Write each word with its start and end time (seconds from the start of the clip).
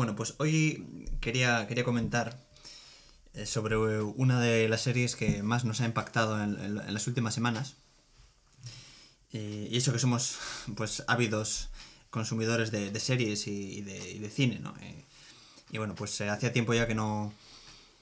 Bueno, 0.00 0.16
pues 0.16 0.32
hoy 0.38 1.06
quería, 1.20 1.66
quería 1.68 1.84
comentar 1.84 2.40
eh, 3.34 3.44
sobre 3.44 3.76
una 3.76 4.40
de 4.40 4.66
las 4.66 4.80
series 4.80 5.14
que 5.14 5.42
más 5.42 5.66
nos 5.66 5.82
ha 5.82 5.84
impactado 5.84 6.42
en, 6.42 6.74
las 6.74 7.06
últimas 7.06 7.34
semanas. 7.34 7.76
y 9.30 9.76
eso 9.76 9.92
que 9.92 9.98
somos 9.98 10.38
pues 10.74 11.04
ávidos 11.06 11.68
consumidores 12.08 12.70
de, 12.70 12.98
series 12.98 13.46
y, 13.46 13.82
de, 13.82 14.30
cine, 14.30 14.58
¿no? 14.60 14.72
y 15.70 15.76
bueno, 15.76 15.94
pues 15.94 16.18
eh, 16.22 16.30
hacía 16.30 16.50
tiempo 16.50 16.72
ya 16.72 16.86
que 16.86 16.94
no, 16.94 17.34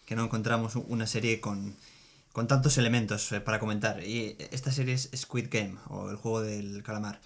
que 0.07 0.15
no 0.15 0.23
encontramos 0.23 0.77
una 0.77 1.09
serie 1.09 1.41
con, 1.41 1.75
con 2.33 2.47
tantos 2.47 2.79
elementos 2.79 3.33
eh, 3.33 3.41
para 3.41 3.59
comentar. 3.59 4.05
Y 4.05 4.37
esta 4.53 4.71
serie 4.71 4.95
es 4.95 5.11
Squid 5.17 5.49
Game, 5.51 5.75
o 5.89 6.11
el 6.11 6.17
juego 6.17 6.43
del 6.43 6.85
calamar. 6.85 7.21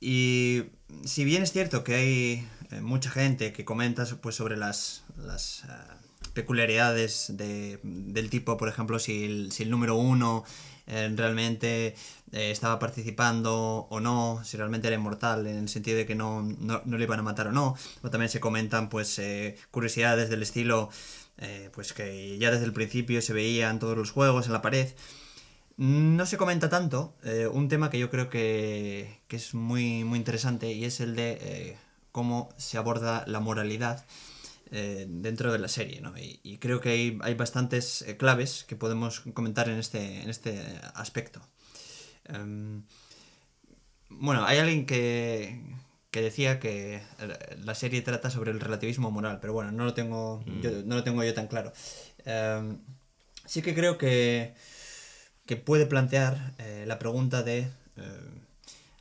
Y 0.00 0.64
si 1.04 1.24
bien 1.24 1.42
es 1.42 1.52
cierto 1.52 1.84
que 1.84 1.94
hay 1.94 2.48
eh, 2.70 2.80
mucha 2.80 3.10
gente 3.10 3.52
que 3.52 3.64
comenta 3.64 4.04
pues, 4.20 4.34
sobre 4.34 4.56
las, 4.56 5.04
las 5.16 5.64
peculiaridades 6.32 7.36
de, 7.36 7.78
del 7.82 8.30
tipo, 8.30 8.56
por 8.56 8.68
ejemplo, 8.68 8.98
si 8.98 9.24
el, 9.24 9.52
si 9.52 9.64
el 9.64 9.70
número 9.70 9.96
uno 9.96 10.44
realmente 10.86 11.94
estaba 12.32 12.80
participando 12.80 13.86
o 13.90 14.00
no, 14.00 14.40
si 14.42 14.56
realmente 14.56 14.88
era 14.88 14.96
inmortal, 14.96 15.46
en 15.46 15.56
el 15.56 15.68
sentido 15.68 15.96
de 15.98 16.04
que 16.04 16.16
no, 16.16 16.42
no, 16.42 16.82
no 16.84 16.98
le 16.98 17.04
iban 17.04 17.20
a 17.20 17.22
matar 17.22 17.46
o 17.46 17.52
no. 17.52 17.76
O 18.02 18.10
también 18.10 18.28
se 18.28 18.40
comentan 18.40 18.88
pues 18.88 19.20
curiosidades 19.70 20.30
del 20.30 20.42
estilo 20.42 20.90
eh, 21.42 21.70
pues 21.72 21.94
que 21.94 22.36
ya 22.38 22.50
desde 22.50 22.66
el 22.66 22.74
principio 22.74 23.22
se 23.22 23.32
veían 23.32 23.78
todos 23.78 23.96
los 23.96 24.10
juegos 24.10 24.46
en 24.46 24.52
la 24.52 24.60
pared. 24.60 24.88
No 25.80 26.26
se 26.26 26.36
comenta 26.36 26.68
tanto 26.68 27.16
eh, 27.24 27.46
un 27.46 27.68
tema 27.68 27.88
que 27.88 27.98
yo 27.98 28.10
creo 28.10 28.28
que, 28.28 29.20
es 29.30 29.54
muy, 29.54 30.04
muy 30.04 30.18
interesante 30.18 30.70
y 30.72 30.84
es 30.84 31.00
el 31.00 31.16
de 31.16 31.38
eh, 31.40 31.76
cómo 32.12 32.50
se 32.58 32.76
aborda 32.76 33.24
la 33.26 33.40
moralidad 33.40 34.04
dentro 34.70 35.52
de 35.52 35.58
la 35.58 35.66
serie. 35.66 36.00
¿no? 36.00 36.12
Y, 36.16 36.58
creo 36.58 36.80
que 36.80 36.90
hay, 36.90 37.18
hay 37.22 37.34
bastantes 37.34 38.04
claves 38.18 38.64
que 38.68 38.76
podemos 38.76 39.20
comentar 39.32 39.68
en 39.68 39.78
este, 39.78 40.22
en 40.22 40.30
este 40.30 40.62
aspecto. 40.94 41.40
Em, 42.26 42.82
bueno, 44.10 44.44
hay 44.44 44.58
alguien 44.58 44.84
que, 44.84 45.60
que 46.10 46.20
decía 46.20 46.60
que 46.60 47.00
la 47.62 47.74
serie 47.74 48.02
trata 48.02 48.30
sobre 48.30 48.50
el 48.50 48.60
relativismo 48.60 49.10
moral, 49.10 49.38
pero 49.40 49.52
bueno, 49.52 49.72
no 49.72 49.84
lo 49.84 49.94
tengo, 49.94 50.44
yo, 50.60 50.70
mm. 50.70 50.88
no 50.88 50.96
lo 50.96 51.04
tengo 51.04 51.24
yo 51.24 51.32
tan 51.34 51.46
claro. 51.46 51.72
Em, 52.24 52.78
sí 53.46 53.62
que 53.62 53.74
creo 53.74 53.96
que, 53.98 54.54
que 55.50 55.56
puede 55.56 55.84
plantear 55.84 56.54
eh, 56.58 56.84
la 56.86 57.00
pregunta 57.00 57.42
de 57.42 57.58
eh, 57.58 57.70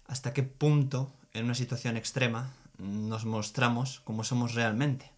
hasta 0.08 0.34
qué 0.34 0.42
punto 0.42 1.12
en 1.36 1.46
una 1.46 1.54
situación 1.54 1.96
extrema 1.96 2.52
nos 2.80 3.24
mostramos 3.24 4.00
como 4.00 4.24
somos 4.24 4.56
realmente. 4.56 5.12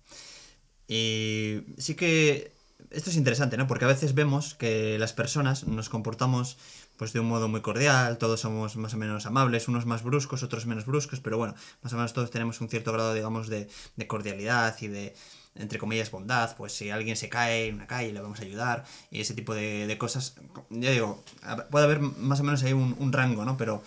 Y 0.89 1.61
sí 1.77 1.95
que 1.95 2.51
esto 2.89 3.11
es 3.11 3.15
interesante, 3.15 3.55
¿no? 3.55 3.65
Porque 3.65 3.85
a 3.85 3.87
veces 3.87 4.13
vemos 4.13 4.55
que 4.55 4.99
las 4.99 5.13
personas 5.13 5.65
nos 5.65 5.87
comportamos 5.87 6.57
pues 6.97 7.13
de 7.13 7.21
un 7.21 7.29
modo 7.29 7.47
muy 7.47 7.61
cordial, 7.61 8.17
todos 8.17 8.41
somos 8.41 8.75
más 8.75 8.93
o 8.93 8.97
menos 8.97 9.25
amables, 9.25 9.69
unos 9.69 9.85
más 9.85 10.03
bruscos, 10.03 10.43
otros 10.43 10.65
menos 10.65 10.85
bruscos, 10.85 11.21
pero 11.21 11.37
bueno, 11.37 11.55
más 11.81 11.93
o 11.93 11.95
menos 11.95 12.11
todos 12.11 12.29
tenemos 12.29 12.59
un 12.59 12.67
cierto 12.67 12.91
grado, 12.91 13.13
digamos, 13.13 13.47
de, 13.47 13.69
cordialidad 14.05 14.75
y 14.81 14.87
de, 14.87 15.15
entre 15.55 15.79
comillas, 15.79 16.11
bondad, 16.11 16.55
pues 16.55 16.73
si 16.73 16.89
alguien 16.89 17.15
se 17.15 17.29
cae 17.29 17.67
en 17.67 17.75
una 17.75 17.87
calle 17.87 18.13
le 18.13 18.21
vamos 18.21 18.39
a 18.39 18.43
ayudar 18.43 18.85
y 19.09 19.21
ese 19.21 19.33
tipo 19.33 19.53
de, 19.53 19.95
cosas, 19.97 20.35
ya 20.69 20.91
digo, 20.91 21.23
puede 21.69 21.85
haber 21.85 21.99
más 21.99 22.39
o 22.39 22.43
menos 22.43 22.63
ahí 22.63 22.73
un, 22.73 23.13
rango, 23.13 23.43
¿no? 23.45 23.57
Pero 23.57 23.83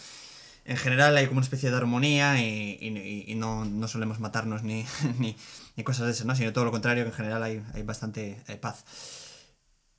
en 0.64 0.76
general 0.76 1.16
hay 1.16 1.26
como 1.26 1.38
una 1.38 1.44
especie 1.44 1.70
de 1.70 1.76
armonía 1.76 2.40
y, 2.40 3.34
no, 3.36 3.88
solemos 3.88 4.20
matarnos 4.20 4.62
ni, 4.64 4.84
ni, 5.18 5.84
cosas 5.84 6.06
de 6.06 6.12
esas, 6.12 6.26
¿no? 6.26 6.36
Sino 6.36 6.52
todo 6.52 6.64
lo 6.64 6.70
contrario, 6.70 7.04
que 7.04 7.10
en 7.10 7.16
general 7.16 7.42
hay, 7.42 7.62
bastante 7.84 8.42
eh, 8.48 8.56
paz. 8.56 8.84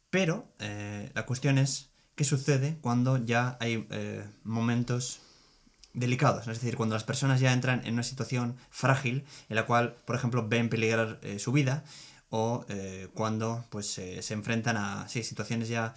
Pero 0.10 0.48
eh, 0.60 1.12
la 1.14 1.26
cuestión 1.26 1.58
es 1.58 1.90
qué 2.16 2.24
sucede 2.24 2.78
cuando 2.80 3.18
ya 3.18 3.58
hay 3.60 3.86
eh, 3.90 4.24
momentos 4.44 5.20
delicados, 5.96 6.48
es 6.48 6.60
decir, 6.60 6.76
cuando 6.76 6.96
las 6.96 7.04
personas 7.04 7.40
ya 7.40 7.54
entran 7.54 7.86
en 7.86 7.94
una 7.94 8.04
situación 8.04 8.58
frágil 8.70 9.26
en 9.50 9.56
la 9.56 9.66
cual, 9.66 9.96
por 10.06 10.16
ejemplo, 10.16 10.48
ven 10.48 10.70
peligrar 10.70 11.20
eh, 11.22 11.40
su 11.40 11.52
vida 11.52 11.84
o 12.30 12.66
eh, 12.70 13.08
cuando 13.14 13.66
pues 13.70 13.88
se 13.88 14.34
enfrentan 14.34 14.78
a 14.78 15.08
situaciones 15.08 15.70
ya 15.70 15.94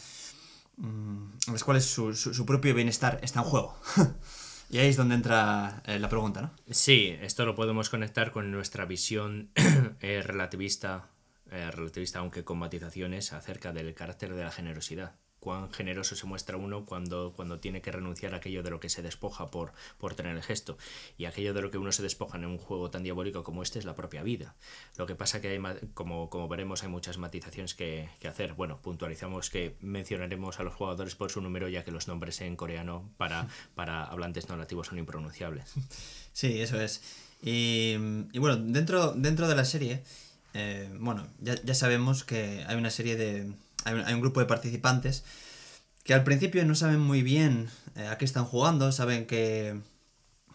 mm, 0.76 1.30
en 1.46 1.52
las 1.52 1.64
cuales 1.64 1.84
su, 1.84 2.14
su, 2.14 2.46
propio 2.46 2.74
bienestar 2.74 3.18
está 3.22 3.40
en 3.40 3.46
juego. 3.46 3.78
y 4.70 4.78
ahí 4.78 4.88
es 4.88 4.96
donde 4.96 5.14
entra 5.14 5.82
la 5.86 6.08
pregunta, 6.08 6.40
¿no? 6.42 6.50
Sí, 6.70 7.16
esto 7.20 7.44
lo 7.44 7.54
podemos 7.54 7.90
conectar 7.90 8.30
con 8.30 8.50
nuestra 8.50 8.84
visión 8.84 9.50
relativista, 10.00 11.08
relativista, 11.50 12.20
aunque 12.20 12.44
con 12.44 12.58
matizaciones, 12.58 13.32
acerca 13.32 13.72
del 13.72 13.94
carácter 13.94 14.34
de 14.34 14.44
la 14.44 14.50
generosidad 14.50 15.14
cuán 15.40 15.70
generoso 15.72 16.16
se 16.16 16.26
muestra 16.26 16.56
uno 16.56 16.84
cuando, 16.84 17.32
cuando 17.34 17.60
tiene 17.60 17.80
que 17.80 17.92
renunciar 17.92 18.34
a 18.34 18.38
aquello 18.38 18.62
de 18.62 18.70
lo 18.70 18.80
que 18.80 18.88
se 18.88 19.02
despoja 19.02 19.50
por, 19.50 19.72
por 19.98 20.14
tener 20.14 20.34
el 20.36 20.42
gesto. 20.42 20.76
Y 21.16 21.26
aquello 21.26 21.54
de 21.54 21.62
lo 21.62 21.70
que 21.70 21.78
uno 21.78 21.92
se 21.92 22.02
despoja 22.02 22.38
en 22.38 22.46
un 22.46 22.58
juego 22.58 22.90
tan 22.90 23.02
diabólico 23.02 23.44
como 23.44 23.62
este 23.62 23.78
es 23.78 23.84
la 23.84 23.94
propia 23.94 24.22
vida. 24.22 24.54
Lo 24.96 25.06
que 25.06 25.14
pasa 25.14 25.40
que 25.40 25.48
hay, 25.48 25.60
como, 25.94 26.30
como 26.30 26.48
veremos, 26.48 26.82
hay 26.82 26.88
muchas 26.88 27.18
matizaciones 27.18 27.74
que, 27.74 28.08
hacer. 28.28 28.54
Bueno, 28.54 28.80
puntualizamos 28.82 29.48
que 29.48 29.76
mencionaremos 29.80 30.60
a 30.60 30.62
los 30.62 30.74
jugadores 30.74 31.14
por 31.14 31.30
su 31.30 31.40
número, 31.40 31.68
ya 31.68 31.84
que 31.84 31.90
los 31.90 32.08
nombres 32.08 32.40
en 32.40 32.56
coreano 32.56 33.08
para, 33.16 33.48
para 33.74 34.04
hablantes 34.04 34.48
no 34.48 34.56
nativos 34.56 34.88
son 34.88 34.98
impronunciables. 34.98 35.74
Sí, 36.32 36.60
eso 36.60 36.80
es. 36.80 37.02
Y, 37.42 37.96
bueno, 38.38 38.56
dentro, 38.56 39.12
dentro 39.12 39.48
de 39.48 39.54
la 39.54 39.64
serie, 39.64 40.02
eh, 40.54 40.90
bueno, 40.98 41.26
ya, 41.40 41.54
ya 41.62 41.74
sabemos 41.74 42.24
que 42.24 42.64
hay 42.66 42.76
una 42.76 42.90
serie 42.90 43.16
de 43.16 43.52
hay 43.84 44.14
un, 44.14 44.20
grupo 44.20 44.40
de 44.40 44.46
participantes 44.46 45.24
que 46.04 46.14
al 46.14 46.24
principio 46.24 46.64
no 46.64 46.74
saben 46.74 47.00
muy 47.00 47.22
bien 47.22 47.68
eh, 47.96 48.06
a 48.06 48.18
qué 48.18 48.24
están 48.24 48.44
jugando, 48.44 48.92
saben 48.92 49.26
que, 49.26 49.78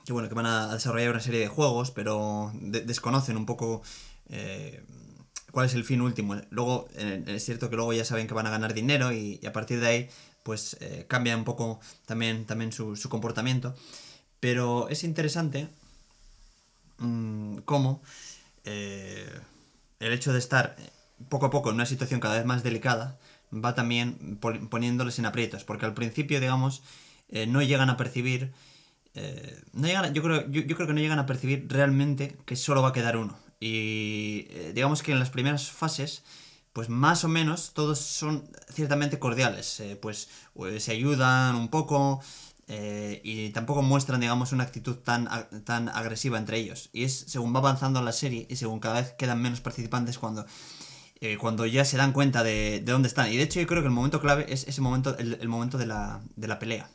que, 0.05 0.13
bueno, 0.13 0.27
que 0.27 0.35
van 0.35 0.45
a 0.45 0.73
desarrollar 0.73 1.11
una 1.11 1.19
serie 1.19 1.39
de 1.39 1.47
juegos, 1.47 1.91
pero 1.91 2.51
desconocen 2.55 3.37
un 3.37 3.45
poco 3.45 3.83
eh, 4.29 4.83
cuál 5.51 5.67
es 5.67 5.75
el 5.75 5.83
fin 5.83 6.01
último. 6.01 6.35
Luego, 6.49 6.87
eh, 6.95 7.23
es 7.27 7.45
cierto 7.45 7.69
que 7.69 7.75
luego 7.75 7.93
ya 7.93 8.03
saben 8.03 8.27
que 8.27 8.33
van 8.33 8.47
a 8.47 8.49
ganar 8.49 8.73
dinero 8.73 9.13
y, 9.13 9.39
a 9.45 9.53
partir 9.53 9.79
de 9.79 9.87
ahí, 9.87 10.09
pues 10.41 10.77
cambia 11.07 11.37
un 11.37 11.45
poco 11.45 11.79
también, 12.05 12.45
también 12.45 12.71
su, 12.71 12.97
comportamiento. 13.09 13.75
Pero 14.39 14.89
es 14.89 15.03
interesante 15.03 15.69
mm, 16.97 17.59
cómo 17.59 18.01
el 18.65 20.11
hecho 20.11 20.33
de 20.33 20.39
estar 20.39 20.75
poco 21.29 21.45
a 21.47 21.49
poco 21.49 21.69
en 21.69 21.75
una 21.75 21.85
situación 21.85 22.19
cada 22.19 22.35
vez 22.35 22.45
más 22.45 22.63
delicada, 22.63 23.17
va 23.53 23.75
también 23.75 24.39
poniéndoles 24.69 25.19
en 25.19 25.25
aprietos, 25.25 25.63
porque 25.63 25.85
al 25.85 25.93
principio, 25.93 26.39
digamos, 26.39 26.83
eh, 27.29 27.47
no 27.47 27.61
llegan 27.61 27.89
a 27.89 27.97
percibir, 27.97 28.51
eh, 29.15 29.61
no 29.73 29.87
llegan, 29.87 30.13
yo, 30.13 30.23
creo, 30.23 30.49
yo, 30.49 30.75
creo 30.75 30.87
que 30.87 30.93
no 30.93 30.99
llegan 30.99 31.19
a 31.19 31.25
percibir 31.25 31.65
realmente 31.69 32.37
que 32.45 32.55
solo 32.55 32.81
va 32.81 32.89
a 32.89 32.93
quedar 32.93 33.17
uno. 33.17 33.37
Y 33.59 34.47
eh, 34.49 34.71
digamos 34.75 35.03
que 35.03 35.11
en 35.11 35.19
las 35.19 35.29
primeras 35.29 35.71
fases, 35.71 36.23
pues 36.73 36.89
más 36.89 37.23
o 37.23 37.27
menos 37.27 37.73
todos 37.73 37.99
son 37.99 38.49
ciertamente 38.69 39.19
cordiales, 39.19 39.81
pues, 40.01 40.29
pues, 40.53 40.83
se 40.83 40.91
ayudan 40.91 41.55
un 41.55 41.69
poco, 41.69 42.21
y 43.23 43.49
tampoco 43.51 43.83
muestran, 43.83 44.21
digamos, 44.21 44.51
una 44.51 44.63
actitud 44.63 44.95
tan, 44.95 45.29
tan 45.65 45.89
agresiva 45.89 46.39
entre 46.39 46.57
ellos. 46.57 46.89
Y 46.91 47.03
es 47.03 47.25
según 47.27 47.53
va 47.53 47.59
avanzando 47.59 48.01
la 48.01 48.11
serie 48.11 48.47
y 48.49 48.55
según 48.55 48.79
cada 48.79 49.01
vez 49.01 49.11
quedan 49.11 49.41
menos 49.41 49.61
participantes 49.61 50.17
cuando 50.17 50.47
eh, 51.23 51.37
cuando 51.37 51.65
ya 51.65 51.85
se 51.85 51.95
dan 51.95 52.11
cuenta 52.11 52.43
de, 52.43 52.81
de, 52.81 52.91
dónde 52.91 53.07
están. 53.07 53.31
Y 53.31 53.37
de 53.37 53.43
hecho 53.43 53.61
yo 53.61 53.65
creo 53.65 53.81
que 53.81 53.87
el 53.87 53.93
momento 53.93 54.19
clave 54.19 54.45
es 54.49 54.67
ese 54.67 54.81
momento, 54.81 55.17
el, 55.17 55.47
momento 55.47 55.77
de 55.77 55.85
la, 55.85 56.21
de 56.35 56.49
la, 56.49 56.59
pelea. 56.59 56.89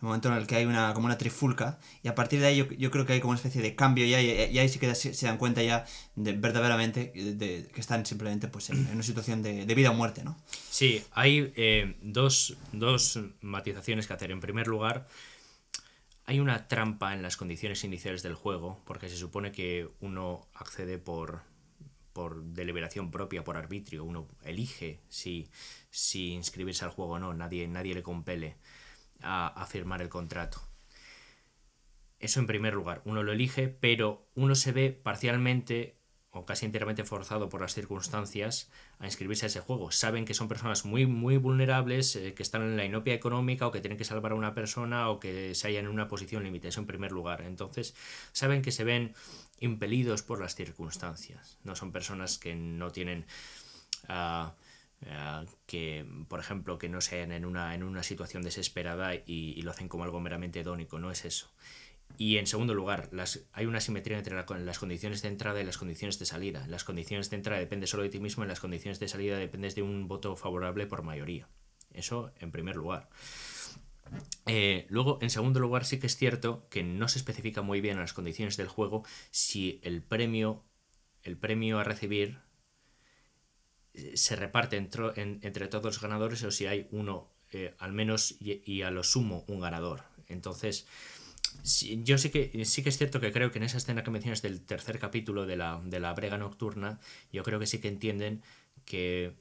El 0.00 0.06
momento 0.06 0.28
en 0.28 0.38
el 0.38 0.46
que 0.46 0.56
hay 0.56 0.64
una, 0.64 0.94
como 0.94 1.04
una 1.04 1.18
trifulca. 1.18 1.78
Y 2.02 2.08
a 2.08 2.14
partir 2.14 2.40
de 2.40 2.46
ahí 2.46 2.56
yo, 2.56 2.64
yo 2.70 2.90
creo 2.90 3.04
que 3.04 3.12
hay 3.12 3.20
como 3.20 3.32
una 3.32 3.36
especie 3.36 3.60
de 3.60 3.74
cambio. 3.74 4.06
Y 4.06 4.14
ahí, 4.14 4.50
y 4.50 4.58
ahí 4.58 4.70
sí 4.70 4.78
que 4.78 4.94
se, 4.94 5.26
dan 5.26 5.36
cuenta 5.36 5.62
ya 5.62 5.84
de, 6.14 6.32
verdaderamente 6.32 7.12
de, 7.14 7.68
que 7.74 7.80
están 7.82 8.06
simplemente 8.06 8.48
pues, 8.48 8.70
en, 8.70 8.88
una 8.90 9.02
situación 9.02 9.42
de, 9.42 9.66
vida 9.74 9.90
o 9.90 9.94
muerte. 9.94 10.24
¿no? 10.24 10.38
Sí, 10.70 11.04
hay 11.12 11.52
eh, 11.56 11.98
dos, 12.00 12.56
dos 12.72 13.20
matizaciones 13.42 14.06
que 14.06 14.14
hacer. 14.14 14.30
En 14.30 14.40
primer 14.40 14.66
lugar, 14.66 15.08
hay 16.24 16.40
una 16.40 16.68
trampa 16.68 17.12
en 17.12 17.20
las 17.20 17.36
condiciones 17.36 17.84
iniciales 17.84 18.22
del 18.22 18.34
juego, 18.34 18.80
porque 18.86 19.10
se 19.10 19.16
supone 19.18 19.52
que 19.52 19.90
uno 20.00 20.48
accede 20.54 20.96
por, 20.96 21.42
por 22.16 22.42
deliberación 22.42 23.10
propia, 23.10 23.44
por 23.44 23.58
arbitrio, 23.58 24.02
uno 24.02 24.26
elige 24.42 25.02
si, 25.10 25.50
si 25.90 26.32
inscribirse 26.32 26.86
al 26.86 26.90
juego 26.90 27.12
o 27.12 27.18
no, 27.18 27.34
nadie, 27.34 27.68
nadie 27.68 27.94
le 27.94 28.02
compele 28.02 28.56
a, 29.20 29.66
firmar 29.68 30.00
el 30.00 30.08
contrato. 30.08 30.62
Eso 32.18 32.40
en 32.40 32.46
primer 32.46 32.72
lugar, 32.72 33.02
uno 33.04 33.22
lo 33.22 33.32
elige, 33.32 33.68
pero 33.68 34.30
uno 34.34 34.54
se 34.54 34.72
ve 34.72 34.92
parcialmente 34.92 35.98
o 36.30 36.46
casi 36.46 36.64
enteramente 36.64 37.04
forzado 37.04 37.50
por 37.50 37.60
las 37.60 37.74
circunstancias 37.74 38.70
a 38.98 39.04
inscribirse 39.04 39.44
a 39.44 39.48
ese 39.48 39.60
juego. 39.60 39.90
Saben 39.90 40.24
que 40.24 40.32
son 40.32 40.48
personas 40.48 40.86
muy, 40.86 41.04
muy 41.04 41.36
vulnerables, 41.36 42.16
eh, 42.16 42.32
que 42.32 42.42
están 42.42 42.62
en 42.62 42.78
la 42.78 42.86
inopia 42.86 43.12
económica 43.12 43.66
o 43.66 43.72
que 43.72 43.80
tienen 43.80 43.98
que 43.98 44.04
salvar 44.04 44.32
a 44.32 44.36
una 44.36 44.54
persona 44.54 45.10
o 45.10 45.20
que 45.20 45.54
se 45.54 45.68
hallan 45.68 45.84
en 45.84 45.90
una 45.90 46.08
posición 46.08 46.44
límite, 46.44 46.68
eso 46.68 46.80
en 46.80 46.86
primer 46.86 47.12
lugar. 47.12 47.42
Entonces, 47.42 47.94
saben 48.32 48.62
que 48.62 48.72
se 48.72 48.84
ven 48.84 49.14
impelidos 49.60 50.22
por 50.22 50.40
las 50.40 50.54
circunstancias. 50.54 51.58
No 51.64 51.76
son 51.76 51.92
personas 51.92 52.38
que 52.38 52.54
no 52.54 52.90
tienen... 52.90 53.26
Ah, 54.08 54.54
ah, 55.06 55.44
que, 55.66 56.06
por 56.28 56.40
ejemplo, 56.40 56.78
que 56.78 56.88
no 56.88 57.00
sean 57.00 57.32
en 57.32 57.44
una, 57.44 57.74
en 57.74 57.82
una 57.82 58.02
situación 58.02 58.42
desesperada 58.42 59.14
y, 59.14 59.22
y, 59.26 59.62
lo 59.62 59.70
hacen 59.70 59.88
como 59.88 60.04
algo 60.04 60.20
meramente 60.20 60.60
hedónico, 60.60 60.98
no 60.98 61.10
es 61.10 61.24
eso. 61.24 61.50
Y 62.18 62.38
en 62.38 62.46
segundo 62.46 62.72
lugar, 62.74 63.08
las, 63.12 63.44
hay 63.52 63.66
una 63.66 63.80
simetría 63.80 64.16
entre 64.16 64.34
las 64.34 64.78
condiciones 64.78 65.20
de 65.22 65.28
entrada 65.28 65.60
y 65.60 65.64
las 65.64 65.76
condiciones 65.76 66.18
de 66.18 66.24
salida. 66.24 66.66
las 66.68 66.84
condiciones 66.84 67.28
de 67.30 67.36
entrada 67.36 67.60
depende 67.60 67.86
solo 67.86 68.04
de 68.04 68.08
ti 68.08 68.20
mismo, 68.20 68.42
en 68.42 68.48
las 68.48 68.60
condiciones 68.60 68.98
de 69.00 69.08
salida 69.08 69.36
dependes 69.36 69.74
de 69.74 69.82
un 69.82 70.08
voto 70.08 70.34
favorable 70.36 70.86
por 70.86 71.02
mayoría. 71.02 71.48
Eso 71.92 72.32
en 72.40 72.52
primer 72.52 72.76
lugar. 72.76 73.08
Eh, 74.46 74.86
luego, 74.88 75.18
en 75.20 75.30
segundo 75.30 75.60
lugar, 75.60 75.84
sí 75.84 75.98
que 75.98 76.06
es 76.06 76.16
cierto 76.16 76.66
que 76.70 76.82
no 76.82 77.08
se 77.08 77.18
especifica 77.18 77.62
muy 77.62 77.80
bien 77.80 77.94
en 77.94 78.00
las 78.00 78.12
condiciones 78.12 78.56
del 78.56 78.68
juego 78.68 79.04
si 79.30 79.80
el 79.82 80.02
premio, 80.02 80.64
el 81.22 81.36
premio 81.36 81.78
a 81.78 81.84
recibir 81.84 82.38
eh, 83.94 84.16
se 84.16 84.36
reparte 84.36 84.76
entre, 84.76 85.68
todos 85.68 85.84
los 85.84 86.00
ganadores 86.00 86.42
o 86.44 86.50
si 86.50 86.66
hay 86.66 86.86
uno, 86.90 87.32
eh, 87.50 87.74
al 87.78 87.92
menos 87.92 88.36
y, 88.40 88.82
a 88.82 88.90
lo 88.90 89.02
sumo, 89.02 89.44
un 89.48 89.60
ganador. 89.60 90.04
Entonces, 90.28 90.86
yo 92.04 92.18
sí 92.18 92.30
que, 92.30 92.64
sí 92.64 92.82
que 92.82 92.90
es 92.90 92.98
cierto 92.98 93.20
que 93.20 93.32
creo 93.32 93.50
que 93.50 93.58
en 93.58 93.64
esa 93.64 93.78
escena 93.78 94.04
que 94.04 94.10
mencionas 94.10 94.42
del 94.42 94.60
tercer 94.60 94.98
capítulo 94.98 95.46
de 95.46 95.56
la, 95.56 95.80
de 95.84 96.00
la 96.00 96.12
brega 96.12 96.38
nocturna, 96.38 97.00
yo 97.32 97.42
creo 97.42 97.58
que 97.58 97.66
sí 97.66 97.80
que 97.80 97.88
entienden 97.88 98.42
que 98.84 99.34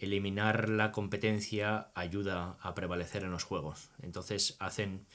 eliminar 0.00 0.68
la 0.68 0.92
competencia 0.92 1.88
ayuda 1.94 2.56
a 2.60 2.74
prevalecer 2.74 3.24
en 3.24 3.30
los 3.30 3.44
juegos. 3.44 3.90
Entonces 4.02 4.56
hacen 4.58 5.06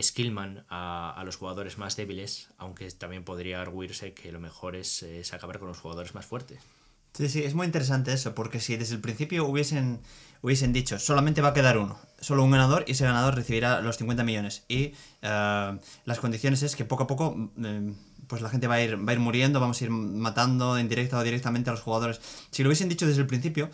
skillman 0.00 0.64
a, 0.68 1.14
a 1.16 1.24
los 1.24 1.36
jugadores 1.36 1.78
más 1.78 1.96
débiles, 1.96 2.48
aunque 2.58 2.90
también 2.90 3.24
podría 3.24 3.60
arguirse 3.60 4.12
que 4.12 4.30
lo 4.32 4.40
mejor 4.40 4.76
es, 4.76 5.04
acabar 5.32 5.58
con 5.58 5.68
los 5.68 5.78
jugadores 5.78 6.14
más 6.14 6.26
fuertes. 6.26 6.60
Sí, 7.14 7.30
sí, 7.30 7.42
es 7.44 7.54
muy 7.54 7.64
interesante 7.64 8.12
eso, 8.12 8.34
porque 8.34 8.60
si 8.60 8.76
desde 8.76 8.94
el 8.94 9.00
principio 9.00 9.46
hubiesen, 9.46 10.00
hubiesen 10.42 10.74
dicho, 10.74 10.98
solamente 10.98 11.40
va 11.40 11.48
a 11.48 11.54
quedar 11.54 11.78
uno, 11.78 11.98
solo 12.20 12.44
un 12.44 12.50
ganador, 12.50 12.84
y 12.86 12.92
ese 12.92 13.04
ganador 13.04 13.34
recibirá 13.34 13.80
los 13.80 13.96
50 13.96 14.22
millones. 14.22 14.64
Y 14.68 14.92
uh, 15.22 15.78
las 16.04 16.18
condiciones 16.20 16.62
es 16.62 16.76
que 16.76 16.84
poco 16.84 17.04
a 17.04 17.06
poco 17.06 17.28
uh, 17.28 17.94
pues 18.26 18.42
la 18.42 18.50
gente 18.50 18.66
va 18.66 18.74
a, 18.74 18.82
ir, 18.82 18.96
va 18.96 19.12
a 19.12 19.14
ir 19.14 19.20
muriendo, 19.20 19.60
vamos 19.60 19.80
a 19.80 19.84
ir 19.84 19.90
matando 19.90 20.76
en 20.76 20.88
directo 20.90 21.16
o 21.16 21.22
directamente 21.22 21.70
a 21.70 21.72
los 21.72 21.80
jugadores. 21.80 22.20
Si 22.50 22.62
lo 22.62 22.68
hubiesen 22.68 22.90
dicho 22.90 23.06
desde 23.06 23.22
el 23.22 23.26
principio, 23.26 23.70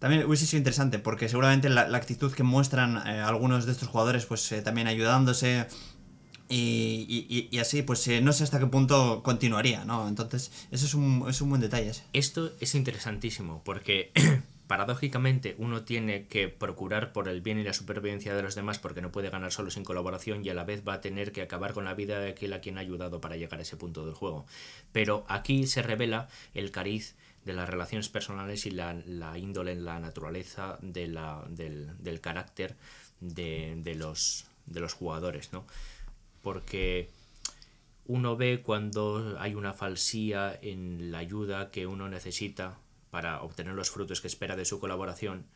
también 0.00 0.24
hubiese 0.24 0.46
sido 0.46 0.58
interesante, 0.58 0.98
porque 0.98 1.28
seguramente 1.28 1.68
la, 1.68 1.82
actitud 1.82 2.32
que 2.32 2.42
muestran 2.42 3.06
eh, 3.06 3.20
algunos 3.20 3.66
de 3.66 3.72
estos 3.72 3.88
jugadores, 3.88 4.26
pues 4.26 4.50
eh, 4.50 4.62
también 4.62 4.88
ayudándose, 4.88 5.66
y, 6.48 7.06
y, 7.28 7.48
y, 7.54 7.58
así, 7.60 7.82
pues 7.82 8.08
eh, 8.08 8.20
no 8.20 8.32
sé 8.32 8.42
hasta 8.42 8.58
qué 8.58 8.66
punto 8.66 9.22
continuaría, 9.22 9.84
¿no? 9.84 10.08
Entonces, 10.08 10.50
eso 10.72 10.84
es 10.84 10.94
un, 10.94 11.26
es 11.28 11.40
un 11.40 11.50
buen 11.50 11.60
detalle. 11.60 11.92
Esto 12.12 12.50
es 12.58 12.74
interesantísimo, 12.74 13.62
porque 13.62 14.10
paradójicamente 14.66 15.54
uno 15.58 15.82
tiene 15.82 16.26
que 16.26 16.48
procurar 16.48 17.12
por 17.12 17.28
el 17.28 17.40
bien 17.40 17.58
y 17.58 17.62
la 17.62 17.72
supervivencia 17.72 18.34
de 18.34 18.42
los 18.42 18.56
demás 18.56 18.80
porque 18.80 19.00
no 19.00 19.12
puede 19.12 19.30
ganar 19.30 19.52
solo 19.52 19.70
sin 19.70 19.84
colaboración 19.84 20.44
y 20.44 20.48
a 20.48 20.54
la 20.54 20.64
vez 20.64 20.82
va 20.86 20.94
a 20.94 21.00
tener 21.00 21.30
que 21.30 21.42
acabar 21.42 21.72
con 21.72 21.84
la 21.84 21.94
vida 21.94 22.18
de 22.18 22.30
aquel 22.30 22.52
a 22.52 22.60
quien 22.60 22.78
ha 22.78 22.80
ayudado 22.80 23.20
para 23.20 23.36
llegar 23.36 23.60
a 23.60 23.62
ese 23.62 23.76
punto 23.76 24.04
del 24.04 24.14
juego. 24.14 24.46
Pero 24.90 25.24
aquí 25.28 25.66
se 25.66 25.82
revela 25.82 26.28
el 26.54 26.70
cariz 26.70 27.14
de 27.44 27.52
las 27.52 27.68
relaciones 27.68 28.08
personales 28.08 28.66
y 28.66 28.70
la, 28.70 28.94
la 29.06 29.38
índole, 29.38 29.74
la 29.74 29.98
naturaleza 29.98 30.78
de 30.82 31.08
la, 31.08 31.44
del, 31.48 31.96
del 31.98 32.20
carácter 32.20 32.76
de, 33.20 33.74
de, 33.78 33.94
los, 33.94 34.46
de 34.66 34.80
los 34.80 34.92
jugadores, 34.94 35.52
¿no? 35.52 35.66
porque 36.42 37.10
uno 38.06 38.36
ve 38.36 38.62
cuando 38.62 39.36
hay 39.38 39.54
una 39.54 39.72
falsía 39.72 40.58
en 40.60 41.10
la 41.10 41.18
ayuda 41.18 41.70
que 41.70 41.86
uno 41.86 42.08
necesita 42.08 42.78
para 43.10 43.42
obtener 43.42 43.74
los 43.74 43.90
frutos 43.90 44.20
que 44.20 44.28
espera 44.28 44.56
de 44.56 44.64
su 44.64 44.80
colaboración 44.80 45.46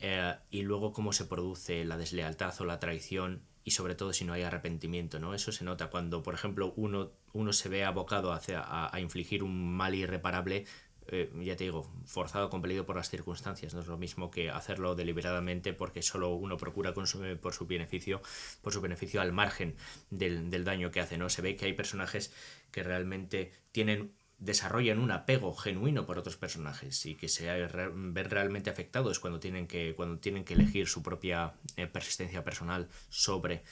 eh, 0.00 0.34
y 0.50 0.62
luego 0.62 0.92
cómo 0.92 1.12
se 1.12 1.24
produce 1.24 1.84
la 1.84 1.96
deslealtad 1.96 2.54
o 2.60 2.64
la 2.64 2.78
traición 2.78 3.42
y 3.64 3.72
sobre 3.72 3.94
todo 3.94 4.12
si 4.12 4.24
no 4.24 4.32
hay 4.32 4.42
arrepentimiento, 4.42 5.18
¿no? 5.18 5.34
Eso 5.34 5.52
se 5.52 5.64
nota 5.64 5.90
cuando, 5.90 6.22
por 6.22 6.34
ejemplo, 6.34 6.72
uno, 6.76 7.10
uno 7.34 7.52
se 7.52 7.68
ve 7.68 7.84
abocado 7.84 8.32
hacia, 8.32 8.60
a, 8.60 8.94
a 8.94 9.00
infligir 9.00 9.42
un 9.42 9.76
mal 9.76 9.94
irreparable 9.94 10.64
eh, 11.08 11.30
ya 11.42 11.56
te 11.56 11.64
digo, 11.64 11.90
forzado, 12.04 12.50
compelido 12.50 12.86
por 12.86 12.96
las 12.96 13.10
circunstancias. 13.10 13.74
No 13.74 13.80
es 13.80 13.86
lo 13.86 13.98
mismo 13.98 14.30
que 14.30 14.50
hacerlo 14.50 14.94
deliberadamente 14.94 15.72
porque 15.72 16.02
solo 16.02 16.34
uno 16.34 16.56
procura 16.56 16.94
consumir 16.94 17.40
por 17.40 17.54
su 17.54 17.66
beneficio, 17.66 18.22
por 18.62 18.72
su 18.72 18.80
beneficio 18.80 19.20
al 19.20 19.32
margen 19.32 19.76
del, 20.10 20.50
del 20.50 20.64
daño 20.64 20.90
que 20.90 21.00
hace. 21.00 21.18
¿no? 21.18 21.28
Se 21.28 21.42
ve 21.42 21.56
que 21.56 21.66
hay 21.66 21.72
personajes 21.72 22.32
que 22.70 22.82
realmente 22.82 23.52
tienen 23.72 24.12
desarrollan 24.38 25.00
un 25.00 25.10
apego 25.10 25.52
genuino 25.52 26.06
por 26.06 26.16
otros 26.16 26.36
personajes 26.36 27.04
y 27.06 27.16
que 27.16 27.28
se 27.28 27.50
ven 27.50 28.30
realmente 28.30 28.70
afectados 28.70 29.18
cuando 29.18 29.40
tienen 29.40 29.66
que, 29.66 29.94
cuando 29.96 30.18
tienen 30.18 30.44
que 30.44 30.54
elegir 30.54 30.86
su 30.86 31.02
propia 31.02 31.54
eh, 31.76 31.88
persistencia 31.88 32.44
personal 32.44 32.88
sobre 33.08 33.64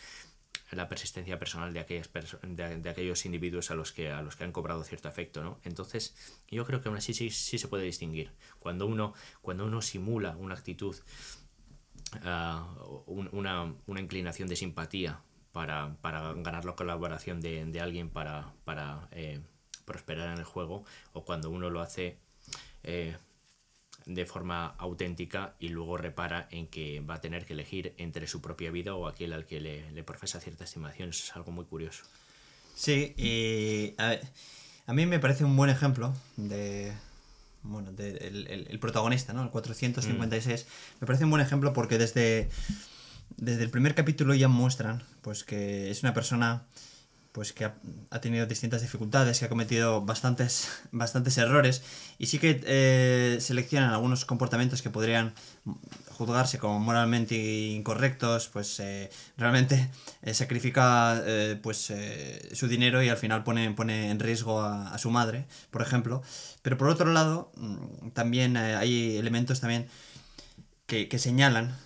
la 0.73 0.89
persistencia 0.89 1.39
personal 1.39 1.73
de, 1.73 1.81
aquellas 1.81 2.11
de, 2.43 2.91
aquellos 2.91 3.25
individuos 3.25 3.71
a 3.71 3.75
los, 3.75 3.93
que, 3.93 4.11
a 4.11 4.23
los 4.23 4.37
que 4.37 4.45
han 4.45 4.53
cobrado 4.53 4.83
cierto 4.83 5.09
afecto, 5.09 5.45
¿no? 5.45 5.61
Entonces, 5.63 6.15
yo 6.49 6.65
creo 6.67 6.81
que 6.81 6.89
aún 6.89 6.99
así 6.99 7.15
sí, 7.15 7.31
sí 7.31 7.59
se 7.59 7.69
puede 7.69 7.85
distinguir. 7.85 8.33
Cuando 8.59 8.87
uno, 8.87 9.15
cuando 9.43 9.65
uno 9.67 9.81
simula 9.81 10.37
una 10.37 10.55
actitud, 10.55 10.97
uh, 12.15 13.03
un, 13.07 13.29
una, 13.33 13.75
una, 13.87 14.01
inclinación 14.01 14.49
de 14.49 14.57
simpatía 14.57 15.21
para, 15.53 15.97
para 16.01 16.33
ganar 16.35 16.65
la 16.65 16.75
colaboración 16.75 17.41
de, 17.41 17.65
de 17.65 17.81
alguien 17.81 18.11
para, 18.11 18.53
para 18.65 19.09
eh, 19.13 19.41
prosperar 19.85 20.33
en 20.33 20.39
el 20.39 20.45
juego, 20.45 20.85
o 21.13 21.25
cuando 21.25 21.51
uno 21.51 21.71
lo 21.71 21.81
hace 21.81 22.19
eh, 22.83 23.17
de 24.07 24.25
forma 24.25 24.69
auténtica 24.79 25.55
y 25.59 25.69
luego 25.69 25.97
repara 25.97 26.49
en 26.51 26.69
que 26.69 27.01
va 27.01 27.15
a 27.15 27.21
tener 27.21 27.45
que 27.45 27.53
elegir 27.53 27.93
entre 27.99 28.29
su 28.29 28.41
propia 28.41 28.71
vida 28.71 28.95
o 28.95 29.09
aquel 29.09 29.33
al 29.33 29.47
que 29.47 29.61
le, 29.61 29.91
le 29.91 30.05
profesa 30.05 30.41
cierta 30.41 30.65
estimación. 30.65 31.11
Eso 31.11 31.25
es 31.25 31.37
algo 31.37 31.51
muy 31.51 31.65
curioso. 31.65 32.05
Sí, 32.75 33.15
y 33.17 33.95
a, 33.99 34.09
ver, 34.09 34.29
a 34.87 34.93
mí 34.93 35.07
me 35.07 35.19
parece 35.19 35.45
un 35.45 35.57
buen 35.57 35.71
ejemplo 35.71 36.15
de, 36.37 36.93
bueno, 37.63 37.93
de, 37.93 38.11
el, 38.11 38.47
el, 38.47 38.67
el, 38.69 38.79
protagonista, 38.79 39.33
¿no? 39.33 39.43
El 39.43 39.51
456. 39.51 40.65
Mm. 40.65 41.01
Me 41.01 41.07
parece 41.07 41.25
un 41.25 41.31
buen 41.31 41.43
ejemplo 41.43 41.73
porque 41.73 41.99
desde, 41.99 42.49
desde 43.37 43.65
el 43.65 43.71
primer 43.71 43.95
capítulo 43.95 44.35
ya 44.35 44.49
muestran 44.49 45.03
pues 45.23 45.43
que 45.43 45.91
es 45.91 46.03
una 46.05 46.15
persona 46.15 46.65
pues 47.37 47.53
que 47.53 47.67
ha, 47.67 48.21
tenido 48.23 48.47
distintas 48.47 48.81
dificultades, 48.81 49.39
que 49.39 49.45
ha 49.45 49.51
cometido 49.51 50.01
bastantes, 50.01 50.71
bastantes 50.91 51.37
errores 51.37 51.83
y 52.17 52.29
sí 52.29 52.39
que 52.39 52.63
eh, 52.65 53.37
seleccionan 53.43 53.91
algunos 53.91 54.25
comportamientos 54.25 54.81
que 54.81 54.89
podrían 54.89 55.35
juzgarse 56.17 56.59
como 56.59 56.81
moralmente 56.81 57.37
incorrectos, 57.37 58.49
pues 58.49 58.81
eh, 58.81 59.11
realmente 59.37 59.91
eh, 60.23 60.33
sacrifica 60.33 61.23
eh, 61.27 61.59
pues 61.63 61.93
su 62.55 62.69
dinero 62.69 63.03
y 63.03 63.11
al 63.11 63.19
final 63.19 63.45
pone, 63.45 63.71
pone 63.73 64.11
en 64.11 64.19
riesgo 64.19 64.63
a, 64.63 64.95
a, 64.95 64.97
su 64.97 65.11
madre, 65.11 65.45
por 65.71 65.83
ejemplo. 65.83 66.23
Pero 66.63 66.79
por 66.79 66.89
otro 66.89 67.13
lado, 67.13 67.53
mm, 67.57 68.13
también 68.15 68.57
hay 68.57 69.19
elementos 69.19 69.61
también 69.61 69.89
que, 70.87 71.09
que 71.09 71.19
señalan 71.19 71.77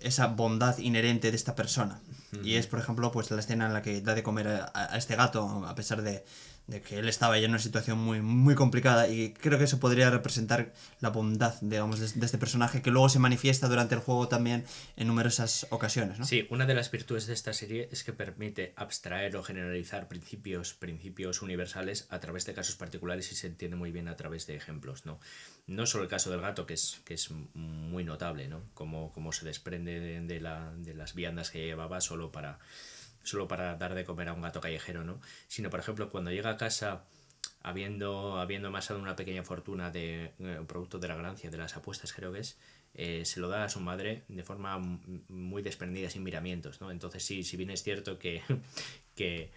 esa 0.00 0.28
bondad 0.28 0.78
inherente 0.78 1.30
de 1.30 1.36
esta 1.36 1.54
persona. 1.54 2.00
Y 2.42 2.56
es, 2.56 2.66
por 2.66 2.78
ejemplo, 2.78 3.12
pues 3.12 3.30
la 3.30 3.40
escena 3.40 3.66
en 3.66 3.72
la 3.72 3.82
que 3.82 4.00
da 4.00 4.14
de 4.14 4.22
comer 4.22 4.48
a, 4.48 4.72
a 4.74 4.96
este 4.96 5.16
gato, 5.16 5.64
a 5.66 5.74
pesar 5.74 6.02
de, 6.02 6.24
de, 6.66 6.82
que 6.82 6.98
él 6.98 7.08
estaba 7.08 7.38
ya 7.38 7.44
en 7.44 7.52
una 7.52 7.60
situación 7.60 7.98
muy, 7.98 8.22
muy 8.22 8.54
complicada. 8.54 9.08
Y 9.08 9.32
creo 9.34 9.58
que 9.58 9.64
eso 9.64 9.78
podría 9.78 10.10
representar 10.10 10.72
la 11.00 11.10
bondad, 11.10 11.54
digamos, 11.60 12.00
de, 12.00 12.08
de, 12.20 12.26
este 12.26 12.38
personaje, 12.38 12.82
que 12.82 12.90
luego 12.90 13.08
se 13.08 13.18
manifiesta 13.18 13.68
durante 13.68 13.94
el 13.94 14.00
juego 14.00 14.28
también 14.28 14.64
en 14.96 15.06
numerosas 15.06 15.66
ocasiones. 15.70 16.18
¿no? 16.18 16.24
Sí, 16.24 16.46
una 16.50 16.66
de 16.66 16.74
las 16.74 16.90
virtudes 16.90 17.26
de 17.26 17.34
esta 17.34 17.52
serie 17.52 17.88
es 17.92 18.02
que 18.04 18.12
permite 18.12 18.72
abstraer 18.76 19.36
o 19.36 19.42
generalizar 19.42 20.08
principios, 20.08 20.74
principios 20.74 21.42
universales 21.42 22.06
a 22.10 22.18
través 22.18 22.44
de 22.46 22.54
casos 22.54 22.74
particulares 22.76 23.30
y 23.30 23.36
se 23.36 23.46
entiende 23.46 23.76
muy 23.76 23.92
bien 23.92 24.08
a 24.08 24.16
través 24.16 24.46
de 24.46 24.56
ejemplos. 24.56 25.06
No, 25.06 25.20
no 25.66 25.86
solo 25.86 26.04
el 26.04 26.10
caso 26.10 26.30
del 26.30 26.40
gato, 26.40 26.66
que 26.66 26.74
es, 26.74 27.00
que 27.04 27.14
es 27.14 27.30
muy 27.30 28.04
notable, 28.04 28.48
¿no? 28.48 28.62
Como, 28.74 29.32
se 29.32 29.44
desprende 29.44 29.98
de, 30.00 30.20
de, 30.20 30.40
la, 30.40 30.72
de 30.76 30.94
las 30.94 31.14
viandas 31.14 31.50
que 31.50 31.64
llevaba 31.64 32.00
solo 32.00 32.30
para 32.32 32.58
solo 33.24 33.48
para 33.48 33.74
dar 33.76 33.94
de 33.94 34.04
comer 34.04 34.28
a 34.28 34.32
un 34.34 34.42
gato 34.42 34.60
callejero, 34.60 35.02
¿no? 35.02 35.20
Sino, 35.48 35.70
por 35.70 35.80
ejemplo, 35.80 36.10
cuando 36.10 36.30
llega 36.30 36.50
a 36.50 36.56
casa 36.56 37.04
habiendo, 37.62 38.38
habiendo 38.38 38.68
amasado 38.68 39.00
una 39.00 39.16
pequeña 39.16 39.42
fortuna 39.42 39.90
de 39.90 40.32
eh, 40.38 40.60
producto 40.68 40.98
de 40.98 41.08
la 41.08 41.16
ganancia, 41.16 41.50
de 41.50 41.56
las 41.56 41.76
apuestas 41.76 42.12
creo 42.12 42.32
que 42.32 42.40
es, 42.40 42.58
eh, 42.94 43.24
se 43.24 43.40
lo 43.40 43.48
da 43.48 43.64
a 43.64 43.68
su 43.68 43.80
madre 43.80 44.22
de 44.28 44.44
forma 44.44 44.78
muy 45.28 45.62
desprendida, 45.62 46.10
sin 46.10 46.22
miramientos, 46.22 46.80
¿no? 46.80 46.90
Entonces 46.90 47.24
sí, 47.24 47.42
si 47.42 47.56
bien 47.56 47.70
es 47.70 47.82
cierto 47.82 48.18
que, 48.18 48.42
que, 49.16 49.50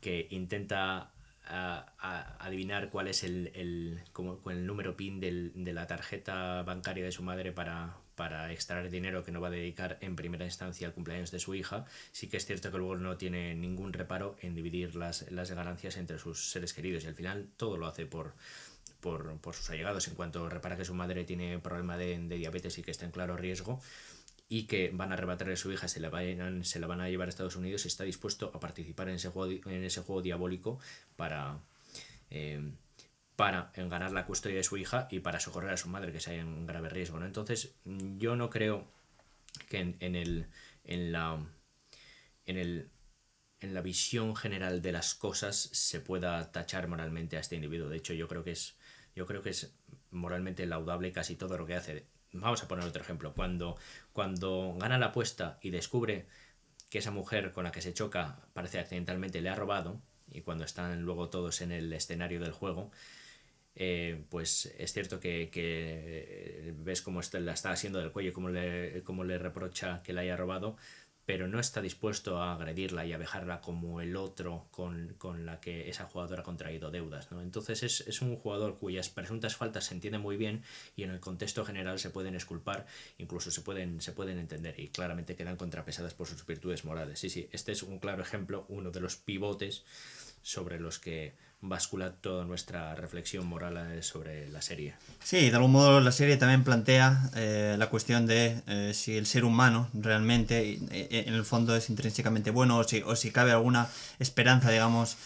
que 0.00 0.26
intenta 0.30 1.12
a, 1.44 2.36
adivinar 2.38 2.90
cuál 2.90 3.08
es 3.08 3.24
el, 3.24 3.50
el, 3.54 4.00
como, 4.12 4.40
el 4.50 4.66
número 4.66 4.96
PIN 4.96 5.20
del, 5.20 5.52
de 5.54 5.72
la 5.72 5.86
tarjeta 5.86 6.62
bancaria 6.62 7.04
de 7.04 7.12
su 7.12 7.22
madre 7.22 7.52
para, 7.52 7.96
para 8.14 8.52
extraer 8.52 8.90
dinero 8.90 9.24
que 9.24 9.32
no 9.32 9.40
va 9.40 9.48
a 9.48 9.50
dedicar 9.50 9.98
en 10.00 10.16
primera 10.16 10.44
instancia 10.44 10.86
al 10.86 10.94
cumpleaños 10.94 11.30
de 11.30 11.38
su 11.38 11.54
hija, 11.54 11.84
sí 12.12 12.28
que 12.28 12.36
es 12.36 12.46
cierto 12.46 12.70
que 12.70 12.78
luego 12.78 12.96
no 12.96 13.16
tiene 13.16 13.54
ningún 13.54 13.92
reparo 13.92 14.36
en 14.40 14.54
dividir 14.54 14.94
las, 14.94 15.30
las 15.30 15.50
ganancias 15.50 15.96
entre 15.96 16.18
sus 16.18 16.50
seres 16.50 16.72
queridos 16.72 17.04
y 17.04 17.06
al 17.08 17.14
final 17.14 17.48
todo 17.56 17.76
lo 17.76 17.86
hace 17.86 18.06
por, 18.06 18.34
por, 19.00 19.38
por 19.38 19.54
sus 19.54 19.68
allegados. 19.70 20.08
En 20.08 20.14
cuanto 20.14 20.48
repara 20.48 20.76
que 20.76 20.84
su 20.84 20.94
madre 20.94 21.24
tiene 21.24 21.58
problema 21.58 21.96
de, 21.96 22.18
de 22.18 22.36
diabetes 22.36 22.78
y 22.78 22.82
que 22.82 22.90
está 22.90 23.04
en 23.04 23.10
claro 23.10 23.36
riesgo 23.36 23.80
y 24.52 24.64
que 24.64 24.90
van 24.92 25.10
a 25.10 25.14
arrebatarle 25.14 25.54
a 25.54 25.56
su 25.56 25.72
hija, 25.72 25.88
se 25.88 25.98
la, 25.98 26.10
van 26.10 27.00
a 27.00 27.08
llevar 27.08 27.26
a 27.26 27.30
Estados 27.30 27.56
Unidos 27.56 27.86
está 27.86 28.04
dispuesto 28.04 28.50
a 28.52 28.60
participar 28.60 29.08
en 29.08 29.14
ese 29.14 29.30
juego, 29.30 29.50
en 29.70 29.82
ese 29.82 30.02
juego 30.02 30.20
diabólico 30.20 30.78
para, 31.16 31.58
eh, 32.28 32.60
para 33.34 33.72
ganar 33.74 34.12
la 34.12 34.26
custodia 34.26 34.56
de 34.56 34.62
su 34.62 34.76
hija 34.76 35.08
y 35.10 35.20
para 35.20 35.40
socorrer 35.40 35.70
a 35.70 35.78
su 35.78 35.88
madre 35.88 36.12
que 36.12 36.20
se 36.20 36.32
haya 36.32 36.42
en 36.42 36.66
grave 36.66 36.90
riesgo. 36.90 37.18
Entonces, 37.24 37.76
yo 38.18 38.36
no 38.36 38.50
creo 38.50 38.86
que 39.70 39.78
en, 39.78 39.96
en, 40.00 40.16
el, 40.16 40.46
en, 40.84 41.12
la, 41.12 41.42
en, 42.44 42.58
el, 42.58 42.90
en 43.60 43.72
la 43.72 43.80
visión 43.80 44.36
general 44.36 44.82
de 44.82 44.92
las 44.92 45.14
cosas 45.14 45.56
se 45.56 45.98
pueda 46.00 46.52
tachar 46.52 46.88
moralmente 46.88 47.38
a 47.38 47.40
este 47.40 47.56
individuo. 47.56 47.88
De 47.88 47.96
hecho, 47.96 48.12
yo 48.12 48.28
creo 48.28 48.44
que 48.44 48.50
es, 48.50 48.76
yo 49.16 49.24
creo 49.24 49.40
que 49.40 49.48
es 49.48 49.72
moralmente 50.10 50.66
laudable 50.66 51.10
casi 51.10 51.36
todo 51.36 51.56
lo 51.56 51.64
que 51.64 51.76
hace 51.76 52.12
Vamos 52.32 52.62
a 52.62 52.68
poner 52.68 52.86
otro 52.86 53.02
ejemplo. 53.02 53.34
Cuando, 53.34 53.76
cuando 54.12 54.76
gana 54.78 54.98
la 54.98 55.06
apuesta 55.06 55.58
y 55.62 55.70
descubre 55.70 56.26
que 56.90 56.98
esa 56.98 57.10
mujer 57.10 57.52
con 57.52 57.64
la 57.64 57.72
que 57.72 57.80
se 57.80 57.94
choca 57.94 58.38
parece 58.52 58.78
accidentalmente 58.78 59.40
le 59.40 59.48
ha 59.48 59.54
robado, 59.54 60.00
y 60.30 60.42
cuando 60.42 60.64
están 60.64 61.02
luego 61.02 61.28
todos 61.30 61.60
en 61.60 61.72
el 61.72 61.92
escenario 61.92 62.40
del 62.40 62.52
juego, 62.52 62.90
eh, 63.74 64.24
pues 64.28 64.66
es 64.78 64.92
cierto 64.92 65.18
que, 65.20 66.74
ves 66.78 67.02
cómo 67.02 67.20
la 67.32 67.52
está 67.52 67.70
haciendo 67.70 67.98
del 67.98 68.12
cuello, 68.12 68.32
cómo 68.32 68.50
le, 68.50 69.02
cómo 69.04 69.24
le 69.24 69.38
reprocha 69.38 70.02
que 70.02 70.12
la 70.12 70.22
haya 70.22 70.36
robado, 70.36 70.76
pero 71.32 71.48
no 71.48 71.58
está 71.58 71.80
dispuesto 71.80 72.42
a 72.42 72.52
agredirla 72.52 73.06
y 73.06 73.14
a 73.14 73.18
dejarla 73.18 73.62
como 73.62 74.02
el 74.02 74.16
otro 74.16 74.66
con, 74.70 75.16
la 75.46 75.60
que 75.60 75.88
esa 75.88 76.04
jugadora 76.04 76.42
ha 76.42 76.44
contraído 76.44 76.90
deudas. 76.90 77.32
¿no? 77.32 77.40
Entonces 77.40 77.82
es, 77.82 78.02
es, 78.02 78.20
un 78.20 78.36
jugador 78.36 78.76
cuyas 78.76 79.08
presuntas 79.08 79.56
faltas 79.56 79.86
se 79.86 79.94
entienden 79.94 80.20
muy 80.20 80.36
bien 80.36 80.62
y 80.94 81.04
en 81.04 81.10
el 81.10 81.20
contexto 81.20 81.64
general 81.64 81.98
se 81.98 82.10
pueden 82.10 82.34
esculpar, 82.34 82.84
incluso 83.16 83.50
se 83.50 83.62
pueden, 83.62 84.02
se 84.02 84.12
pueden 84.12 84.38
entender 84.38 84.78
y 84.78 84.88
claramente 84.88 85.34
quedan 85.34 85.56
contrapesadas 85.56 86.12
por 86.12 86.26
sus 86.26 86.44
virtudes 86.44 86.84
morales. 86.84 87.18
Sí, 87.18 87.30
sí, 87.30 87.48
este 87.50 87.72
es 87.72 87.82
un 87.82 87.98
claro 87.98 88.20
ejemplo, 88.22 88.66
uno 88.68 88.90
de 88.90 89.00
los 89.00 89.16
pivotes 89.16 89.86
sobre 90.42 90.78
los 90.78 90.98
que 90.98 91.32
bascula 91.62 92.10
toda 92.10 92.44
nuestra 92.44 92.94
reflexión 92.96 93.46
moral 93.46 93.78
eh, 93.78 94.02
sobre 94.02 94.50
la 94.50 94.60
serie. 94.60 94.94
Sí, 95.22 95.48
de 95.48 95.56
algún 95.56 95.70
modo 95.70 96.00
la 96.00 96.10
serie 96.10 96.36
también 96.36 96.64
plantea 96.64 97.30
eh, 97.36 97.76
la 97.78 97.88
cuestión 97.88 98.26
de 98.26 98.60
eh, 98.66 98.92
si 98.94 99.16
el 99.16 99.26
ser 99.26 99.44
humano 99.44 99.88
realmente 99.94 100.80
en 100.90 101.34
el 101.34 101.44
fondo 101.44 101.76
es 101.76 101.88
intrínsecamente 101.88 102.50
bueno 102.50 102.78
o 102.78 102.84
si, 102.84 103.02
o 103.02 103.14
si 103.14 103.30
cabe 103.30 103.52
alguna 103.52 103.88
esperanza, 104.18 104.70
digamos, 104.70 105.16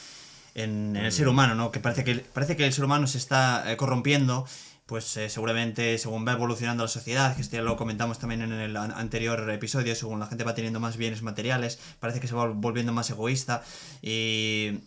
en, 0.54 0.94
el 0.96 1.10
ser 1.10 1.28
humano, 1.28 1.54
¿no? 1.54 1.70
Que 1.70 1.80
parece 1.80 2.04
que, 2.04 2.16
parece 2.16 2.54
que 2.56 2.66
el 2.66 2.72
ser 2.72 2.84
humano 2.84 3.06
se 3.06 3.18
está 3.18 3.64
corrompiendo 3.76 4.46
pues 4.84 5.04
seguramente 5.04 5.98
según 5.98 6.24
va 6.24 6.32
evolucionando 6.32 6.84
la 6.84 6.88
sociedad, 6.88 7.34
que 7.34 7.42
esto 7.42 7.56
ya 7.56 7.62
lo 7.62 7.76
comentamos 7.76 8.20
también 8.20 8.42
en 8.42 8.52
el 8.52 8.76
anterior 8.76 9.50
episodio, 9.50 9.96
según 9.96 10.20
la 10.20 10.26
gente 10.26 10.44
va 10.44 10.54
teniendo 10.54 10.78
más 10.78 10.96
bienes 10.96 11.22
materiales, 11.22 11.80
parece 11.98 12.20
que 12.20 12.28
se 12.28 12.36
va 12.36 12.46
volviendo 12.46 12.92
más 12.92 13.10
egoísta 13.10 13.64
y, 14.00 14.78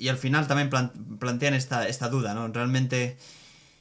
y 0.00 0.08
al 0.08 0.16
final 0.16 0.46
también 0.46 0.70
plantean 1.18 1.52
esta, 1.52 1.86
esta 1.86 2.08
duda, 2.08 2.32
¿no? 2.32 2.48
Realmente 2.48 3.18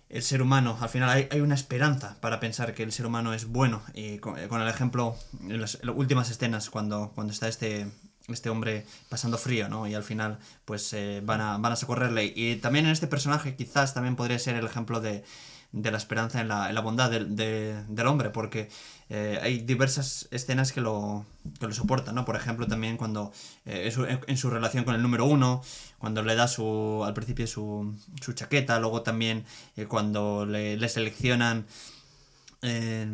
el 0.10 0.22
ser 0.22 0.42
humano, 0.42 0.78
al 0.82 0.90
final 0.90 1.28
hay, 1.32 1.40
una 1.40 1.56
esperanza 1.56 2.18
para 2.20 2.40
pensar 2.42 2.74
que 2.74 2.84
el 2.84 2.92
ser 2.92 3.06
humano 3.06 3.34
es 3.34 3.46
bueno. 3.46 3.82
Y 3.94 4.18
con, 4.18 4.38
el 4.38 4.68
ejemplo, 4.68 5.16
en 5.44 5.62
las, 5.62 5.80
últimas 5.96 6.30
escenas, 6.30 6.70
cuando, 6.70 7.14
cuando 7.16 7.32
está 7.32 7.48
este, 7.48 7.88
este 8.28 8.50
hombre 8.50 8.86
pasando 9.08 9.38
frío, 9.38 9.70
¿no? 9.70 9.88
Y 9.88 9.94
al 9.94 10.04
final, 10.04 10.40
pues 10.66 10.92
eh, 10.92 11.22
van, 11.24 11.40
a, 11.40 11.58
van 11.58 11.72
a 11.72 11.76
socorrerle. 11.78 12.34
Y 12.36 12.58
también 12.58 12.86
en 12.86 12.92
este 12.92 13.08
personaje 13.08 13.56
quizás 13.56 13.94
también 13.94 14.18
podría 14.18 14.40
ser 14.40 14.56
el 14.56 14.66
ejemplo 14.66 15.00
de, 15.00 15.24
de 15.72 15.92
la 15.92 15.98
esperanza 15.98 16.42
en 16.42 16.48
la, 16.48 16.70
en 16.70 16.76
la 16.76 16.82
bondad 16.82 17.12
del, 17.12 18.08
hombre, 18.08 18.32
porque 18.32 18.70
eh, 19.10 19.40
hay 19.42 19.60
diversas 19.60 20.28
escenas 20.32 20.72
que 20.72 20.82
lo, 20.82 21.26
que 21.60 21.68
lo 21.68 21.74
soportan, 21.74 22.16
¿no? 22.16 22.26
Por 22.26 22.36
ejemplo, 22.36 22.68
también 22.68 22.98
cuando 22.98 23.32
eh, 23.66 23.92
en, 24.28 24.38
su, 24.38 24.50
relación 24.50 24.84
con 24.84 24.96
el 24.96 25.02
número 25.02 25.26
uno, 25.26 25.62
cuando 26.00 26.24
le 26.24 26.36
da 26.36 26.48
su, 26.48 27.04
al 27.06 27.14
principio 27.14 27.46
su, 27.46 27.96
su 28.22 28.34
chaqueta, 28.34 28.80
luego 28.80 29.04
también 29.04 29.46
eh, 29.78 29.86
cuando 29.86 30.46
le, 30.46 30.78
le 30.78 30.90
seleccionan 30.90 31.66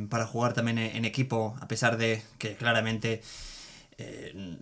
para 0.09 0.25
jugar 0.25 0.53
también 0.53 0.79
en, 0.79 1.05
equipo, 1.05 1.55
a 1.61 1.67
pesar 1.67 1.97
de 1.97 2.23
que 2.39 2.55
claramente 2.55 3.21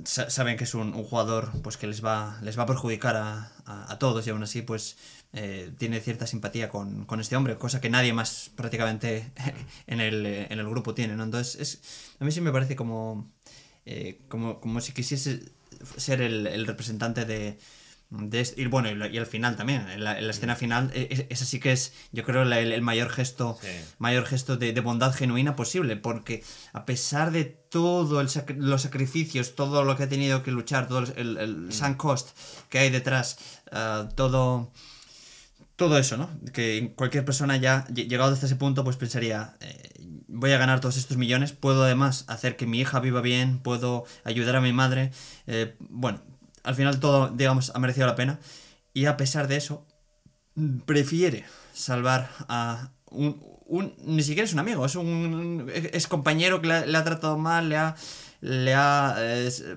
saben 0.03 0.57
que 0.57 0.65
es 0.65 0.73
un, 0.73 0.93
un, 0.93 1.05
jugador 1.05 1.53
pues 1.61 1.77
que 1.77 1.87
les 1.87 2.03
va, 2.03 2.37
les 2.41 2.59
va 2.59 2.63
a 2.63 2.65
perjudicar 2.65 3.15
a, 3.15 3.53
a, 3.65 3.93
a 3.93 3.97
todos 3.97 4.27
y 4.27 4.31
aún 4.31 4.43
así 4.43 4.61
pues 4.61 4.97
eh, 5.35 5.71
tiene 5.79 5.99
cierta 5.99 6.27
simpatía 6.27 6.69
con, 6.69 7.07
este 7.19 7.35
hombre, 7.35 7.57
cosa 7.57 7.81
que 7.81 7.89
nadie 7.89 8.13
más 8.13 8.51
prácticamente 8.55 9.31
en 9.87 9.99
el, 9.99 10.25
en 10.27 10.59
el 10.59 10.69
grupo 10.69 10.93
tiene, 10.93 11.15
¿no? 11.15 11.23
Entonces, 11.23 11.59
es, 11.59 12.15
a 12.19 12.25
mí 12.25 12.31
sí 12.31 12.39
me 12.39 12.51
parece 12.51 12.75
como, 12.75 13.31
eh, 13.83 14.21
como, 14.27 14.61
como 14.61 14.79
si 14.79 14.93
quisiese 14.93 15.41
ser 15.97 16.21
el, 16.21 16.67
representante 16.67 17.25
de, 17.25 17.57
de 18.11 18.53
y 18.57 18.67
bueno, 18.67 19.07
y, 19.07 19.17
al 19.17 19.25
final 19.25 19.55
también, 19.55 19.89
en 19.89 20.03
la, 20.03 20.19
escena 20.19 20.55
final, 20.55 20.91
e, 20.93 21.25
ese 21.31 21.45
sí 21.45 21.59
que 21.59 21.71
es, 21.71 21.93
yo 22.11 22.23
creo, 22.23 22.43
el, 22.43 22.81
mayor 22.83 23.09
gesto, 23.09 23.57
mayor 23.97 24.27
gesto 24.27 24.55
de, 24.57 24.79
bondad 24.81 25.15
genuina 25.15 25.55
posible, 25.55 25.95
porque 25.95 26.43
a 26.73 26.85
pesar 26.85 27.31
de 27.31 27.45
todo 27.45 28.21
el 28.21 28.29
los 28.57 28.81
sacrificios, 28.83 29.55
todo 29.55 29.83
lo 29.83 29.97
que 29.97 30.03
ha 30.03 30.09
tenido 30.09 30.43
que 30.43 30.51
luchar, 30.51 30.87
todo 30.87 30.99
el, 30.99 31.37
el, 31.39 31.57
mm. 31.57 31.71
sunk 31.71 31.97
cost 31.97 32.37
que 32.69 32.77
hay 32.77 32.91
detrás, 32.91 33.39
ah, 33.71 34.09
todo 34.15 34.71
todo 35.75 35.97
eso, 35.97 36.17
¿no? 36.17 36.29
Que 36.53 36.93
cualquier 36.95 37.25
persona 37.25 37.57
ya 37.57 37.85
llegado 37.87 38.33
hasta 38.33 38.45
ese 38.45 38.55
punto 38.55 38.83
pues 38.83 38.97
pensaría, 38.97 39.55
eh, 39.59 39.91
voy 40.27 40.51
a 40.51 40.57
ganar 40.57 40.79
todos 40.79 40.97
estos 40.97 41.17
millones, 41.17 41.51
puedo 41.51 41.83
además 41.83 42.25
hacer 42.27 42.55
que 42.55 42.67
mi 42.67 42.79
hija 42.79 42.99
viva 42.99 43.21
bien, 43.21 43.59
puedo 43.59 44.05
ayudar 44.23 44.55
a 44.55 44.61
mi 44.61 44.73
madre, 44.73 45.11
eh, 45.47 45.75
bueno, 45.79 46.21
al 46.63 46.75
final 46.75 46.99
todo, 46.99 47.29
digamos, 47.29 47.71
ha 47.73 47.79
merecido 47.79 48.07
la 48.07 48.15
pena 48.15 48.39
y 48.93 49.05
a 49.05 49.17
pesar 49.17 49.47
de 49.47 49.57
eso, 49.57 49.85
prefiere 50.85 51.45
salvar 51.73 52.29
a 52.47 52.91
un, 53.09 53.41
un 53.65 53.95
ni 54.05 54.21
siquiera 54.21 54.45
es 54.45 54.53
un 54.53 54.59
amigo, 54.59 54.85
es 54.85 54.95
un 54.95 55.71
es 55.73 56.07
compañero 56.07 56.61
que 56.61 56.67
le 56.67 56.97
ha, 56.97 57.03
tratado 57.03 57.37
mal, 57.39 57.69
le 57.69 57.77
ha, 57.77 57.95
le 58.41 58.75
ha 58.75 59.15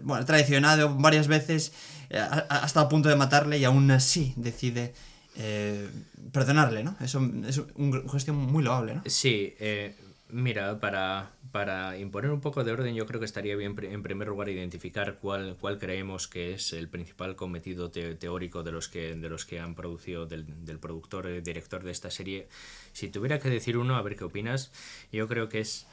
bueno, 0.03 0.27
traicionado 0.27 0.95
varias 0.95 1.27
veces, 1.27 1.73
eh, 2.11 2.19
ha 2.21 2.67
estado 2.67 2.87
a 2.87 2.89
punto 2.91 3.09
de 3.09 3.17
matarle 3.17 3.59
y 3.59 3.65
aún 3.65 3.91
así 3.91 4.35
decide 4.37 4.93
eh, 5.37 5.89
perdonarle, 6.33 6.83
¿no? 6.85 6.97
Eso 7.01 7.21
es 7.47 7.59
un 7.75 8.09
gestión 8.09 8.37
muy 8.37 8.63
loable, 8.65 8.95
¿no? 8.97 9.03
Sí, 9.07 9.55
eh, 9.59 9.95
mira, 10.31 10.81
para, 10.81 11.31
para 11.53 11.99
imponer 11.99 12.31
un 12.31 12.41
poco 12.41 12.65
de 12.65 12.73
orden 12.73 12.95
yo 12.95 13.07
creo 13.07 13.21
que 13.21 13.27
estaría 13.27 13.57
bien 13.57 13.77
en 13.83 14.03
primer 14.03 14.29
lugar 14.29 14.49
identificar 14.49 15.19
cuál, 15.21 15.57
cuál 15.61 15.79
creemos 15.79 16.29
que 16.29 16.55
es 16.55 16.73
el 16.73 16.89
principal 16.89 17.37
cometido 17.37 17.91
teórico 17.91 18.63
de 18.63 18.73
los 18.73 18.89
que, 18.89 19.15
de 19.15 19.29
los 19.29 19.45
que 19.45 19.61
han 19.61 19.75
producido, 19.75 20.27
del, 20.27 20.65
del 20.65 20.79
productor 20.79 21.29
y 21.31 21.41
director 21.41 21.83
de 21.85 21.93
esta 21.93 22.11
serie. 22.11 22.49
Si 22.93 23.09
tuviera 23.09 23.39
que 23.39 23.49
decir 23.49 23.77
uno, 23.77 23.97
a 23.97 24.03
ver 24.03 24.17
qué 24.17 24.25
opinas, 24.25 24.73
yo 25.13 25.29
creo 25.29 25.49
que 25.49 25.61
es... 25.61 25.87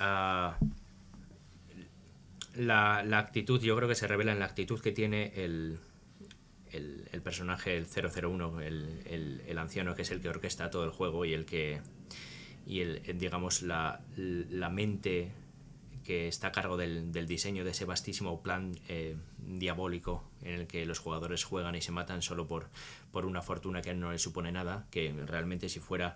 Uh, 0.00 0.52
la, 2.56 3.02
la 3.04 3.18
actitud, 3.18 3.60
yo 3.60 3.76
creo 3.76 3.88
que 3.88 3.94
se 3.94 4.06
revela 4.06 4.32
en 4.32 4.38
la 4.38 4.44
actitud 4.44 4.80
que 4.80 4.92
tiene 4.92 5.32
el, 5.36 5.78
el, 6.76 7.22
personaje, 7.22 7.76
el 7.76 7.86
001, 7.86 8.60
el, 8.60 9.42
el, 9.46 9.58
anciano 9.58 9.94
que 9.94 10.02
es 10.02 10.10
el 10.10 10.20
que 10.20 10.28
orquesta 10.28 10.70
todo 10.70 10.84
el 10.84 10.90
juego 10.90 11.24
y 11.24 11.32
el 11.32 11.44
que, 11.44 11.80
y 12.66 12.80
el, 12.80 13.18
digamos, 13.18 13.62
la, 13.62 14.00
la 14.16 14.68
mente 14.70 15.32
que 16.04 16.28
está 16.28 16.48
a 16.48 16.52
cargo 16.52 16.76
del, 16.76 17.10
del, 17.12 17.26
diseño 17.26 17.64
de 17.64 17.70
ese 17.70 17.86
vastísimo 17.86 18.42
plan 18.42 18.78
eh, 18.88 19.16
diabólico 19.38 20.22
en 20.42 20.54
el 20.54 20.66
que 20.66 20.84
los 20.84 20.98
jugadores 20.98 21.44
juegan 21.44 21.74
y 21.74 21.80
se 21.80 21.90
matan 21.92 22.22
solo 22.22 22.46
por, 22.46 22.68
por 23.10 23.24
una 23.24 23.42
fortuna 23.42 23.80
que 23.80 23.94
no 23.94 24.12
les 24.12 24.22
supone 24.22 24.52
nada, 24.52 24.86
que 24.90 25.12
realmente 25.26 25.68
si 25.68 25.80
fuera, 25.80 26.14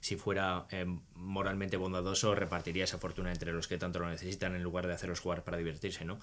si 0.00 0.16
fuera 0.16 0.66
eh, 0.70 0.84
moralmente 1.14 1.78
bondadoso 1.78 2.34
repartiría 2.34 2.84
esa 2.84 2.98
fortuna 2.98 3.32
entre 3.32 3.52
los 3.52 3.66
que 3.66 3.78
tanto 3.78 3.98
lo 3.98 4.08
necesitan 4.10 4.54
en 4.54 4.62
lugar 4.62 4.86
de 4.86 4.92
hacerlos 4.92 5.20
jugar 5.20 5.42
para 5.42 5.56
divertirse, 5.56 6.04
¿no? 6.04 6.18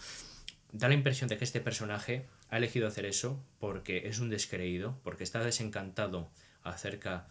Da 0.72 0.88
la 0.88 0.94
impresión 0.94 1.30
de 1.30 1.38
que 1.38 1.46
este 1.46 1.62
personaje 1.62 2.26
ha 2.50 2.58
elegido 2.58 2.88
hacer 2.88 3.06
eso 3.06 3.44
porque 3.60 4.08
es 4.08 4.20
un 4.20 4.30
descreído, 4.30 5.00
porque 5.04 5.24
está 5.24 5.44
desencantado 5.44 6.30
acerca 6.64 7.28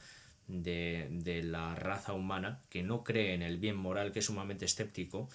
de, 0.49 1.09
de, 1.11 1.43
la 1.43 1.75
raza 1.75 2.13
humana, 2.13 2.63
que 2.71 2.83
no 2.83 3.05
cree 3.05 3.35
en 3.35 3.43
el 3.43 3.59
bien 3.59 3.77
moral, 3.77 4.13
que 4.13 4.21
es 4.21 4.27
sumamente 4.27 4.65
escéptico, 4.65 5.29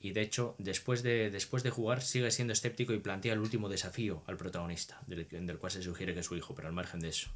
Y 0.00 0.10
de 0.12 0.20
hecho, 0.22 0.56
después 0.58 1.04
de, 1.04 1.30
después 1.30 1.62
de 1.62 1.70
jugar, 1.70 2.02
sigue 2.02 2.30
siendo 2.32 2.52
escéptico 2.52 2.92
y 2.92 2.98
plantea 2.98 3.34
el 3.34 3.38
último 3.38 3.68
desafío 3.68 4.24
al 4.26 4.36
protagonista, 4.36 5.00
del, 5.06 5.58
cual 5.58 5.70
se 5.70 5.82
sugiere 5.82 6.12
que 6.12 6.20
es 6.20 6.26
su 6.26 6.36
hijo, 6.36 6.54
pero 6.56 6.66
al 6.66 6.74
margen 6.74 6.98
de 6.98 7.08
eso. 7.08 7.30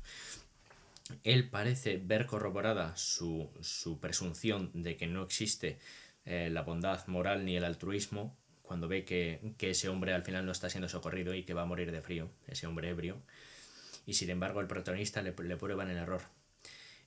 Él 1.22 1.48
parece 1.48 1.98
ver 1.98 2.26
corroborada 2.26 2.96
su, 2.96 3.48
su 3.60 4.00
presunción 4.00 4.70
de 4.74 4.96
que 4.96 5.06
no 5.06 5.22
existe 5.22 5.78
eh, 6.24 6.50
la 6.50 6.62
bondad 6.62 7.06
moral 7.06 7.44
ni 7.44 7.56
el 7.56 7.64
altruismo 7.64 8.36
cuando 8.66 8.88
ve 8.88 9.04
que, 9.04 9.54
que, 9.58 9.70
ese 9.70 9.88
hombre 9.88 10.12
al 10.12 10.22
final 10.22 10.44
no 10.44 10.52
está 10.52 10.68
siendo 10.68 10.88
socorrido 10.88 11.34
y 11.34 11.44
que 11.44 11.54
va 11.54 11.62
a 11.62 11.66
morir 11.66 11.92
de 11.92 12.02
frío, 12.02 12.30
ese 12.46 12.66
hombre 12.66 12.90
ebrio. 12.90 13.22
Y 14.06 14.14
sin 14.14 14.30
embargo 14.30 14.60
el 14.60 14.66
protagonista 14.66 15.22
le, 15.22 15.34
le 15.38 15.56
prueba 15.56 15.84
en 15.84 15.90
el 15.90 15.96
error. 15.96 16.22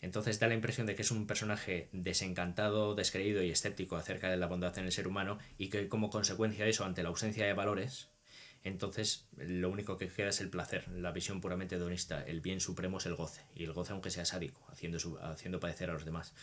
Entonces 0.01 0.39
da 0.39 0.47
la 0.47 0.53
impresión 0.53 0.87
de 0.87 0.95
que 0.95 1.01
es 1.01 1.11
un 1.11 1.27
personaje 1.27 1.89
desencantado, 1.91 2.95
descreído 2.95 3.43
y 3.43 3.51
escéptico 3.51 3.97
acerca 3.97 4.29
de 4.29 4.37
la 4.37 4.47
bondad 4.47 4.77
en 4.77 4.85
el 4.85 4.91
ser 4.91 5.07
humano 5.07 5.37
y 5.57 5.69
que 5.69 5.89
como 5.89 6.09
consecuencia 6.09 6.63
de 6.63 6.71
eso, 6.71 6.85
ante 6.85 7.03
la 7.03 7.09
ausencia 7.09 7.45
de 7.45 7.53
valores, 7.53 8.09
entonces 8.63 9.27
lo 9.37 9.69
único 9.69 9.97
que 9.97 10.07
queda 10.07 10.29
es 10.29 10.41
el 10.41 10.49
placer, 10.49 10.87
la 10.89 11.11
visión 11.11 11.41
puramente 11.41 11.75
hedonista, 11.75 12.23
el 12.23 12.41
bien 12.41 12.59
supremo 12.59 12.97
es 12.97 13.05
el 13.05 13.15
goce, 13.15 13.41
y 13.55 13.63
el 13.63 13.73
goce 13.73 13.93
aunque 13.93 14.09
sea 14.09 14.25
sádico, 14.25 14.65
haciendo, 14.69 14.97
haciendo 15.21 15.59
padecer 15.59 15.89
a 15.89 15.93
los 15.93 16.05
demás. 16.05 16.33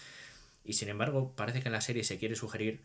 Y 0.65 0.73
sin 0.73 0.89
embargo, 0.89 1.33
parece 1.37 1.61
que 1.61 1.69
en 1.69 1.73
la 1.73 1.81
serie 1.81 2.05
se 2.05 2.19
quiere 2.19 2.35
sugerir 2.35 2.83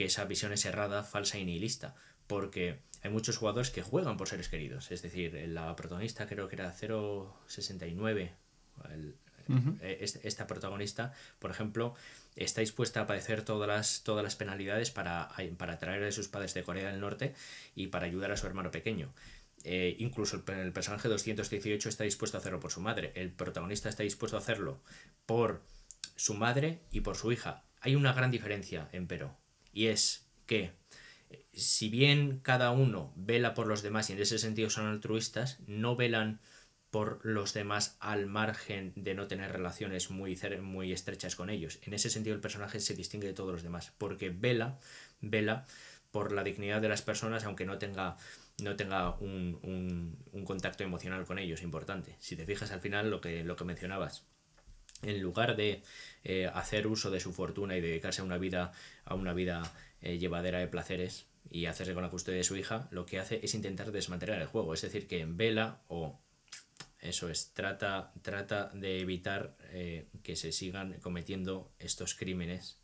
que 0.00 0.06
esa 0.06 0.24
visión 0.24 0.50
es 0.54 0.64
errada, 0.64 1.04
falsa 1.04 1.36
y 1.36 1.44
nihilista, 1.44 1.94
porque 2.26 2.78
hay 3.02 3.10
muchos 3.10 3.36
jugadores 3.36 3.68
que 3.68 3.82
juegan 3.82 4.16
por 4.16 4.28
seres 4.28 4.48
queridos, 4.48 4.90
es 4.92 5.02
decir, 5.02 5.34
la 5.48 5.76
protagonista 5.76 6.26
creo 6.26 6.48
que 6.48 6.56
era 6.56 6.72
069, 6.72 8.32
el, 8.94 9.14
uh 9.46 9.52
-huh. 9.52 9.78
esta 9.82 10.46
protagonista, 10.46 11.12
por 11.38 11.50
ejemplo, 11.50 11.94
está 12.34 12.62
dispuesta 12.62 13.02
a 13.02 13.06
padecer 13.06 13.44
todas 13.44 13.68
las, 13.68 14.02
todas 14.02 14.24
las 14.24 14.36
penalidades 14.36 14.90
para, 14.90 15.28
para 15.58 15.78
traer 15.78 16.02
a 16.04 16.12
sus 16.12 16.28
padres 16.28 16.54
de 16.54 16.62
Corea 16.62 16.90
del 16.90 17.00
Norte 17.00 17.34
y 17.74 17.88
para 17.88 18.06
ayudar 18.06 18.32
a 18.32 18.38
su 18.38 18.46
hermano 18.46 18.70
pequeño. 18.70 19.12
Eh, 19.64 19.96
incluso 19.98 20.42
el, 20.46 20.54
el, 20.60 20.72
personaje 20.72 21.08
218 21.08 21.90
está 21.90 22.04
dispuesto 22.04 22.38
a 22.38 22.40
hacerlo 22.40 22.58
por 22.58 22.72
su 22.72 22.80
madre. 22.80 23.12
El 23.16 23.32
protagonista 23.32 23.90
está 23.90 24.02
dispuesto 24.02 24.38
a 24.38 24.40
hacerlo 24.40 24.80
por 25.26 25.60
su 26.16 26.32
madre 26.32 26.80
y 26.90 27.00
por 27.00 27.16
su 27.16 27.32
hija. 27.32 27.64
Hay 27.82 27.96
una 27.96 28.14
gran 28.14 28.30
diferencia, 28.30 28.88
empero, 28.92 29.36
y 29.72 29.86
es 29.86 30.26
que 30.46 30.72
si 31.52 31.88
bien 31.88 32.40
cada 32.42 32.70
uno 32.70 33.12
vela 33.16 33.54
por 33.54 33.66
los 33.66 33.82
demás 33.82 34.10
y 34.10 34.14
en 34.14 34.20
ese 34.20 34.38
sentido 34.38 34.70
son 34.70 34.86
altruistas, 34.86 35.58
no 35.66 35.96
velan 35.96 36.40
por 36.90 37.24
los 37.24 37.54
demás 37.54 37.96
al 38.00 38.26
margen 38.26 38.92
de 38.96 39.14
no 39.14 39.28
tener 39.28 39.52
relaciones 39.52 40.10
muy, 40.10 40.38
muy 40.60 40.92
estrechas 40.92 41.36
con 41.36 41.48
ellos. 41.48 41.78
En 41.82 41.94
ese 41.94 42.10
sentido 42.10 42.34
el 42.34 42.42
personaje 42.42 42.80
se 42.80 42.94
distingue 42.94 43.28
de 43.28 43.32
todos 43.32 43.52
los 43.52 43.62
demás, 43.62 43.92
porque 43.96 44.30
vela, 44.30 44.78
vela 45.20 45.64
por 46.10 46.32
la 46.32 46.42
dignidad 46.42 46.80
de 46.80 46.88
las 46.88 47.02
personas 47.02 47.44
aunque 47.44 47.64
no 47.64 47.78
tenga, 47.78 48.16
no 48.62 48.74
tenga 48.74 49.14
un, 49.20 49.60
un, 49.62 50.18
un 50.32 50.44
contacto 50.44 50.82
emocional 50.82 51.24
con 51.26 51.38
ellos 51.38 51.62
importante. 51.62 52.16
Si 52.18 52.34
te 52.34 52.46
fijas 52.46 52.72
al 52.72 52.80
final 52.80 53.10
lo 53.10 53.20
que, 53.20 53.44
lo 53.44 53.54
que 53.54 53.64
mencionabas, 53.64 54.26
en 55.02 55.20
lugar 55.20 55.56
de 55.56 55.82
eh, 56.24 56.50
hacer 56.52 56.86
uso 56.86 57.10
de 57.10 57.20
su 57.20 57.32
fortuna 57.32 57.76
y 57.76 57.80
dedicarse 57.80 58.20
a 58.20 58.24
una 58.24 58.38
vida, 58.38 58.72
a 59.04 59.14
una 59.14 59.32
vida 59.32 59.62
eh, 60.02 60.18
llevadera 60.18 60.58
de 60.58 60.68
placeres 60.68 61.26
y 61.50 61.66
hacerse 61.66 61.94
con 61.94 62.02
la 62.02 62.10
custodia 62.10 62.38
de 62.38 62.44
su 62.44 62.56
hija, 62.56 62.88
lo 62.90 63.06
que 63.06 63.18
hace 63.18 63.40
es 63.42 63.54
intentar 63.54 63.92
desmantelar 63.92 64.40
el 64.40 64.46
juego. 64.46 64.74
Es 64.74 64.82
decir, 64.82 65.06
que 65.08 65.20
en 65.20 65.36
vela 65.36 65.80
o 65.88 66.20
eso 67.00 67.30
es, 67.30 67.54
trata, 67.54 68.12
trata 68.22 68.70
de 68.74 69.00
evitar 69.00 69.56
eh, 69.70 70.08
que 70.22 70.36
se 70.36 70.52
sigan 70.52 70.94
cometiendo 71.00 71.72
estos 71.78 72.14
crímenes, 72.14 72.78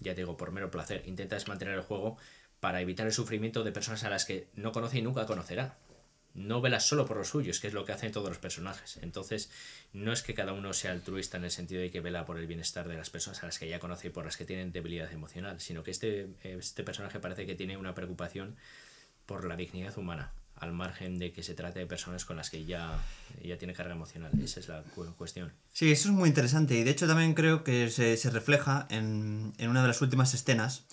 ya 0.00 0.14
digo, 0.14 0.36
por 0.36 0.52
mero 0.52 0.70
placer. 0.70 1.02
Intenta 1.06 1.36
desmantelar 1.36 1.74
el 1.74 1.82
juego 1.82 2.18
para 2.60 2.80
evitar 2.80 3.06
el 3.06 3.12
sufrimiento 3.12 3.64
de 3.64 3.72
personas 3.72 4.04
a 4.04 4.10
las 4.10 4.24
que 4.24 4.48
no 4.54 4.72
conoce 4.72 4.98
y 4.98 5.02
nunca 5.02 5.26
conocerá. 5.26 5.78
No 6.34 6.60
velas 6.60 6.86
solo 6.86 7.06
por 7.06 7.16
los 7.16 7.28
suyos, 7.28 7.60
que 7.60 7.68
es 7.68 7.74
lo 7.74 7.84
que 7.84 7.92
hacen 7.92 8.12
todos 8.12 8.28
los 8.28 8.38
personajes. 8.38 8.98
Entonces, 9.02 9.50
no 9.92 10.12
es 10.12 10.22
que 10.22 10.34
cada 10.34 10.52
uno 10.52 10.72
sea 10.72 10.90
altruista 10.90 11.36
en 11.36 11.44
el 11.44 11.50
sentido 11.50 11.80
de 11.80 11.90
que 11.90 12.00
vela 12.00 12.26
por 12.26 12.38
el 12.38 12.46
bienestar 12.46 12.88
de 12.88 12.96
las 12.96 13.10
personas 13.10 13.42
a 13.42 13.46
las 13.46 13.58
que 13.58 13.68
ya 13.68 13.78
conoce 13.78 14.08
y 14.08 14.10
por 14.10 14.24
las 14.24 14.36
que 14.36 14.44
tienen 14.44 14.72
debilidad 14.72 15.12
emocional, 15.12 15.60
sino 15.60 15.82
que 15.84 15.92
este, 15.92 16.28
este 16.42 16.82
personaje 16.82 17.20
parece 17.20 17.46
que 17.46 17.54
tiene 17.54 17.76
una 17.76 17.94
preocupación 17.94 18.56
por 19.26 19.44
la 19.44 19.56
dignidad 19.56 19.96
humana 19.96 20.32
al 20.56 20.72
margen 20.72 21.18
de 21.18 21.32
que 21.32 21.42
se 21.42 21.54
trate 21.54 21.80
de 21.80 21.86
personas 21.86 22.24
con 22.24 22.36
las 22.36 22.50
que 22.50 22.64
ya, 22.64 22.98
ya 23.42 23.58
tiene 23.58 23.74
carga 23.74 23.94
emocional. 23.94 24.32
Esa 24.42 24.60
es 24.60 24.68
la 24.68 24.82
cuestión. 25.16 25.52
Sí, 25.72 25.90
eso 25.90 26.08
es 26.08 26.14
muy 26.14 26.28
interesante 26.28 26.76
y 26.76 26.84
de 26.84 26.90
hecho 26.90 27.06
también 27.06 27.34
creo 27.34 27.64
que 27.64 27.90
se, 27.90 28.16
se 28.16 28.30
refleja 28.30 28.86
en, 28.90 29.52
en, 29.58 29.70
una 29.70 29.82
de 29.82 29.88
las 29.88 30.00
últimas 30.00 30.32
escenas 30.34 30.84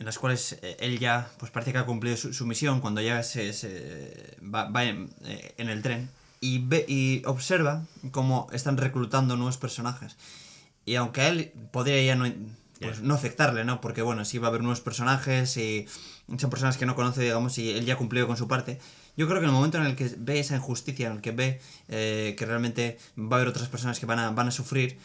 en 0.00 0.06
las 0.06 0.18
cuales 0.18 0.58
eh, 0.62 0.78
él 0.80 0.98
ya 0.98 1.30
pues 1.38 1.52
parece 1.52 1.72
que 1.72 1.78
ha 1.78 1.84
cumplido 1.84 2.16
su, 2.16 2.32
su 2.32 2.46
misión 2.46 2.80
cuando 2.80 3.02
ya 3.02 3.22
se, 3.22 3.52
se 3.52 4.36
va, 4.42 4.64
va 4.70 4.84
en, 4.84 5.10
eh, 5.24 5.54
en, 5.58 5.68
el 5.68 5.82
tren 5.82 6.10
y, 6.40 6.58
ve, 6.58 6.86
y 6.88 7.22
observa 7.26 7.84
cómo 8.10 8.48
están 8.52 8.78
reclutando 8.78 9.36
nuevos 9.36 9.58
personajes. 9.58 10.16
Y 10.86 10.94
aunque 10.94 11.20
a 11.20 11.28
él 11.28 11.52
podría 11.70 12.02
ya 12.02 12.16
no, 12.16 12.24
pues, 12.80 13.02
no 13.02 13.14
afectarle, 13.14 13.64
¿no? 13.66 13.82
Porque 13.82 14.00
bueno, 14.00 14.24
sí 14.24 14.38
va 14.38 14.46
a 14.46 14.48
haber 14.48 14.62
nuevos 14.62 14.80
personajes 14.80 15.58
y 15.58 15.86
son 16.38 16.48
personas 16.48 16.78
que 16.78 16.86
no 16.86 16.94
conoce, 16.94 17.20
digamos, 17.20 17.58
y 17.58 17.70
él 17.70 17.84
ya 17.84 17.94
ha 17.94 17.98
cumplido 17.98 18.26
con 18.26 18.38
su 18.38 18.48
parte. 18.48 18.80
Yo 19.18 19.26
creo 19.28 19.40
que 19.40 19.44
en 19.44 19.50
el 19.50 19.54
momento 19.54 19.76
en 19.76 19.84
el 19.84 19.96
que 19.96 20.10
ve 20.16 20.40
esa 20.40 20.56
injusticia, 20.56 21.08
en 21.08 21.16
el 21.16 21.20
que 21.20 21.32
ve 21.32 21.60
eh, 21.88 22.34
que 22.38 22.46
realmente 22.46 22.98
va 23.18 23.36
a 23.36 23.40
haber 23.40 23.48
otras 23.48 23.68
personas 23.68 24.00
que 24.00 24.06
van 24.06 24.18
a, 24.18 24.30
van 24.30 24.48
a 24.48 24.50
sufrir, 24.50 24.98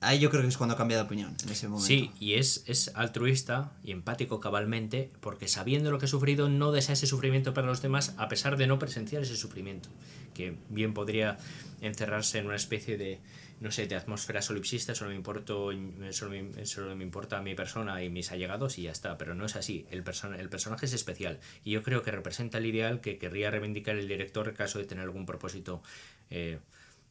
ahí 0.00 0.18
yo 0.18 0.30
creo 0.30 0.42
que 0.42 0.48
es 0.48 0.56
cuando 0.56 0.76
cambia 0.76 0.96
de 0.96 1.02
opinión, 1.02 1.36
en 1.42 1.50
ese 1.50 1.68
momento. 1.68 1.86
Sí, 1.86 2.10
y 2.20 2.34
es, 2.34 2.62
es 2.66 2.92
altruista 2.94 3.72
y 3.82 3.92
empático 3.92 4.40
cabalmente, 4.40 5.10
porque 5.20 5.48
sabiendo 5.48 5.90
lo 5.90 5.98
que 5.98 6.06
ha 6.06 6.08
sufrido, 6.08 6.48
no 6.48 6.72
desea 6.72 6.92
ese 6.92 7.06
sufrimiento 7.06 7.54
para 7.54 7.66
los 7.66 7.82
demás, 7.82 8.14
a 8.18 8.28
pesar 8.28 8.56
de 8.56 8.66
no 8.66 8.78
presenciar 8.78 9.22
ese 9.22 9.36
sufrimiento, 9.36 9.88
que 10.34 10.56
bien 10.68 10.94
podría 10.94 11.38
encerrarse 11.80 12.38
en 12.38 12.46
una 12.46 12.56
especie 12.56 12.96
de, 12.96 13.20
no 13.60 13.70
sé, 13.70 13.86
de 13.86 13.96
atmósfera 13.96 14.40
solipsista, 14.40 14.94
solo 14.94 15.10
me, 15.10 15.16
importo, 15.16 15.70
solo, 16.10 16.30
me, 16.30 16.66
solo 16.66 16.94
me 16.94 17.04
importa 17.04 17.40
mi 17.42 17.54
persona 17.54 18.02
y 18.02 18.08
mis 18.08 18.30
allegados 18.30 18.78
y 18.78 18.82
ya 18.82 18.92
está, 18.92 19.18
pero 19.18 19.34
no 19.34 19.46
es 19.46 19.56
así, 19.56 19.86
el, 19.90 20.02
person 20.02 20.34
el 20.34 20.48
personaje 20.48 20.86
es 20.86 20.92
especial 20.92 21.40
y 21.64 21.72
yo 21.72 21.82
creo 21.82 22.02
que 22.02 22.10
representa 22.12 22.58
el 22.58 22.66
ideal 22.66 23.00
que 23.00 23.18
querría 23.18 23.50
reivindicar 23.50 23.96
el 23.96 24.06
director 24.06 24.48
en 24.48 24.54
caso 24.54 24.78
de 24.78 24.84
tener 24.84 25.04
algún 25.04 25.26
propósito 25.26 25.82
eh, 26.30 26.58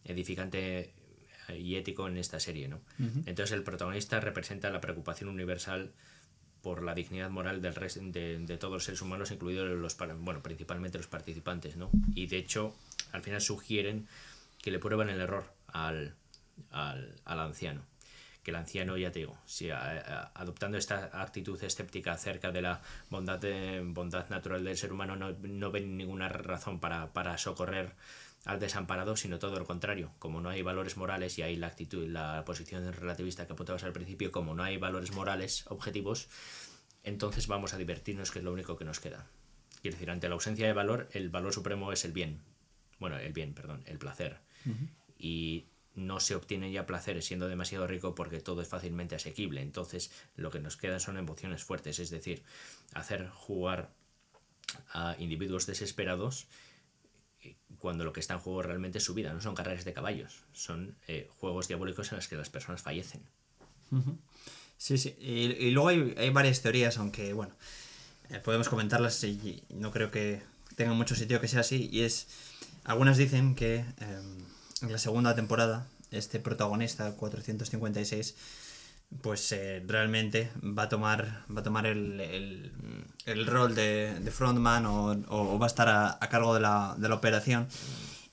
edificante 0.06 0.94
y 1.56 1.76
ético 1.76 2.08
en 2.08 2.18
esta 2.18 2.40
serie, 2.40 2.68
¿no? 2.68 2.78
Uh 3.00 3.04
-huh. 3.04 3.24
Entonces 3.26 3.52
el 3.52 3.64
protagonista 3.64 4.20
representa 4.20 4.70
la 4.70 4.82
preocupación 4.82 5.30
universal 5.30 5.92
por 6.62 6.84
la 6.84 6.94
dignidad 6.94 7.30
moral 7.30 7.62
del 7.62 7.74
de, 8.12 8.40
de, 8.40 8.58
todos 8.58 8.74
los 8.74 8.84
seres 8.84 9.02
humanos, 9.02 9.32
incluidos 9.32 9.70
los, 9.70 9.96
bueno, 10.20 10.42
principalmente 10.42 10.98
los 10.98 11.08
participantes, 11.08 11.78
¿no? 11.78 11.90
Y 12.14 12.28
de 12.28 12.38
hecho, 12.38 12.76
al 13.12 13.22
final 13.22 13.42
sugieren 13.42 14.08
que 14.62 14.72
le 14.72 14.80
prueban 14.80 15.10
el 15.10 15.22
error 15.22 15.46
al, 15.68 16.16
al, 16.72 17.16
al 17.24 17.40
anciano. 17.40 17.84
Que 18.44 18.52
el 18.52 18.58
anciano, 18.58 18.98
ya 18.98 19.12
te 19.12 19.20
digo, 19.20 19.38
si 19.46 19.70
a, 19.70 19.78
a, 19.80 20.32
adoptando 20.34 20.78
esta 20.78 21.22
actitud 21.22 21.62
escéptica 21.64 22.14
acerca 22.14 22.52
de 22.52 22.62
la 22.62 22.82
bondad, 23.10 23.40
de, 23.40 23.82
bondad 23.86 24.30
natural 24.30 24.64
del 24.64 24.78
ser 24.78 24.92
humano, 24.92 25.16
no, 25.16 25.32
no 25.32 25.72
ven 25.72 25.96
ninguna 25.98 26.28
razón 26.28 26.80
para, 26.80 27.14
para 27.14 27.38
socorrer 27.38 27.94
al 28.48 28.60
desamparado, 28.62 29.18
sino 29.18 29.40
todo 29.40 29.60
lo 29.60 29.66
contrario. 29.66 30.14
Como 30.20 30.40
no 30.40 30.50
hay 30.50 30.62
valores 30.62 30.96
morales 30.96 31.38
y 31.38 31.42
hay 31.42 31.58
la 31.58 31.68
actitud, 31.68 32.08
la 32.08 32.46
posición 32.46 32.92
relativista 32.94 33.46
que 33.46 33.52
apuntabas 33.52 33.84
al 33.84 33.92
principio, 33.92 34.32
como 34.32 34.56
no 34.56 34.64
hay 34.64 34.78
valores 34.78 35.12
morales 35.12 35.66
objetivos, 35.68 36.30
entonces 37.04 37.48
vamos 37.48 37.74
a 37.74 37.78
divertirnos, 37.78 38.32
que 38.32 38.40
es 38.40 38.46
lo 38.46 38.54
único 38.54 38.78
que 38.78 38.86
nos 38.86 39.02
queda. 39.02 39.28
Quiere 39.82 39.96
decir, 39.96 40.10
ante 40.10 40.30
la 40.30 40.36
ausencia 40.36 40.66
de 40.66 40.72
valor, 40.72 41.10
el 41.12 41.30
valor 41.30 41.54
supremo 41.54 41.92
es 41.92 42.06
el 42.06 42.14
bien. 42.14 42.40
Bueno, 43.00 43.18
el 43.18 43.34
bien, 43.34 43.54
perdón, 43.54 43.84
el 43.86 43.98
placer. 43.98 44.40
Uh 44.66 44.70
-huh. 44.70 44.90
Y 45.20 45.66
no 45.94 46.22
se 46.22 46.36
obtiene 46.36 46.72
ya 46.72 46.86
placeres 46.86 47.26
siendo 47.26 47.50
demasiado 47.50 47.86
rico 47.86 48.16
porque 48.16 48.40
todo 48.40 48.62
es 48.62 48.70
fácilmente 48.70 49.16
asequible. 49.16 49.62
Entonces, 49.62 50.10
lo 50.38 50.52
que 50.52 50.62
nos 50.62 50.78
quedan 50.78 51.02
son 51.02 51.18
emociones 51.18 51.66
fuertes, 51.66 52.00
es 52.00 52.12
decir, 52.12 52.44
hacer 52.94 53.28
jugar 53.28 53.92
a 54.94 55.18
individuos 55.20 55.66
desesperados 55.66 56.48
cuando 57.80 58.04
lo 58.04 58.14
que 58.14 58.20
está 58.20 58.36
en 58.36 58.40
juego 58.40 58.62
realmente 58.62 58.98
es 58.98 59.04
su 59.04 59.14
vida, 59.14 59.34
no 59.34 59.42
son 59.42 59.56
carreras 59.56 59.86
de 59.86 59.94
caballos, 59.94 60.44
son 60.54 60.96
eh, 61.08 61.30
juegos 61.40 61.68
diabólicos 61.68 62.12
en 62.12 62.18
los 62.18 62.28
que 62.28 62.36
las 62.36 62.50
personas 62.50 62.82
fallecen. 62.82 63.22
Sí, 64.78 64.98
sí, 64.98 65.16
y, 65.20 65.66
y 65.66 65.72
luego 65.72 65.90
hay, 65.90 66.16
hay, 66.18 66.30
varias 66.30 66.62
teorías, 66.62 66.98
aunque 66.98 67.34
bueno, 67.34 67.54
eh, 68.30 68.40
podemos 68.40 68.70
comentarlas 68.70 69.24
y 69.24 69.64
no 69.70 69.92
creo 69.92 70.12
que 70.12 70.42
tenga 70.78 70.94
mucho 70.94 71.16
sitio 71.16 71.42
que 71.42 71.48
sea 71.48 71.62
así, 71.62 71.90
y 71.92 72.02
es, 72.02 72.28
algunas 72.84 73.18
dicen 73.18 73.56
que 73.56 73.78
eh, 73.78 74.22
en 74.82 74.92
la 74.92 75.00
segunda 75.00 75.36
temporada, 75.36 75.88
este 76.12 76.40
protagonista, 76.40 77.12
456, 77.14 78.36
pues 79.22 79.52
eh, 79.52 79.84
realmente 79.88 80.52
va 80.62 80.84
a 80.84 80.90
tomar 80.90 81.44
va 81.56 81.62
a 81.62 81.64
tomar 81.64 81.86
el, 81.88 82.20
el, 82.20 82.72
el 83.26 83.46
rol 83.48 83.74
de, 83.76 84.20
de 84.20 84.32
frontman 84.32 84.86
o, 84.86 85.12
o, 85.30 85.60
va 85.60 85.66
a 85.66 85.68
estar 85.68 85.88
a, 85.90 86.18
a 86.20 86.30
cargo 86.30 86.54
de 86.54 86.60
la, 86.62 86.96
de 86.98 87.10
la, 87.10 87.16
operación 87.16 87.68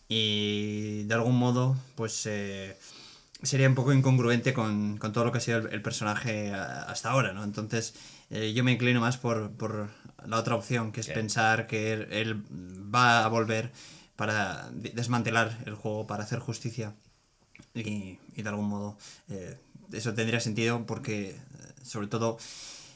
y 0.08 1.04
de 1.04 1.14
algún 1.14 1.38
modo 1.38 1.76
pues 1.94 2.26
eh, 2.26 2.76
sería 3.42 3.68
un 3.68 3.74
poco 3.74 3.92
incongruente 3.92 4.52
con, 4.54 4.98
con 4.98 5.12
todo 5.12 5.24
lo 5.24 5.32
que 5.32 5.38
ha 5.38 5.40
sido 5.40 5.58
el, 5.58 5.72
el 5.72 5.82
personaje 5.82 6.52
hasta 6.52 7.10
ahora, 7.10 7.32
¿no? 7.32 7.44
Entonces, 7.44 7.94
eh, 8.30 8.52
yo 8.54 8.64
me 8.64 8.72
inclino 8.72 9.00
más 9.00 9.16
por, 9.18 9.50
por 9.52 9.90
la 10.26 10.38
otra 10.38 10.54
opción, 10.54 10.92
que 10.92 11.00
es 11.00 11.08
pensar 11.08 11.66
que 11.66 11.92
él, 11.92 12.08
él 12.10 12.42
va 12.94 13.24
a 13.24 13.28
volver 13.28 13.70
para 14.16 14.70
de- 14.72 14.90
desmantelar 14.90 15.58
el 15.66 15.74
juego, 15.74 16.06
para 16.06 16.24
hacer 16.24 16.38
justicia. 16.38 16.94
Y, 17.74 18.18
y 18.34 18.42
de 18.42 18.48
algún 18.48 18.68
modo 18.68 18.96
eh, 19.28 19.58
eso 19.94 20.14
tendría 20.14 20.40
sentido 20.40 20.86
porque, 20.86 21.30
eh, 21.30 21.36
sobre 21.84 22.06
todo, 22.08 22.38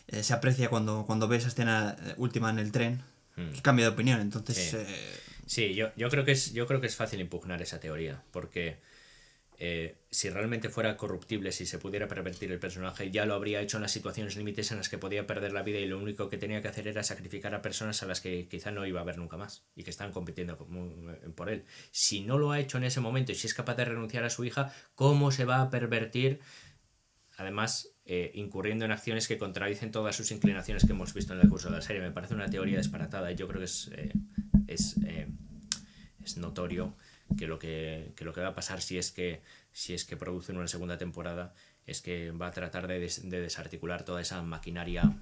eh, 0.08 0.22
se 0.22 0.32
aprecia 0.32 0.68
cuando, 0.68 1.04
cuando 1.06 1.28
ves 1.28 1.40
esa 1.40 1.48
escena 1.48 1.96
eh, 2.00 2.14
última 2.16 2.50
en 2.50 2.58
el 2.58 2.72
tren, 2.72 3.02
Mm. 3.36 3.52
que 3.52 3.62
cambia 3.62 3.84
de 3.86 3.92
opinión. 3.92 4.20
Entonces, 4.20 4.56
Sí. 4.56 4.76
eh, 4.78 5.20
Sí, 5.46 5.74
yo, 5.74 5.88
yo, 5.96 6.10
creo 6.10 6.24
que 6.26 6.32
es, 6.32 6.52
yo 6.52 6.66
creo 6.66 6.80
que 6.80 6.88
es 6.88 6.96
fácil 6.96 7.20
impugnar 7.20 7.62
esa 7.62 7.80
teoría, 7.80 8.22
porque 8.32 8.76
eh, 9.60 9.96
si 10.10 10.30
realmente 10.30 10.68
fuera 10.68 10.96
corruptible, 10.96 11.50
si 11.50 11.66
se 11.66 11.78
pudiera 11.78 12.06
pervertir 12.06 12.52
el 12.52 12.60
personaje, 12.60 13.10
ya 13.10 13.24
lo 13.26 13.34
habría 13.34 13.60
hecho 13.60 13.76
en 13.78 13.82
las 13.82 13.90
situaciones 13.90 14.36
límites 14.36 14.70
en 14.70 14.76
las 14.76 14.88
que 14.88 14.98
podía 14.98 15.26
perder 15.26 15.52
la 15.52 15.62
vida 15.62 15.78
y 15.80 15.86
lo 15.86 15.98
único 15.98 16.28
que 16.28 16.38
tenía 16.38 16.62
que 16.62 16.68
hacer 16.68 16.86
era 16.86 17.02
sacrificar 17.02 17.54
a 17.56 17.62
personas 17.62 18.00
a 18.02 18.06
las 18.06 18.20
que 18.20 18.46
quizá 18.48 18.70
no 18.70 18.86
iba 18.86 19.00
a 19.00 19.04
ver 19.04 19.18
nunca 19.18 19.36
más 19.36 19.64
y 19.74 19.82
que 19.82 19.90
están 19.90 20.12
compitiendo 20.12 20.56
como- 20.58 20.92
por 21.34 21.48
él. 21.50 21.64
Si 21.90 22.20
no 22.20 22.38
lo 22.38 22.52
ha 22.52 22.60
hecho 22.60 22.78
en 22.78 22.84
ese 22.84 23.00
momento 23.00 23.32
y 23.32 23.34
si 23.34 23.46
es 23.48 23.54
capaz 23.54 23.74
de 23.74 23.86
renunciar 23.86 24.22
a 24.22 24.30
su 24.30 24.44
hija, 24.44 24.72
¿cómo 24.94 25.32
se 25.32 25.44
va 25.44 25.60
a 25.62 25.70
pervertir? 25.70 26.38
Además, 27.38 27.94
eh, 28.04 28.32
incurriendo 28.34 28.84
en 28.84 28.90
acciones 28.90 29.28
que 29.28 29.38
contradicen 29.38 29.92
todas 29.92 30.16
sus 30.16 30.30
inclinaciones 30.32 30.84
que 30.84 30.92
hemos 30.92 31.14
visto 31.14 31.32
en 31.34 31.40
el 31.40 31.48
curso 31.48 31.70
de 31.70 31.76
la 31.76 31.82
serie. 31.82 32.02
Me 32.02 32.10
parece 32.10 32.34
una 32.34 32.50
teoría 32.50 32.78
disparatada 32.78 33.30
y 33.32 33.36
yo 33.36 33.46
creo 33.46 33.60
que 33.60 33.64
es, 33.66 33.90
eh, 33.94 34.12
es, 34.66 34.96
eh, 35.06 35.28
es 36.24 36.36
notorio 36.36 36.96
que 37.38 37.46
lo 37.46 37.58
que, 37.60 38.12
que 38.16 38.24
lo 38.24 38.32
que 38.32 38.40
va 38.40 38.48
a 38.48 38.54
pasar 38.54 38.82
si 38.82 38.98
es 38.98 39.12
que, 39.12 39.40
si 39.72 39.94
es 39.94 40.04
que 40.04 40.16
producen 40.16 40.56
una 40.56 40.66
segunda 40.66 40.98
temporada 40.98 41.54
es 41.86 42.02
que 42.02 42.32
va 42.32 42.48
a 42.48 42.50
tratar 42.50 42.88
de, 42.88 42.98
des- 42.98 43.28
de 43.30 43.40
desarticular 43.40 44.04
toda 44.04 44.20
esa 44.20 44.42
maquinaria 44.42 45.16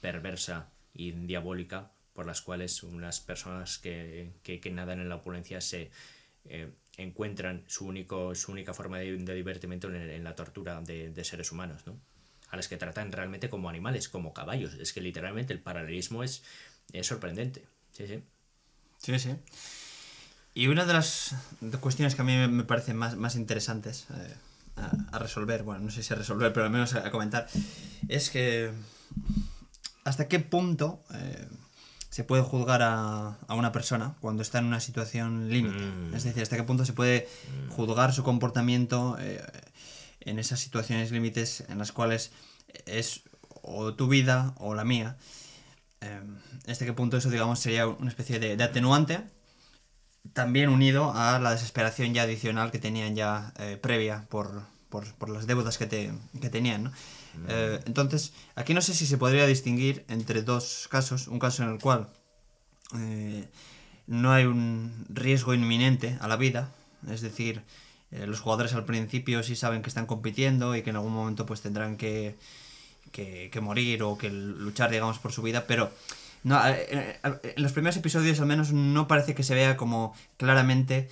perversa 0.00 0.70
y 0.94 1.12
diabólica 1.12 1.90
por 2.14 2.26
las 2.26 2.40
cuales 2.42 2.82
unas 2.82 3.20
personas 3.20 3.78
que, 3.78 4.32
que, 4.42 4.70
nadan 4.70 5.00
en 5.00 5.08
la 5.08 5.16
opulencia 5.16 5.60
se 5.60 5.90
encuentran 6.96 7.64
su, 7.66 7.86
único, 7.86 8.34
su 8.34 8.52
única 8.52 8.74
forma 8.74 8.98
de, 8.98 9.16
de 9.16 9.34
divertimento 9.34 9.88
en, 9.92 10.24
la 10.24 10.34
tortura 10.34 10.80
de, 10.80 11.24
seres 11.24 11.52
humanos, 11.52 11.82
¿no? 11.86 11.98
a 12.50 12.56
las 12.56 12.68
que 12.68 12.76
tratan 12.76 13.12
realmente 13.12 13.48
como 13.48 13.70
animales, 13.70 14.08
como 14.10 14.34
caballos. 14.34 14.74
Es 14.74 14.92
que 14.92 15.00
literalmente 15.00 15.54
el 15.54 15.60
paralelismo 15.60 16.22
es, 16.22 16.42
es 16.92 17.06
sorprendente. 17.06 17.64
Sí, 17.92 18.06
sí. 18.06 18.22
Sí, 18.98 19.18
sí. 19.18 19.36
Y 20.54 20.66
una 20.66 20.84
de 20.84 20.92
las 20.92 21.34
cuestiones 21.80 22.14
que 22.14 22.20
a 22.20 22.24
mí 22.24 22.36
me- 22.46 22.64
parecen 22.64 22.96
más, 22.96 23.16
más 23.16 23.36
interesantes 23.36 24.06
eh, 24.10 24.34
a, 25.12 25.18
resolver, 25.18 25.62
bueno, 25.62 25.84
no 25.84 25.90
sé 25.90 26.02
si 26.02 26.12
a 26.12 26.16
resolver, 26.16 26.52
pero 26.52 26.66
al 26.66 26.72
menos 26.72 26.94
a, 26.94 27.06
a 27.06 27.10
comentar, 27.10 27.48
es 28.08 28.28
que 28.28 28.70
hasta 30.04 30.28
qué 30.28 30.38
punto 30.40 31.02
eh, 31.14 31.48
se 32.12 32.24
puede 32.24 32.42
juzgar 32.42 32.82
a, 32.82 33.38
a 33.48 33.54
una 33.54 33.72
persona 33.72 34.16
cuando 34.20 34.42
está 34.42 34.58
en 34.58 34.66
una 34.66 34.80
situación 34.80 35.48
límite. 35.48 35.82
Mm. 35.82 36.14
Es 36.14 36.24
decir, 36.24 36.42
hasta 36.42 36.58
qué 36.58 36.62
punto 36.62 36.84
se 36.84 36.92
puede 36.92 37.26
juzgar 37.70 38.12
su 38.12 38.22
comportamiento 38.22 39.16
eh, 39.18 39.42
en 40.20 40.38
esas 40.38 40.60
situaciones 40.60 41.10
límites 41.10 41.64
en 41.70 41.78
las 41.78 41.90
cuales 41.90 42.30
es 42.84 43.22
o 43.62 43.94
tu 43.94 44.08
vida 44.08 44.52
o 44.58 44.74
la 44.74 44.84
mía. 44.84 45.16
Eh, 46.02 46.20
hasta 46.68 46.84
qué 46.84 46.92
punto 46.92 47.16
eso, 47.16 47.30
digamos, 47.30 47.60
sería 47.60 47.86
una 47.86 48.10
especie 48.10 48.38
de, 48.38 48.58
de 48.58 48.64
atenuante, 48.64 49.22
también 50.34 50.68
unido 50.68 51.14
a 51.14 51.38
la 51.38 51.52
desesperación 51.52 52.12
ya 52.12 52.24
adicional 52.24 52.70
que 52.70 52.78
tenían 52.78 53.16
ya 53.16 53.54
eh, 53.58 53.78
previa 53.80 54.26
por, 54.28 54.64
por, 54.90 55.10
por 55.14 55.30
las 55.30 55.46
deudas 55.46 55.78
que, 55.78 55.86
te, 55.86 56.12
que 56.42 56.50
tenían, 56.50 56.84
¿no? 56.84 56.92
Eh, 57.48 57.80
entonces, 57.86 58.32
aquí 58.54 58.74
no 58.74 58.82
sé 58.82 58.94
si 58.94 59.06
se 59.06 59.18
podría 59.18 59.46
distinguir 59.46 60.04
entre 60.08 60.42
dos 60.42 60.88
casos, 60.90 61.28
un 61.28 61.38
caso 61.38 61.62
en 61.62 61.70
el 61.70 61.78
cual 61.78 62.08
eh, 62.98 63.48
no 64.06 64.32
hay 64.32 64.44
un 64.44 65.06
riesgo 65.08 65.54
inminente 65.54 66.18
a 66.20 66.28
la 66.28 66.36
vida, 66.36 66.70
es 67.10 67.20
decir, 67.20 67.62
eh, 68.12 68.26
los 68.26 68.40
jugadores 68.40 68.74
al 68.74 68.84
principio 68.84 69.42
sí 69.42 69.56
saben 69.56 69.80
que 69.80 69.88
están 69.88 70.06
compitiendo 70.06 70.76
y 70.76 70.82
que 70.82 70.90
en 70.90 70.96
algún 70.96 71.14
momento 71.14 71.46
pues 71.46 71.62
tendrán 71.62 71.96
que, 71.96 72.36
que, 73.10 73.50
morir 73.62 74.02
o 74.02 74.18
que 74.18 74.30
luchar, 74.30 74.90
digamos, 74.90 75.18
por 75.18 75.32
su 75.32 75.40
vida, 75.40 75.66
pero 75.66 75.90
no, 76.44 76.60
eh, 76.68 77.18
eh, 77.22 77.54
en 77.56 77.62
los 77.62 77.72
primeros 77.72 77.96
episodios 77.96 78.38
al 78.40 78.46
menos 78.46 78.72
no 78.72 79.08
parece 79.08 79.34
que 79.34 79.42
se 79.42 79.54
vea 79.54 79.78
como 79.78 80.14
claramente 80.36 81.08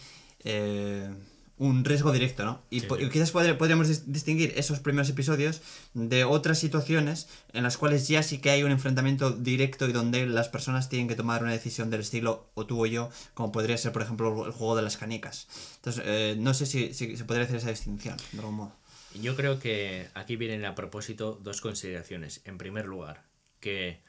un 1.61 1.85
riesgo 1.85 2.11
directo, 2.11 2.45
¿no? 2.45 2.63
Y, 2.71 2.81
Sí, 2.81 2.87
po- 2.87 2.97
sí. 2.97 3.05
y 3.05 3.11
quizás 3.11 3.35
podr- 3.35 3.57
podríamos 3.59 3.87
dis- 3.89 4.05
distinguir 4.07 4.55
esos 4.57 4.81
primeros 4.81 5.11
episodios 5.11 5.61
de 5.93 6.25
otras 6.25 6.59
situaciones 6.59 7.29
en 7.53 7.63
las 7.65 7.77
cuales 7.77 8.09
ya 8.09 8.23
sí 8.23 8.39
que 8.39 8.49
hay 8.51 8.63
un 8.63 8.71
enfrentamiento 8.73 9.31
directo 9.31 9.87
y 9.87 9.93
donde 9.93 10.27
las 10.27 10.49
personas 10.49 10.89
tienen 10.89 11.07
que 11.07 11.17
tomar 11.17 11.43
una 11.43 11.53
decisión 11.53 11.91
del 11.91 12.01
estilo 12.01 12.51
o 12.55 12.65
tú 12.65 12.83
o 12.83 12.87
yo, 12.87 13.11
como 13.35 13.53
podría 13.53 13.77
ser, 13.77 13.93
por 13.93 14.01
ejemplo, 14.01 14.47
el 14.47 14.53
juego 14.53 14.75
de 14.75 14.83
las 14.83 14.97
canicas. 14.97 15.49
Entonces, 15.77 16.03
eh, 16.07 16.35
no 16.39 16.55
sé 16.55 16.65
si, 16.65 16.95
si 16.95 17.15
se 17.17 17.25
podría 17.27 17.45
hacer 17.45 17.57
esa 17.57 17.69
distinción, 17.71 18.17
de 18.33 18.39
algún 18.39 18.55
modo. 18.55 18.77
Yo 19.21 19.37
creo 19.37 19.59
que 19.61 20.09
aquí 20.15 20.37
vienen 20.37 20.65
a 20.65 20.75
propósito 20.75 21.39
dos 21.43 21.61
consideraciones. 21.61 22.41
En 22.47 22.57
primer 22.57 22.87
lugar, 22.87 23.25
que 23.61 24.01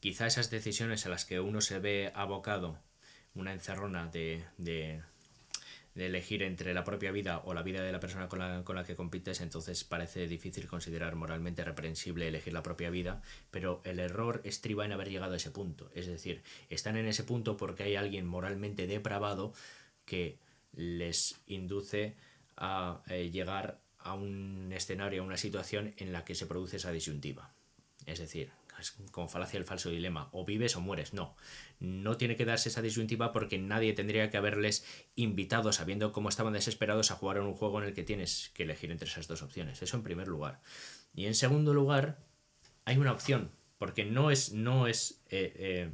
quizá 0.00 0.26
esas 0.26 0.50
decisiones 0.50 1.06
a 1.06 1.08
las 1.08 1.24
que 1.24 1.40
uno 1.40 1.62
se 1.62 1.78
ve 1.78 2.12
abocado, 2.14 2.78
una 3.34 3.52
encerrona 3.54 4.08
de, 4.08 4.44
de, 4.58 5.00
de 5.98 6.06
elegir 6.06 6.44
entre 6.44 6.72
la 6.74 6.84
propia 6.84 7.10
vida 7.10 7.42
o 7.44 7.54
la 7.54 7.62
vida 7.62 7.82
de 7.82 7.90
la 7.90 7.98
persona 7.98 8.28
con 8.28 8.38
la, 8.38 8.62
con 8.62 8.76
la 8.76 8.84
que 8.84 8.94
compites, 8.94 9.40
entonces 9.40 9.82
parece 9.82 10.28
difícil 10.28 10.68
considerar 10.68 11.16
moralmente 11.16 11.64
reprensible 11.64 12.28
elegir 12.28 12.52
la 12.52 12.62
propia 12.62 12.88
vida, 12.88 13.20
pero 13.50 13.82
el 13.84 13.98
error 13.98 14.40
estriba 14.44 14.84
en 14.84 14.92
haber 14.92 15.10
llegado 15.10 15.34
a 15.34 15.36
ese 15.36 15.50
punto. 15.50 15.90
Es 15.96 16.06
decir, 16.06 16.42
están 16.70 16.96
en 16.96 17.06
ese 17.06 17.24
punto 17.24 17.56
porque 17.56 17.82
hay 17.82 17.96
alguien 17.96 18.26
moralmente 18.26 18.86
depravado 18.86 19.52
que 20.04 20.38
les 20.72 21.40
induce 21.48 22.14
a 22.56 23.02
eh, 23.08 23.30
llegar 23.30 23.80
a 23.98 24.14
un 24.14 24.70
escenario, 24.72 25.22
a 25.22 25.26
una 25.26 25.36
situación 25.36 25.94
en 25.96 26.12
la 26.12 26.24
que 26.24 26.36
se 26.36 26.46
produce 26.46 26.76
esa 26.76 26.92
disyuntiva. 26.92 27.50
Es 28.06 28.20
decir, 28.20 28.52
es 28.80 28.92
como 29.10 29.28
falacia 29.28 29.58
el 29.58 29.64
falso 29.64 29.90
dilema, 29.90 30.28
o 30.32 30.44
vives 30.44 30.76
o 30.76 30.80
mueres. 30.80 31.14
No, 31.14 31.36
no 31.80 32.16
tiene 32.16 32.36
que 32.36 32.44
darse 32.44 32.68
esa 32.68 32.82
disyuntiva 32.82 33.32
porque 33.32 33.58
nadie 33.58 33.92
tendría 33.92 34.30
que 34.30 34.36
haberles 34.36 34.84
invitado, 35.14 35.72
sabiendo 35.72 36.12
cómo 36.12 36.28
estaban 36.28 36.52
desesperados, 36.52 37.10
a 37.10 37.16
jugar 37.16 37.38
en 37.38 37.44
un 37.44 37.54
juego 37.54 37.80
en 37.80 37.88
el 37.88 37.94
que 37.94 38.04
tienes 38.04 38.50
que 38.54 38.64
elegir 38.64 38.90
entre 38.90 39.08
esas 39.08 39.28
dos 39.28 39.42
opciones. 39.42 39.82
Eso 39.82 39.96
en 39.96 40.02
primer 40.02 40.28
lugar. 40.28 40.60
Y 41.14 41.26
en 41.26 41.34
segundo 41.34 41.74
lugar, 41.74 42.18
hay 42.84 42.96
una 42.96 43.12
opción, 43.12 43.50
porque 43.78 44.04
no 44.04 44.30
es, 44.30 44.52
no 44.52 44.86
es, 44.86 45.22
eh, 45.30 45.52
eh, 45.56 45.92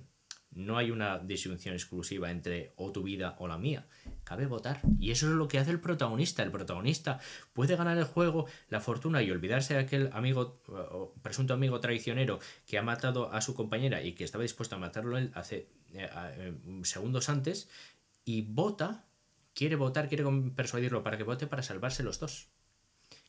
no 0.54 0.78
hay 0.78 0.90
una 0.90 1.18
disyunción 1.18 1.74
exclusiva 1.74 2.30
entre 2.30 2.72
o 2.76 2.92
tu 2.92 3.02
vida 3.02 3.36
o 3.38 3.48
la 3.48 3.58
mía. 3.58 3.86
Cabe 4.24 4.46
votar. 4.46 4.80
Y 4.98 5.10
eso 5.10 5.26
es 5.26 5.32
lo 5.32 5.48
que 5.48 5.58
hace 5.58 5.70
el 5.70 5.80
protagonista. 5.80 6.42
El 6.42 6.50
protagonista 6.50 7.20
puede 7.52 7.76
ganar 7.76 7.98
el 7.98 8.04
juego, 8.04 8.46
la 8.68 8.80
fortuna 8.80 9.22
y 9.22 9.30
olvidarse 9.30 9.74
de 9.74 9.80
aquel 9.80 10.10
amigo, 10.12 10.60
o 10.68 11.14
presunto 11.22 11.54
amigo 11.54 11.80
traicionero 11.80 12.38
que 12.66 12.78
ha 12.78 12.82
matado 12.82 13.32
a 13.32 13.40
su 13.40 13.54
compañera 13.54 14.02
y 14.02 14.12
que 14.12 14.24
estaba 14.24 14.42
dispuesto 14.42 14.76
a 14.76 14.78
matarlo 14.78 15.18
él 15.18 15.30
hace 15.34 15.68
eh, 15.92 16.08
eh, 16.12 16.54
segundos 16.84 17.28
antes, 17.28 17.68
y 18.24 18.42
vota, 18.42 19.04
quiere 19.54 19.76
votar, 19.76 20.08
quiere 20.08 20.24
persuadirlo 20.54 21.02
para 21.02 21.18
que 21.18 21.24
vote 21.24 21.46
para 21.46 21.62
salvarse 21.62 22.02
los 22.02 22.18
dos. 22.18 22.48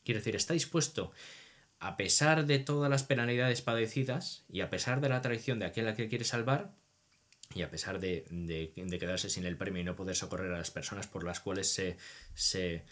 Quiere 0.04 0.20
decir, 0.20 0.36
está 0.36 0.54
dispuesto 0.54 1.12
a 1.80 1.98
pesar 1.98 2.46
de 2.46 2.60
todas 2.60 2.90
las 2.90 3.04
penalidades 3.04 3.62
padecidas 3.62 4.46
y 4.50 4.62
a 4.62 4.70
pesar 4.70 5.02
de 5.02 5.10
la 5.10 5.22
traición 5.22 5.60
de 5.60 5.66
aquel 5.66 5.88
a 5.88 5.96
que 5.96 6.08
quiere 6.08 6.24
salvar, 6.24 6.74
y 7.54 7.62
a 7.62 7.70
pesar 7.70 8.00
de, 8.00 8.26
de- 8.30 8.74
de 8.76 9.00
quedarse 9.00 9.30
sin 9.30 9.46
el 9.46 9.58
premio 9.58 9.82
y 9.82 9.86
no 9.86 9.96
poder 9.96 10.16
socorrer 10.16 10.52
a 10.54 10.58
las 10.58 10.72
personas 10.72 11.08
por 11.08 11.24
las 11.24 11.40
cuales 11.40 11.72
se, 11.72 11.98
se, 12.34 12.84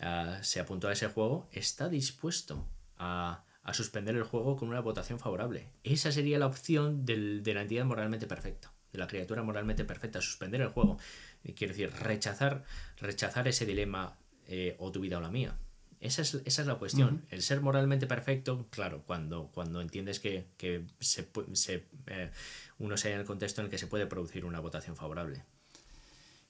ah, 0.00 0.38
se 0.42 0.60
apuntó 0.60 0.88
a 0.88 0.92
ese 0.92 1.08
juego, 1.08 1.48
está 1.52 1.88
dispuesto 1.88 2.66
a, 2.96 3.44
a 3.62 3.74
suspender 3.74 4.16
el 4.16 4.22
juego 4.24 4.56
con 4.56 4.68
una 4.68 4.80
votación 4.80 5.18
favorable. 5.18 5.68
Esa 5.84 6.10
sería 6.12 6.38
la 6.38 6.46
opción 6.46 7.04
del- 7.04 7.42
de 7.42 7.54
la 7.54 7.62
entidad 7.62 7.84
moralmente 7.84 8.26
perfecta, 8.26 8.72
de 8.92 8.98
la 8.98 9.06
criatura 9.06 9.42
moralmente 9.42 9.84
perfecta, 9.84 10.20
suspender 10.20 10.60
el 10.62 10.68
juego. 10.68 10.98
Y 11.44 11.52
Quiere 11.52 11.74
decir, 11.74 11.90
rechazar, 12.00 12.64
rechazar 12.98 13.46
ese 13.46 13.66
dilema 13.66 14.16
eh, 14.46 14.74
o 14.78 14.90
tu 14.90 15.00
vida 15.00 15.18
o 15.18 15.20
la 15.20 15.30
mía. 15.30 15.56
Esa 16.00 16.22
es, 16.22 16.34
esa 16.44 16.62
es 16.62 16.68
la 16.68 16.76
cuestión. 16.76 17.26
El 17.30 17.42
ser 17.42 17.60
moralmente 17.60 18.06
perfecto, 18.06 18.66
claro, 18.70 19.02
cuando, 19.04 19.48
cuando 19.52 19.80
entiendes 19.80 20.20
que, 20.20 20.46
que 20.56 20.84
se, 21.00 21.28
se, 21.54 21.84
eh, 22.06 22.30
uno 22.78 22.96
sea 22.96 23.12
en 23.12 23.20
el 23.20 23.26
contexto 23.26 23.60
en 23.60 23.66
el 23.66 23.70
que 23.70 23.78
se 23.78 23.86
puede 23.86 24.06
producir 24.06 24.44
una 24.44 24.60
votación 24.60 24.96
favorable. 24.96 25.44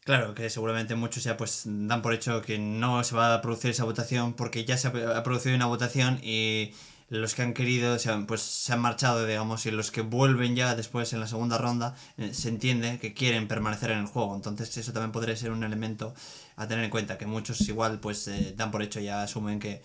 Claro, 0.05 0.35
que 0.35 0.49
seguramente 0.49 0.95
muchos 0.95 1.25
ya 1.25 1.37
pues 1.37 1.63
dan 1.67 2.01
por 2.01 2.15
hecho 2.15 2.41
que 2.41 2.59
no 2.59 3.05
se 3.05 3.15
va 3.15 3.35
a 3.35 3.43
producir 3.43 3.73
esa 3.73 3.85
votación 3.85 4.33
porque 4.35 4.65
ya 4.65 4.79
se 4.79 4.89
ha 4.89 5.19
ha 5.19 5.23
producido 5.23 5.55
una 5.55 5.67
votación 5.67 6.19
y 6.23 6.73
los 7.11 7.35
que 7.35 7.43
han 7.43 7.55
querido 7.55 7.99
se 7.99 8.11
han, 8.11 8.27
pues, 8.27 8.43
se 8.43 8.73
han 8.73 8.81
marchado, 8.81 9.25
digamos, 9.25 9.65
y 9.65 9.71
los 9.71 9.91
que 9.91 10.03
vuelven 10.03 10.55
ya 10.55 10.75
después 10.75 11.13
en 11.15 11.21
la 11.21 11.27
segunda 11.27 11.57
ronda, 11.57 11.95
eh, 12.19 12.35
se 12.35 12.51
entiende 12.51 12.99
que 12.99 13.15
quieren 13.15 13.49
permanecer 13.49 13.91
en 13.91 13.99
el 13.99 14.07
juego. 14.07 14.37
Entonces 14.37 14.77
eso 14.77 14.93
también 14.93 15.13
podría 15.13 15.35
ser 15.35 15.51
un 15.51 15.65
elemento 15.65 16.15
a 16.57 16.69
tener 16.69 16.85
en 16.85 16.91
cuenta, 16.91 17.17
que 17.17 17.27
muchos 17.27 17.61
igual 17.69 18.01
pues 18.01 18.29
eh, 18.29 18.53
dan 18.57 18.71
por 18.71 18.83
hecho, 18.83 19.01
ya 19.01 19.23
asumen 19.23 19.59
que, 19.59 19.83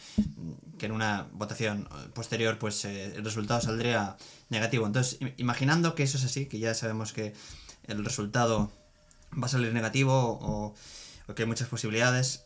que 0.78 0.88
en 0.88 0.92
una 0.92 1.28
votación 1.32 1.88
posterior 2.14 2.58
pues 2.58 2.84
eh, 2.86 3.16
el 3.16 3.24
resultado 3.24 3.62
saldría 3.62 4.18
negativo. 4.50 4.86
Entonces, 4.86 5.20
imaginando 5.38 5.96
que 5.96 6.04
eso 6.04 6.18
es 6.18 6.26
así, 6.26 6.48
que 6.48 6.60
ya 6.60 6.74
sabemos 6.74 7.14
que 7.14 7.34
el 7.88 8.04
resultado 8.04 8.72
va 9.42 9.46
a 9.46 9.50
salir 9.50 9.74
negativo 9.74 10.14
o, 10.14 10.74
o 11.28 11.36
que 11.36 11.44
hay 11.44 11.48
muchas 11.48 11.70
posibilidades, 11.70 12.44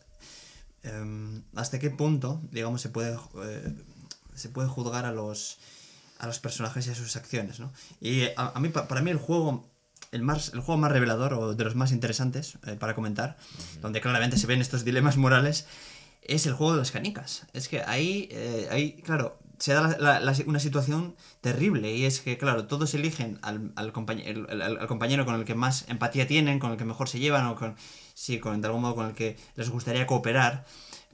em, 0.84 1.42
¿hasta 1.56 1.78
qué 1.78 1.90
punto, 1.90 2.40
digamos, 2.52 2.80
se 2.80 2.90
puede 2.90 3.16
se 4.38 4.48
puede 4.48 4.68
juzgar 4.68 5.04
a 5.04 5.12
los, 5.12 5.58
a 6.18 6.26
los 6.26 6.38
personajes 6.38 6.86
y 6.86 6.90
a 6.90 6.94
sus 6.94 7.16
acciones, 7.16 7.60
¿no? 7.60 7.72
Y 8.00 8.28
a, 8.36 8.58
mí, 8.60 8.68
para 8.68 9.02
mí 9.02 9.10
el 9.10 9.18
juego, 9.18 9.68
el, 10.12 10.22
más, 10.22 10.52
el 10.54 10.60
juego 10.60 10.80
más 10.80 10.92
revelador 10.92 11.34
o 11.34 11.54
de 11.54 11.64
los 11.64 11.74
más 11.74 11.92
interesantes 11.92 12.58
eh, 12.66 12.74
para 12.74 12.94
comentar, 12.94 13.36
donde 13.80 14.00
claramente 14.00 14.38
se 14.38 14.46
ven 14.46 14.60
estos 14.60 14.84
dilemas 14.84 15.16
morales, 15.16 15.66
es 16.22 16.46
el 16.46 16.52
juego 16.54 16.72
de 16.72 16.78
las 16.78 16.90
canicas. 16.90 17.46
Es 17.52 17.68
que 17.68 17.82
ahí, 17.82 18.28
eh, 18.30 18.68
ahí 18.70 19.00
claro, 19.02 19.38
se 19.58 19.72
da 19.72 20.20
una 20.46 20.60
situación 20.60 21.16
terrible 21.40 21.94
y 21.94 22.04
es 22.04 22.20
que, 22.20 22.38
claro, 22.38 22.66
todos 22.66 22.94
eligen 22.94 23.38
al, 23.42 23.72
al, 23.74 23.92
compañero, 23.92 24.46
al, 24.50 24.86
compañero 24.86 25.24
con 25.24 25.34
el 25.34 25.44
que 25.44 25.54
más 25.54 25.88
empatía 25.88 26.26
tienen, 26.28 26.58
con 26.58 26.72
el 26.72 26.76
que 26.78 26.84
mejor 26.84 27.08
se 27.08 27.18
llevan 27.18 27.46
o 27.46 27.56
con, 27.56 27.76
sí, 28.14 28.38
con, 28.38 28.60
de 28.60 28.66
algún 28.68 28.82
modo 28.82 28.94
con 28.94 29.06
el 29.06 29.14
que 29.14 29.36
les 29.56 29.68
gustaría 29.70 30.06
cooperar 30.06 30.64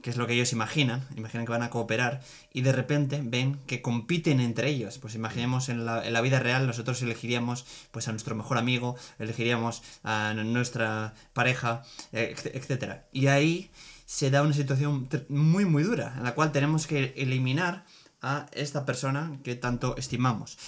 que 0.05 0.11
es 0.11 0.17
lo 0.17 0.27
que 0.27 0.33
ellos 0.33 0.51
imaginan, 0.51 1.03
imaginan 1.17 1.47
que 1.47 1.51
van 1.51 1.63
a 1.63 1.71
cooperar, 1.71 2.21
y 2.53 2.61
de 2.61 2.71
repente 2.71 3.23
ven 3.23 3.57
que 3.65 3.81
compiten 3.81 4.39
entre 4.39 4.69
ellos. 4.69 4.99
Pues 4.99 5.15
imaginemos 5.15 5.67
en 5.67 5.83
la, 5.83 6.21
vida 6.21 6.37
real, 6.37 6.67
nosotros 6.67 7.01
elegiríamos 7.01 7.65
pues 7.89 8.07
a 8.07 8.11
nuestro 8.11 8.35
mejor 8.35 8.59
amigo, 8.59 8.95
elegiríamos 9.17 9.81
a 10.03 10.35
nuestra 10.35 11.15
pareja, 11.33 11.81
etc. 12.11 12.97
Y 13.13 13.25
ahí 13.25 13.71
se 14.05 14.29
da 14.29 14.43
una 14.43 14.53
situación 14.53 15.09
muy, 15.27 15.65
muy 15.65 15.81
dura, 15.81 16.13
en 16.15 16.23
la 16.23 16.35
cual 16.35 16.51
tenemos 16.51 16.85
que 16.85 17.15
eliminar 17.17 17.83
a 18.21 18.45
esta 18.51 18.85
persona 18.85 19.39
que 19.43 19.55
tanto 19.55 19.97
estimamos. 19.97 20.59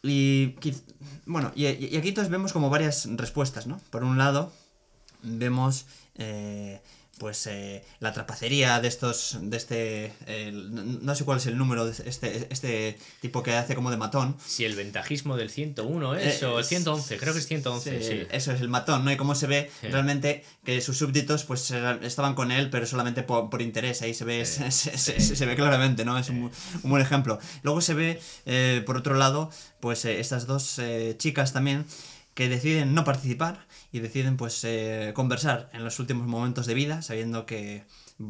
Y, 0.00 0.54
bueno, 1.26 1.50
y, 1.56 1.66
y 1.66 1.96
aquí 1.96 2.10
entonces 2.10 2.30
vemos 2.30 2.52
como 2.52 2.70
varias 2.70 3.08
respuestas, 3.16 3.66
¿no? 3.66 3.80
Por 3.90 4.04
un 4.04 4.16
lado, 4.16 4.52
vemos... 5.24 5.86
Eh, 6.14 6.80
pues 7.18 7.46
eh, 7.46 7.84
la 8.00 8.12
trapacería 8.12 8.80
de 8.80 8.88
estos, 8.88 9.38
de 9.40 9.56
este, 9.56 10.12
no 10.52 11.14
sé 11.14 11.24
cuál 11.24 11.38
es 11.38 11.46
el 11.46 11.58
número 11.58 11.84
de 11.84 11.92
este, 12.06 12.46
este 12.50 12.98
tipo 13.20 13.42
que 13.42 13.54
hace 13.54 13.74
como 13.74 13.90
de 13.90 13.96
matón. 13.96 14.36
Si 14.46 14.64
el 14.64 14.76
ventajismo 14.76 15.36
del 15.36 15.50
101 15.50 16.14
es, 16.16 16.42
o 16.42 16.58
el 16.58 16.64
111, 16.64 17.18
creo 17.18 17.32
que 17.32 17.40
es 17.40 17.46
111, 17.46 18.02
sí, 18.02 18.26
Eso 18.30 18.52
es 18.52 18.60
el 18.60 18.68
matón, 18.68 19.04
¿no? 19.04 19.12
Y 19.12 19.16
cómo 19.16 19.34
se 19.34 19.46
ve 19.46 19.70
realmente 19.82 20.44
que 20.64 20.80
sus 20.80 20.96
súbditos 20.96 21.44
pues 21.44 21.70
estaban 22.02 22.34
con 22.34 22.50
él, 22.50 22.70
pero 22.70 22.86
solamente 22.86 23.22
por, 23.22 23.60
interés, 23.60 24.02
ahí 24.02 24.14
se 24.14 24.24
ve, 24.24 24.44
se, 24.46 24.70
se, 24.70 25.46
ve 25.46 25.56
claramente, 25.56 26.04
¿no? 26.04 26.18
Es 26.18 26.30
un, 26.30 26.50
un, 26.82 26.90
buen 26.90 27.02
ejemplo. 27.02 27.38
Luego 27.62 27.80
se 27.80 27.94
ve, 27.94 28.20
eh, 28.46 28.82
por 28.86 28.96
otro 28.96 29.14
lado, 29.14 29.50
pues 29.80 30.04
eh, 30.04 30.20
estas 30.20 30.46
dos 30.46 30.80
chicas 31.18 31.52
también 31.52 31.84
que 32.38 32.48
deciden 32.48 32.94
no 32.94 33.02
participar 33.02 33.66
y 33.90 33.98
deciden 33.98 34.36
pues 34.36 34.62
eh, 34.62 35.10
conversar 35.12 35.70
en 35.72 35.82
los 35.82 35.98
últimos 35.98 36.28
momentos 36.28 36.66
de 36.66 36.74
vida, 36.74 37.02
sabiendo 37.02 37.46
que 37.46 37.84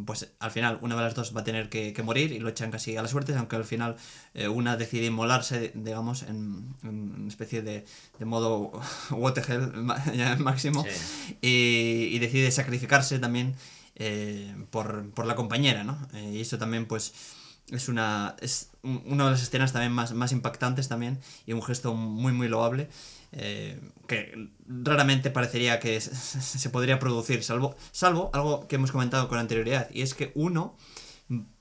pues 0.07 0.33
al 0.39 0.51
final 0.51 0.79
una 0.81 0.97
de 0.97 1.03
las 1.03 1.15
dos 1.15 1.37
va 1.37 1.43
a 1.43 1.45
tener 1.45 1.69
que, 1.69 1.95
morir 2.03 2.33
y 2.33 2.39
lo 2.39 2.49
echan 2.49 2.71
casi 2.71 2.97
a 2.97 3.03
la 3.03 3.09
suerte, 3.09 3.35
aunque 3.37 3.57
al 3.57 3.67
final 3.67 3.97
eh, 4.33 4.49
una 4.49 4.79
decide 4.79 5.05
inmolarse, 5.05 5.73
digamos, 5.75 6.23
en, 6.23 6.75
una 6.85 7.29
especie 7.29 7.61
de, 7.61 7.85
de 8.19 8.25
modo 8.25 8.73
what 9.11 9.35
the 9.35 9.43
hell 9.43 9.73
máximo 10.39 10.87
y, 11.43 12.09
y, 12.11 12.19
decide 12.19 12.51
sacrificarse 12.51 13.19
también 13.19 13.57
eh, 13.97 14.57
por, 14.71 15.11
por, 15.11 15.27
la 15.27 15.35
compañera, 15.35 15.85
¿no? 15.85 15.99
y 16.15 16.41
eso 16.41 16.57
también 16.57 16.87
pues 16.87 17.13
es 17.71 17.91
una 17.91 18.37
es 18.41 18.71
una 18.83 19.27
de 19.27 19.31
las 19.33 19.43
escenas 19.43 19.75
también 19.75 19.93
más, 19.93 20.15
más 20.15 20.33
impactantes 20.33 20.89
también 20.89 21.19
y 21.45 21.53
un 21.53 21.63
gesto 21.63 21.93
muy 21.93 22.33
muy 22.33 22.49
loable 22.49 22.89
eh, 23.33 23.79
que 24.07 24.49
raramente 24.67 25.31
parecería 25.31 25.81
que 25.81 26.01
se 26.01 26.71
podría 26.71 26.99
producir, 26.99 27.43
salvo, 27.43 27.77
salvo 27.93 28.31
algo 28.33 28.67
que 28.69 28.77
hemos 28.77 28.93
comentado 28.93 29.29
con 29.29 29.39
anterioridad, 29.39 29.89
y 29.93 30.03
es 30.03 30.15
que 30.15 30.33
uno 30.35 30.77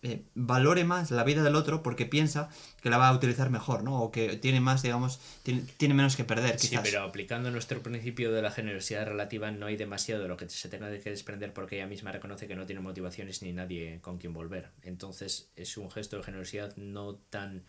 eh, 0.01 0.23
valore 0.33 0.85
más 0.85 1.11
la 1.11 1.25
vida 1.25 1.43
del 1.43 1.55
otro 1.55 1.83
porque 1.83 2.05
piensa 2.05 2.49
que 2.81 2.89
la 2.89 2.97
va 2.97 3.09
a 3.09 3.13
utilizar 3.13 3.49
mejor, 3.49 3.83
¿no? 3.83 4.01
O 4.01 4.11
que 4.11 4.37
tiene 4.37 4.61
más, 4.61 4.81
digamos, 4.81 5.19
tiene, 5.43 5.93
menos 5.93 6.15
que 6.15 6.23
perder, 6.23 6.55
quizás. 6.55 6.69
Sí, 6.69 6.77
pero 6.81 7.03
aplicando 7.03 7.51
nuestro 7.51 7.83
principio 7.83 8.31
de 8.31 8.41
la 8.41 8.49
generosidad 8.49 9.05
relativa 9.05 9.51
no 9.51 9.65
hay 9.65 9.75
demasiado 9.75 10.21
de 10.21 10.29
lo 10.29 10.37
que 10.37 10.47
se 10.47 10.69
tenga 10.69 10.89
que 10.99 11.09
desprender 11.09 11.51
porque 11.51 11.75
ella 11.75 11.87
misma 11.87 12.13
reconoce 12.13 12.47
que 12.47 12.55
no 12.55 12.65
tiene 12.65 12.81
motivaciones 12.81 13.41
ni 13.41 13.51
nadie 13.51 13.99
con 14.01 14.19
quien 14.19 14.31
volver. 14.31 14.69
Entonces 14.83 15.51
es 15.57 15.75
un 15.75 15.91
gesto 15.91 16.15
de 16.17 16.23
generosidad 16.23 16.73
no 16.77 17.15
tan... 17.15 17.65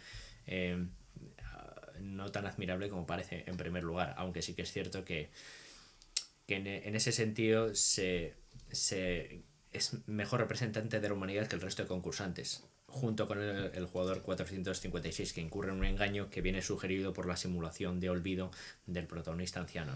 Eh, 0.47 0.87
no 2.03 2.31
tan 2.31 2.47
admirable 2.47 2.89
como 2.89 3.07
parece 3.07 3.45
en 3.47 3.57
primer 3.57 3.85
lugar, 3.85 4.15
aunque 4.17 4.43
sí 4.43 4.55
que 4.55 4.63
es 4.63 4.73
cierto 4.73 5.05
que, 5.05 5.31
en, 6.49 6.95
ese 6.95 7.13
sentido 7.13 7.75
se, 7.75 8.35
es 8.71 9.93
mejor 10.07 10.41
representante 10.41 11.01
de 11.01 11.09
la 11.09 11.15
humanidad 11.15 11.47
que 11.47 11.57
el 11.57 11.63
resto 11.63 11.83
de 11.83 11.89
concursantes, 11.89 12.65
junto 12.87 13.29
con 13.29 13.43
el, 13.43 13.87
jugador 13.87 14.23
456 14.23 15.33
que 15.33 15.41
incurre 15.41 15.71
en 15.71 15.77
un 15.77 15.85
engaño 15.85 16.31
que 16.31 16.41
viene 16.41 16.63
sugerido 16.63 17.13
por 17.13 17.27
la 17.27 17.37
simulación 17.37 18.01
de 18.01 18.11
olvido 18.11 18.51
del 18.87 19.07
protagonista 19.07 19.61
anciano. 19.61 19.93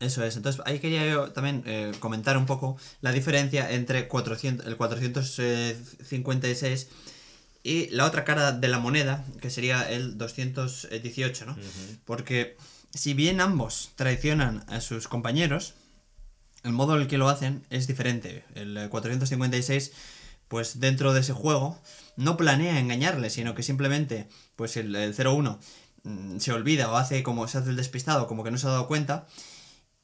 Eso 0.00 0.24
es, 0.24 0.36
entonces 0.36 0.62
ahí 0.64 0.78
quería 0.78 1.04
yo 1.10 1.32
también 1.32 1.64
eh, 1.66 1.90
comentar 1.98 2.38
un 2.38 2.46
poco 2.46 2.78
la 3.00 3.10
diferencia 3.10 3.72
entre 3.72 4.06
400, 4.06 4.64
el 4.66 4.76
456 4.76 6.88
y 7.68 7.90
la 7.90 8.06
otra 8.06 8.24
cara 8.24 8.52
de 8.52 8.66
la 8.66 8.78
moneda, 8.78 9.26
que 9.42 9.50
sería 9.50 9.82
el 9.90 10.16
218, 10.16 11.44
¿no? 11.44 11.54
Porque 12.06 12.56
si 12.94 13.12
bien 13.12 13.42
ambos 13.42 13.90
traicionan 13.94 14.64
a 14.68 14.80
sus 14.80 15.06
compañeros, 15.06 15.74
el 16.64 16.72
modo 16.72 16.96
en 16.96 17.02
el 17.02 17.08
que 17.08 17.18
lo 17.18 17.28
hacen 17.28 17.66
es 17.68 17.86
diferente. 17.86 18.42
El 18.54 18.88
456, 18.88 19.92
pues 20.48 20.80
dentro 20.80 21.12
de 21.12 21.20
ese 21.20 21.34
juego, 21.34 21.78
no 22.16 22.38
planea 22.38 22.80
engañarle, 22.80 23.28
sino 23.28 23.54
que 23.54 23.62
simplemente, 23.62 24.30
pues 24.56 24.78
el, 24.78 24.96
01 25.14 25.60
mm, 26.04 26.38
se 26.38 26.52
olvida 26.52 26.90
o 26.90 26.96
hace 26.96 27.22
como 27.22 27.48
se 27.48 27.58
hace 27.58 27.68
el 27.68 27.76
despistado, 27.76 28.28
como 28.28 28.44
que 28.44 28.50
no 28.50 28.56
se 28.56 28.66
ha 28.66 28.70
dado 28.70 28.88
cuenta, 28.88 29.26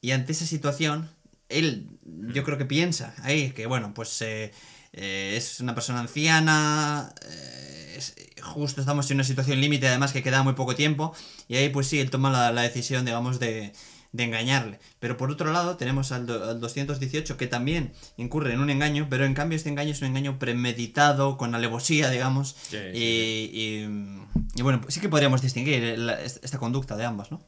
y 0.01 0.11
ante 0.11 0.33
esa 0.33 0.45
situación, 0.45 1.09
él, 1.49 1.89
yo 2.03 2.43
creo 2.43 2.59
que 2.59 2.65
piensa 2.65 3.15
ahí 3.23 3.53
que, 3.53 3.65
bueno, 3.65 3.95
pues... 3.95 4.21
Eh, 4.21 4.51
eh, 4.97 5.35
es 5.35 5.59
una 5.59 5.75
persona 5.75 5.99
anciana, 5.99 7.13
eh, 7.29 7.99
justo 8.41 8.79
estamos 8.79 9.11
en 9.11 9.17
una 9.17 9.25
situación 9.25 9.59
límite, 9.59 9.89
además 9.89 10.13
que 10.13 10.23
queda 10.23 10.41
muy 10.41 10.53
poco 10.53 10.73
tiempo, 10.73 11.13
y 11.49 11.57
ahí 11.57 11.67
pues 11.67 11.87
sí, 11.87 11.99
él 11.99 12.09
toma 12.09 12.51
la, 12.51 12.61
decisión, 12.61 13.03
digamos, 13.03 13.37
de, 13.39 13.73
engañarle. 14.17 14.79
Pero 14.99 15.17
por 15.17 15.29
otro 15.29 15.51
lado 15.51 15.75
tenemos 15.75 16.13
al, 16.13 16.25
218 16.25 17.35
que 17.35 17.47
también 17.47 17.91
incurre 18.15 18.53
en 18.53 18.61
un 18.61 18.69
engaño, 18.69 19.07
pero 19.09 19.25
en 19.25 19.33
cambio 19.33 19.57
este 19.57 19.67
engaño 19.67 19.91
es 19.91 20.01
un 20.01 20.07
engaño 20.07 20.39
premeditado, 20.39 21.35
con 21.35 21.53
alevosía, 21.53 22.09
digamos, 22.09 22.55
y, 22.71 23.85
y, 24.55 24.61
bueno, 24.61 24.79
sí 24.87 25.01
que 25.01 25.09
podríamos 25.09 25.41
distinguir 25.41 25.83
esta 26.23 26.57
conducta 26.57 26.95
de 26.95 27.03
ambas, 27.03 27.31
¿no? 27.31 27.41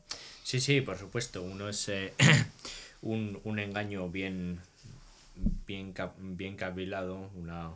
Sí, 0.43 0.59
sí, 0.59 0.81
por 0.81 0.97
supuesto. 0.97 1.41
Uno 1.41 1.69
es 1.69 1.87
eh, 1.87 2.13
un, 3.01 3.39
un 3.45 3.59
engaño 3.59 4.09
bien 4.09 4.59
bien, 5.65 5.93
bien 6.19 6.55
cavilado, 6.55 7.29
una, 7.35 7.75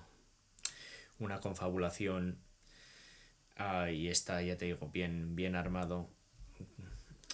una 1.19 1.39
confabulación 1.39 2.39
ah, 3.57 3.91
y 3.91 4.07
está, 4.07 4.41
ya 4.41 4.57
te 4.57 4.65
digo, 4.65 4.89
bien, 4.91 5.35
bien 5.35 5.55
armado. 5.55 6.09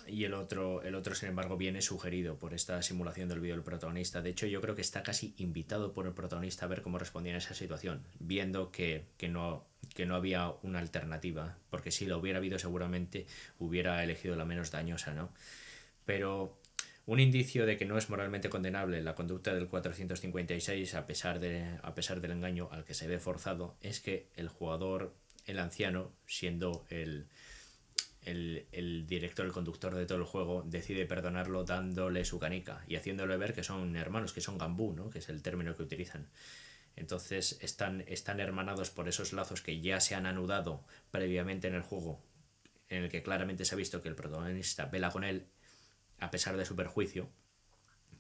Y 0.08 0.24
el 0.24 0.34
otro, 0.34 0.84
el 0.84 0.96
otro, 0.96 1.16
sin 1.16 1.30
embargo, 1.30 1.58
viene 1.58 1.82
sugerido 1.82 2.40
por 2.40 2.54
esta 2.54 2.82
simulación 2.82 3.28
del 3.28 3.42
vídeo 3.42 3.56
del 3.56 3.64
protagonista. 3.64 4.22
De 4.22 4.30
hecho, 4.30 4.46
yo 4.48 4.62
creo 4.62 4.74
que 4.74 4.82
está 4.82 5.04
casi 5.04 5.34
invitado 5.38 5.92
por 5.92 6.08
el 6.08 6.14
protagonista 6.14 6.66
a 6.66 6.70
ver 6.70 6.82
cómo 6.82 6.98
respondía 6.98 7.34
en 7.34 7.40
esa 7.40 7.54
situación, 7.54 8.04
viendo 8.20 8.72
que, 8.72 9.06
que, 9.18 9.28
no, 9.28 9.66
que 9.94 10.06
no 10.06 10.16
había 10.16 10.54
una 10.62 10.80
alternativa, 10.80 11.58
porque 11.70 11.92
si 11.92 12.06
lo 12.06 12.20
hubiera 12.20 12.38
habido 12.38 12.58
seguramente 12.58 13.28
hubiera 13.60 14.02
elegido 14.02 14.38
la 14.38 14.46
menos 14.46 14.72
dañosa, 14.72 15.14
¿no? 15.14 15.30
Pero 16.06 16.58
un 17.08 17.22
indicio 17.22 17.66
de 17.66 17.78
que 17.78 17.86
no 17.86 17.98
es 17.98 18.10
moralmente 18.10 18.50
condenable 18.50 19.02
la 19.02 19.16
conducta 19.16 19.56
del 19.56 19.70
456 19.70 20.94
a 20.94 21.08
pesar, 21.08 21.40
de, 21.40 21.80
a 21.82 21.96
pesar 21.96 22.20
del 22.20 22.32
engaño 22.32 22.68
al 22.70 22.84
que 22.84 22.94
se 22.94 23.08
ve 23.08 23.18
forzado 23.18 23.78
es 23.82 24.02
que 24.02 24.28
el 24.36 24.50
jugador, 24.50 25.16
el 25.46 25.58
anciano, 25.60 26.12
siendo 26.26 26.86
el, 26.90 27.28
el, 28.24 29.06
director, 29.08 29.46
el 29.46 29.54
conductor 29.54 29.96
de 29.96 30.06
todo 30.06 30.18
el 30.18 30.26
juego, 30.26 30.64
decide 30.64 31.06
perdonarlo 31.06 31.64
dándole 31.64 32.26
su 32.26 32.40
canica 32.40 32.84
y 32.90 32.98
haciéndole 32.98 33.38
ver 33.38 33.54
que 33.54 33.64
son 33.64 33.96
hermanos, 33.96 34.34
que 34.34 34.42
son 34.42 34.58
gambú, 34.58 34.92
¿no? 34.92 35.10
que 35.10 35.20
es 35.20 35.30
el 35.30 35.42
término 35.42 35.78
que 35.78 35.84
utilizan. 35.84 36.28
Entonces 36.98 37.58
están, 37.62 38.04
están 38.08 38.42
hermanados 38.42 38.90
por 38.90 39.08
esos 39.08 39.32
lazos 39.32 39.62
que 39.62 39.80
ya 39.80 40.02
se 40.02 40.16
han 40.16 40.26
anudado 40.26 40.84
previamente 41.10 41.70
en 41.70 41.76
el 41.76 41.84
juego, 41.84 42.22
en 42.90 43.04
el 43.04 43.10
que 43.10 43.24
claramente 43.24 43.64
se 43.64 43.76
ha 43.76 43.78
visto 43.78 44.02
que 44.02 44.10
el 44.10 44.16
protagonista 44.16 44.88
vela 44.88 45.10
con 45.10 45.24
él 45.24 45.46
a 46.20 46.32
pesar 46.32 46.58
de 46.58 46.66
su 46.66 46.76
perjuicio, 46.76 47.30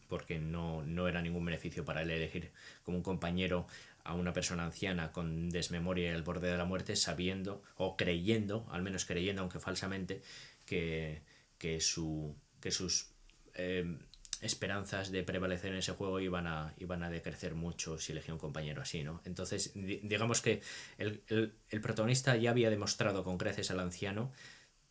porque 0.07 0.39
no, 0.39 0.83
no 0.83 1.07
era 1.07 1.21
ningún 1.21 1.45
beneficio 1.45 1.85
para 1.85 2.01
él 2.01 2.11
elegir 2.11 2.51
como 2.83 2.97
un 2.97 3.03
compañero 3.03 3.67
a 4.03 4.13
una 4.13 4.31
persona 4.31 4.63
anciana 4.63 5.11
con 5.11 5.49
desmemoria 5.49 6.11
y 6.11 6.15
el 6.15 6.23
borde 6.23 6.49
de 6.49 6.57
la 6.57 6.65
muerte, 6.65 6.95
sabiendo 6.95 7.61
o 7.75 7.97
creyendo, 7.97 8.65
al 8.71 8.81
menos 8.81 9.05
creyendo, 9.05 9.41
aunque 9.41 9.59
falsamente, 9.59 10.21
que, 10.65 11.23
que, 11.57 11.81
su, 11.81 12.33
que 12.61 12.71
sus 12.71 13.09
eh, 13.55 13.97
esperanzas 14.41 15.11
de 15.11 15.23
prevalecer 15.23 15.73
en 15.73 15.79
ese 15.79 15.91
juego 15.91 16.21
iban 16.21 16.47
a, 16.47 16.73
iban 16.77 17.03
a 17.03 17.09
decrecer 17.09 17.53
mucho 17.53 17.97
si 17.97 18.13
elegía 18.13 18.33
un 18.33 18.39
compañero 18.39 18.81
así, 18.81 19.03
¿no? 19.03 19.21
Entonces, 19.25 19.71
digamos 19.75 20.41
que 20.41 20.61
el, 20.97 21.21
el 21.27 21.81
protagonista 21.81 22.37
ya 22.37 22.51
había 22.51 22.69
demostrado 22.69 23.25
con 23.25 23.37
creces 23.37 23.71
al 23.71 23.79
anciano 23.81 24.31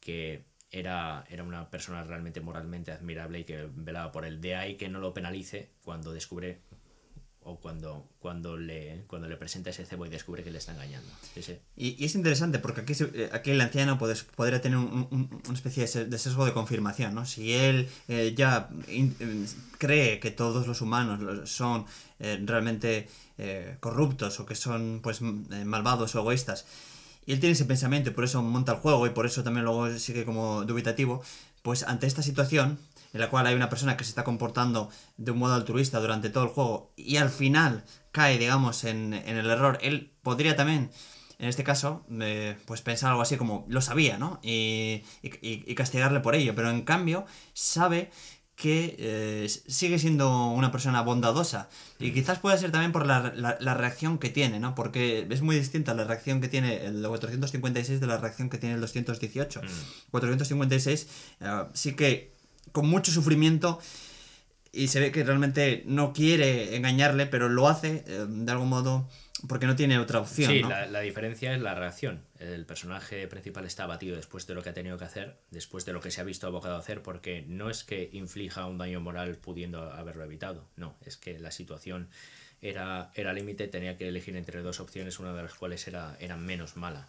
que 0.00 0.44
era, 0.78 1.24
era 1.28 1.42
una 1.42 1.70
persona 1.70 2.04
realmente 2.04 2.40
moralmente 2.40 2.92
admirable 2.92 3.40
y 3.40 3.44
que 3.44 3.68
velaba 3.74 4.12
por 4.12 4.24
él. 4.24 4.40
De 4.40 4.54
ahí 4.56 4.76
que 4.76 4.88
no 4.88 4.98
lo 4.98 5.14
penalice 5.14 5.70
cuando 5.82 6.12
descubre 6.12 6.60
o 7.48 7.60
cuando, 7.60 8.08
cuando, 8.18 8.56
le, 8.56 9.04
cuando 9.06 9.28
le 9.28 9.36
presenta 9.36 9.70
ese 9.70 9.86
cebo 9.86 10.04
y 10.04 10.08
descubre 10.08 10.42
que 10.42 10.50
le 10.50 10.58
está 10.58 10.72
engañando. 10.72 11.08
Y, 11.76 12.04
es 12.04 12.16
interesante 12.16 12.58
porque 12.58 12.80
aquí, 12.80 12.92
eh, 13.14 13.30
aquí 13.32 13.52
el 13.52 13.60
anciano 13.60 13.98
podría 13.98 14.60
tener 14.60 14.78
una 14.78 15.54
especie 15.54 15.86
de 16.06 16.18
sesgo 16.18 16.44
de 16.44 16.52
confirmación. 16.52 17.14
¿no? 17.14 17.24
Si 17.24 17.52
él 17.52 17.88
eh, 18.08 18.34
ya 18.36 18.68
eh, 18.88 19.46
cree 19.78 20.18
que 20.18 20.32
todos 20.32 20.66
los 20.66 20.80
humanos 20.80 21.48
son 21.48 21.86
realmente 22.18 23.08
corruptos 23.80 24.40
o 24.40 24.46
que 24.46 24.54
son 24.54 25.00
pues 25.02 25.20
malvados 25.20 26.14
o 26.14 26.20
egoístas, 26.20 26.64
y 27.26 27.32
él 27.32 27.40
tiene 27.40 27.52
ese 27.52 27.64
pensamiento 27.64 28.10
y 28.10 28.12
por 28.12 28.24
eso 28.24 28.40
monta 28.42 28.72
el 28.72 28.78
juego 28.78 29.06
y 29.06 29.10
por 29.10 29.26
eso 29.26 29.42
también 29.42 29.64
luego 29.64 29.90
sigue 29.98 30.24
como 30.24 30.64
dubitativo, 30.64 31.22
pues 31.62 31.82
ante 31.82 32.06
esta 32.06 32.22
situación 32.22 32.78
en 33.12 33.20
la 33.20 33.28
cual 33.28 33.46
hay 33.46 33.54
una 33.54 33.68
persona 33.68 33.96
que 33.96 34.04
se 34.04 34.10
está 34.10 34.24
comportando 34.24 34.90
de 35.16 35.32
un 35.32 35.38
modo 35.38 35.54
altruista 35.54 35.98
durante 36.00 36.30
todo 36.30 36.44
el 36.44 36.50
juego 36.50 36.92
y 36.96 37.16
al 37.16 37.30
final 37.30 37.84
cae, 38.12 38.38
digamos, 38.38 38.84
en, 38.84 39.12
el 39.12 39.50
error, 39.50 39.78
él 39.82 40.12
podría 40.22 40.56
también, 40.56 40.90
en 41.38 41.48
este 41.48 41.64
caso, 41.64 42.06
eh, 42.20 42.56
pues 42.64 42.82
pensar 42.82 43.10
algo 43.10 43.22
así 43.22 43.36
como 43.36 43.66
lo 43.68 43.80
sabía, 43.80 44.18
¿no? 44.18 44.38
y, 44.42 45.02
y 45.22 45.74
castigarle 45.74 46.20
por 46.20 46.34
ello, 46.34 46.54
pero 46.54 46.70
en 46.70 46.82
cambio 46.82 47.26
sabe 47.52 48.10
que 48.56 48.96
eh, 48.98 49.48
sigue 49.48 49.98
siendo 49.98 50.48
una 50.48 50.72
persona 50.72 51.02
bondadosa. 51.02 51.68
Y 51.98 52.12
quizás 52.12 52.38
pueda 52.38 52.56
ser 52.56 52.72
también 52.72 52.90
por 52.90 53.06
la, 53.06 53.34
la, 53.60 53.74
reacción 53.74 54.18
que 54.18 54.30
tiene, 54.30 54.58
¿no? 54.58 54.74
Porque 54.74 55.26
es 55.28 55.42
muy 55.42 55.56
distinta 55.56 55.92
la 55.92 56.04
reacción 56.04 56.40
que 56.40 56.48
tiene 56.48 56.86
el 56.86 57.06
456 57.06 58.00
de 58.00 58.06
la 58.06 58.16
reacción 58.16 58.48
que 58.48 58.56
tiene 58.56 58.74
el 58.76 58.80
218. 58.80 59.60
456 60.10 61.06
mm. 61.38 61.44
eh, 61.44 61.64
sí 61.74 61.94
que 61.94 62.32
con 62.72 62.88
mucho 62.88 63.12
sufrimiento 63.12 63.78
y 64.72 64.88
se 64.88 65.00
ve 65.00 65.12
que 65.12 65.24
realmente 65.24 65.82
no 65.86 66.12
quiere 66.14 66.76
engañarle, 66.76 67.26
pero 67.26 67.48
lo 67.50 67.68
hace 67.68 68.04
eh, 68.06 68.26
de 68.26 68.52
algún 68.52 68.70
modo 68.70 69.08
porque 69.48 69.66
no 69.66 69.76
tiene 69.76 69.98
otra 69.98 70.20
opción. 70.20 70.50
Sí, 70.50 70.62
la, 70.62 71.00
diferencia 71.00 71.54
es 71.54 71.60
la 71.60 71.74
reacción. 71.74 72.22
El 72.38 72.64
personaje 72.64 73.26
principal 73.28 73.66
está 73.66 73.84
abatido 73.84 74.16
después 74.16 74.46
de 74.46 74.54
lo 74.54 74.62
que 74.62 74.70
ha 74.70 74.74
tenido 74.74 74.96
que 74.96 75.04
hacer, 75.04 75.36
después 75.50 75.84
de 75.84 75.92
lo 75.92 76.00
que 76.00 76.10
se 76.10 76.20
ha 76.20 76.24
visto 76.24 76.46
abocado 76.46 76.76
a 76.76 76.78
hacer, 76.78 77.02
porque 77.02 77.44
no 77.46 77.68
es 77.68 77.84
que 77.84 78.08
inflija 78.12 78.66
un 78.66 78.78
daño 78.78 79.00
moral 79.00 79.36
pudiendo 79.36 79.90
haberlo 79.92 80.24
evitado, 80.24 80.66
no, 80.76 80.96
es 81.04 81.16
que 81.16 81.38
la 81.38 81.50
situación 81.50 82.08
era, 82.62 83.10
era 83.14 83.32
límite, 83.32 83.68
tenía 83.68 83.98
que 83.98 84.08
elegir 84.08 84.36
entre 84.36 84.62
dos 84.62 84.80
opciones, 84.80 85.18
una 85.18 85.34
de 85.34 85.42
las 85.42 85.54
cuales 85.54 85.86
era, 85.86 86.16
era 86.18 86.36
menos 86.36 86.76
mala. 86.76 87.08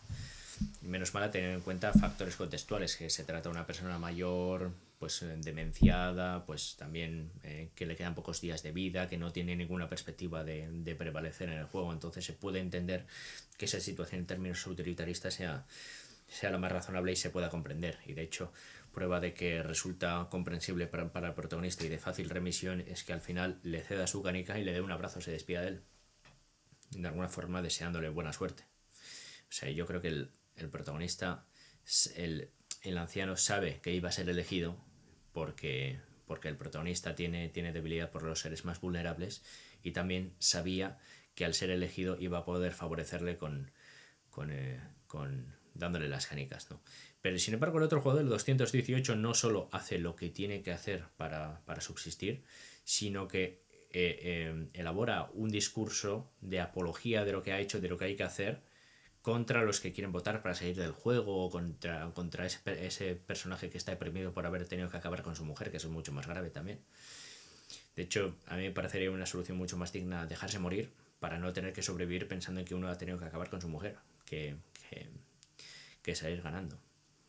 Menos 0.81 1.13
mala 1.13 1.31
teniendo 1.31 1.57
en 1.57 1.63
cuenta 1.63 1.93
factores 1.93 2.35
contextuales, 2.35 2.95
que 2.95 3.09
se 3.09 3.23
trata 3.23 3.49
de 3.49 3.55
una 3.55 3.67
persona 3.67 3.97
mayor, 3.99 4.71
pues 4.99 5.21
eh, 5.21 5.35
demenciada, 5.37 6.45
pues 6.45 6.75
también 6.77 7.31
eh, 7.43 7.69
que 7.75 7.85
le 7.85 7.95
quedan 7.95 8.15
pocos 8.15 8.41
días 8.41 8.63
de 8.63 8.71
vida, 8.71 9.07
que 9.07 9.17
no 9.17 9.31
tiene 9.31 9.55
ninguna 9.55 9.89
perspectiva 9.89 10.43
de, 10.43 10.67
de, 10.71 10.95
prevalecer 10.95 11.49
en 11.49 11.59
el 11.59 11.65
juego. 11.65 11.93
Entonces 11.93 12.25
se 12.25 12.33
puede 12.33 12.59
entender 12.59 13.05
que 13.57 13.65
esa 13.65 13.79
situación 13.79 14.21
en 14.21 14.27
términos 14.27 14.65
utilitaristas 14.65 15.35
sea, 15.35 15.65
sea 16.27 16.49
la 16.49 16.57
más 16.57 16.71
razonable 16.71 17.11
y 17.11 17.15
se 17.15 17.29
pueda 17.29 17.49
comprender. 17.49 17.99
Y 18.05 18.13
de 18.13 18.23
hecho, 18.23 18.51
prueba 18.93 19.19
de 19.19 19.33
que 19.33 19.61
resulta 19.61 20.27
comprensible 20.31 20.87
para, 20.87 21.11
para 21.11 21.29
el 21.29 21.33
protagonista 21.35 21.85
y 21.85 21.89
de 21.89 21.99
fácil 21.99 22.29
remisión 22.29 22.81
es 22.81 23.03
que 23.03 23.13
al 23.13 23.21
final 23.21 23.59
le 23.63 23.81
ceda 23.83 24.07
su 24.07 24.23
canica 24.23 24.57
y 24.57 24.63
le 24.63 24.73
dé 24.73 24.81
un 24.81 24.91
abrazo, 24.91 25.21
se 25.21 25.31
despida 25.31 25.61
de 25.61 25.67
él. 25.67 25.81
De 26.91 27.07
alguna 27.07 27.27
forma 27.27 27.61
deseándole 27.61 28.09
buena 28.09 28.33
suerte. 28.33 28.63
O 29.49 29.51
sea, 29.51 29.69
yo 29.69 29.85
creo 29.85 30.01
que 30.01 30.07
el, 30.07 30.31
el 30.57 30.69
protagonista, 30.69 31.45
el, 32.15 32.51
el 32.81 32.97
anciano 32.97 33.37
sabe 33.37 33.79
que 33.81 33.93
iba 33.93 34.09
a 34.09 34.11
ser 34.11 34.29
elegido 34.29 34.77
porque, 35.31 35.99
porque 36.25 36.47
el 36.47 36.57
protagonista 36.57 37.15
tiene, 37.15 37.49
tiene 37.49 37.71
debilidad 37.71 38.11
por 38.11 38.23
los 38.23 38.39
seres 38.39 38.65
más 38.65 38.81
vulnerables 38.81 39.43
y 39.83 39.91
también 39.91 40.33
sabía 40.39 40.97
que 41.35 41.45
al 41.45 41.53
ser 41.53 41.69
elegido 41.69 42.17
iba 42.19 42.39
a 42.39 42.45
poder 42.45 42.73
favorecerle 42.73 43.37
con, 43.37 43.71
con, 44.29 44.51
eh, 44.51 44.79
dándole 45.73 46.09
las 46.09 46.27
canicas. 46.27 46.69
¿no? 46.71 46.81
Pero 47.21 47.37
sin 47.37 47.53
embargo 47.53 47.77
el 47.77 47.83
otro 47.83 48.01
jugador, 48.01 48.23
el 48.23 48.29
218, 48.29 49.15
no 49.15 49.33
solo 49.33 49.69
hace 49.71 49.99
lo 49.99 50.15
que 50.15 50.29
tiene 50.29 50.63
que 50.63 50.71
hacer 50.71 51.05
para, 51.17 51.61
subsistir, 51.79 52.43
sino 52.83 53.27
que 53.27 53.61
eh, 53.91 54.19
eh, 54.21 54.69
elabora 54.73 55.29
un 55.33 55.49
discurso 55.49 56.31
de 56.41 56.59
apología 56.59 57.23
de 57.23 57.31
lo 57.31 57.43
que 57.43 57.51
ha 57.51 57.59
hecho, 57.59 57.79
de 57.79 57.89
lo 57.89 57.97
que 57.97 58.05
hay 58.05 58.15
que 58.15 58.23
hacer, 58.23 58.63
contra 59.21 59.63
los 59.63 59.79
que 59.79 59.93
quieren 59.93 60.11
votar 60.11 60.41
para 60.41 60.55
salir 60.55 60.75
del 60.75 60.91
juego 60.91 61.45
o 61.45 61.49
contra, 61.49 62.09
contra 62.13 62.45
ese, 62.45 62.59
ese, 62.85 63.15
personaje 63.15 63.69
que 63.69 63.77
está 63.77 63.91
deprimido 63.91 64.31
por 64.31 64.45
haber 64.45 64.65
tenido 64.67 64.89
que 64.89 64.97
acabar 64.97 65.21
con 65.21 65.35
su 65.35 65.43
mujer, 65.43 65.69
que 65.71 65.77
es 65.77 65.85
mucho 65.85 66.11
más 66.13 66.27
grave 66.27 66.49
también. 66.49 66.79
De 67.97 68.03
hecho, 68.03 68.35
a 68.45 68.55
mí 68.55 68.63
me 68.63 68.71
parecería 68.71 69.09
una 69.11 69.25
solución 69.25 69.57
mucho 69.57 69.75
más 69.75 69.91
digna 69.91 70.27
dejarse 70.27 70.59
morir 70.59 70.93
para 71.19 71.39
no 71.39 71.51
tener 71.51 71.73
que 71.73 71.81
sobrevivir 71.81 72.27
pensando 72.27 72.59
en 72.59 72.65
que 72.65 72.75
uno 72.75 72.89
ha 72.89 72.97
tenido 72.97 73.17
que 73.17 73.25
acabar 73.25 73.49
con 73.49 73.59
su 73.59 73.67
mujer, 73.67 73.97
que, 74.25 74.55
que, 76.03 76.15
salir 76.15 76.41
ganando. 76.41 76.77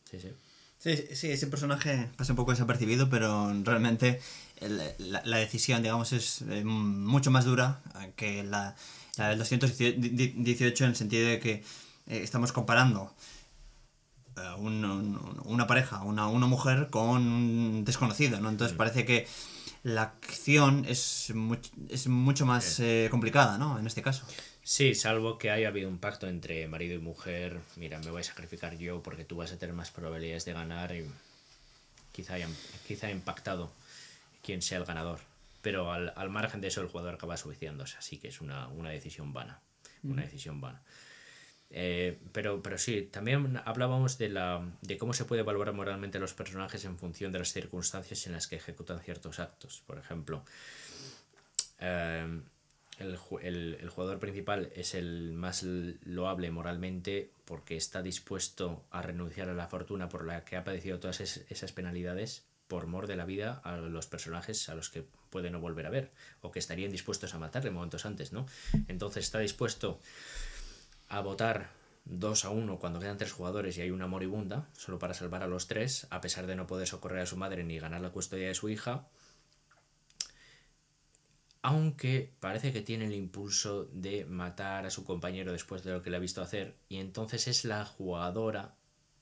Sí, 0.09 0.19
sí. 0.19 0.31
Sí, 0.77 0.95
sí, 1.13 1.31
ese 1.31 1.47
personaje 1.47 2.09
pasa 2.15 2.31
un 2.31 2.37
poco 2.37 2.51
desapercibido, 2.51 3.09
pero 3.09 3.51
realmente 3.63 4.21
la, 4.61 5.21
la, 5.25 5.37
decisión, 5.37 5.81
digamos, 5.81 6.13
es 6.13 6.41
eh, 6.43 6.63
mucho 6.63 7.31
más 7.31 7.43
dura 7.43 7.81
que 8.15 8.43
la, 8.43 8.77
la 9.19 9.29
del 9.29 9.39
218 9.39 10.83
en 10.83 10.89
el 10.89 10.95
sentido 10.95 11.27
de 11.27 11.39
que 11.39 11.51
eh, 11.51 11.63
estamos 12.23 12.51
comparando 12.51 13.13
eh, 14.37 14.41
una 14.55 15.67
pareja, 15.67 16.03
una, 16.03 16.27
una, 16.27 16.47
mujer 16.47 16.87
con 16.89 17.27
un 17.27 17.85
desconocido, 17.85 18.39
¿no? 18.39 18.49
Entonces 18.49 18.75
mm. 18.75 18.77
parece 18.77 19.05
que 19.05 19.27
la 19.83 20.03
acción 20.03 20.85
es, 20.87 21.33
es 21.89 22.07
mucho 22.07 22.45
más 22.45 22.79
eh, 22.79 23.07
complicada, 23.11 23.57
¿no? 23.57 23.79
En 23.79 23.87
este 23.87 24.01
caso. 24.01 24.25
Sí, 24.63 24.93
salvo 24.93 25.37
que 25.37 25.49
haya 25.51 25.69
habido 25.69 25.89
un 25.89 25.97
pacto 25.97 26.27
entre 26.27 26.67
marido 26.67 26.95
y 26.95 26.99
mujer, 26.99 27.59
mira, 27.75 27.99
me 27.99 28.11
voy 28.11 28.21
a 28.21 28.23
sacrificar 28.23 28.77
yo 28.77 29.01
porque 29.01 29.25
tú 29.25 29.37
vas 29.37 29.51
a 29.51 29.57
tener 29.57 29.73
más 29.73 29.89
probabilidades 29.89 30.45
de 30.45 30.53
ganar 30.53 30.95
y 30.95 31.05
quizá 32.11 32.35
haya, 32.35 32.47
quizá 32.87 33.09
impactado 33.09 33.71
quién 34.43 34.61
sea 34.61 34.77
el 34.77 34.85
ganador. 34.85 35.28
Pero 35.61 35.91
al, 35.91 36.13
al 36.15 36.29
margen 36.29 36.61
de 36.61 36.69
eso 36.69 36.81
el 36.81 36.87
jugador 36.87 37.15
acaba 37.15 37.37
suicidándose, 37.37 37.97
así 37.97 38.17
que 38.17 38.29
es 38.29 38.41
una, 38.41 38.67
una 38.69 38.89
decisión 38.89 39.33
vana. 39.33 39.61
Una 40.03 40.21
decisión 40.21 40.61
vana. 40.61 40.81
Eh, 41.71 42.19
pero, 42.31 42.63
pero 42.63 42.77
sí, 42.77 43.03
también 43.11 43.61
hablábamos 43.65 44.17
de, 44.17 44.29
la, 44.29 44.67
de 44.81 44.97
cómo 44.97 45.13
se 45.13 45.25
puede 45.25 45.41
evaluar 45.41 45.71
moralmente 45.73 46.19
los 46.19 46.33
personajes 46.33 46.83
en 46.85 46.97
función 46.97 47.31
de 47.31 47.39
las 47.39 47.53
circunstancias 47.53 48.25
en 48.25 48.33
las 48.33 48.47
que 48.47 48.55
ejecutan 48.55 48.99
ciertos 49.01 49.39
actos. 49.39 49.83
Por 49.85 49.99
ejemplo, 49.99 50.43
eh, 51.79 52.41
el, 52.97 53.19
el, 53.41 53.77
el, 53.79 53.89
jugador 53.89 54.19
principal 54.19 54.71
es 54.75 54.95
el 54.95 55.33
más 55.33 55.63
loable 55.63 56.49
moralmente 56.49 57.31
porque 57.45 57.77
está 57.77 58.01
dispuesto 58.01 58.85
a 58.89 59.01
renunciar 59.01 59.49
a 59.49 59.53
la 59.53 59.67
fortuna 59.67 60.09
por 60.09 60.25
la 60.25 60.43
que 60.43 60.55
ha 60.55 60.63
padecido 60.63 60.99
todas 60.99 61.21
esas 61.21 61.71
penalidades 61.71 62.48
por 62.69 62.85
mor 62.85 63.07
de 63.07 63.17
la 63.17 63.25
vida 63.25 63.59
a 63.65 63.77
los 63.77 64.05
personajes 64.05 64.69
a 64.69 64.75
los 64.75 64.89
que 64.89 65.03
puede 65.31 65.49
no 65.49 65.59
volver 65.59 65.87
a 65.87 65.89
ver 65.89 66.11
o 66.41 66.51
que 66.51 66.59
estarían 66.59 66.91
dispuestos 66.91 67.33
a 67.33 67.39
matarle 67.39 67.71
momentos 67.71 68.05
antes, 68.05 68.31
¿no? 68.31 68.45
Entonces 68.87 69.25
está 69.25 69.39
dispuesto 69.39 69.99
a 71.09 71.19
votar 71.19 71.71
2 72.05 72.45
a 72.45 72.49
1 72.51 72.79
cuando 72.79 72.99
quedan 72.99 73.17
tres 73.17 73.31
jugadores 73.31 73.75
y 73.77 73.81
hay 73.81 73.89
una 73.89 74.05
moribunda, 74.05 74.69
solo 74.77 74.99
para 74.99 75.15
salvar 75.15 75.41
a 75.41 75.47
los 75.47 75.67
tres, 75.67 76.05
a 76.11 76.21
pesar 76.21 76.45
de 76.45 76.55
no 76.55 76.67
poder 76.67 76.87
socorrer 76.87 77.21
a 77.21 77.25
su 77.25 77.37
madre 77.37 77.63
ni 77.63 77.79
ganar 77.79 78.01
la 78.01 78.11
custodia 78.11 78.47
de 78.47 78.55
su 78.55 78.69
hija. 78.69 79.07
Aunque 81.63 82.31
parece 82.39 82.71
que 82.71 82.81
tiene 82.81 83.05
el 83.05 83.15
impulso 83.15 83.85
de 83.91 84.25
matar 84.25 84.85
a 84.85 84.91
su 84.91 85.03
compañero 85.03 85.51
después 85.51 85.83
de 85.83 85.91
lo 85.91 86.03
que 86.03 86.11
le 86.11 86.17
ha 86.17 86.21
visto 86.21 86.43
hacer, 86.43 86.77
y 86.87 86.97
entonces 86.97 87.47
es 87.47 87.65
la 87.65 87.83
jugadora 87.83 88.75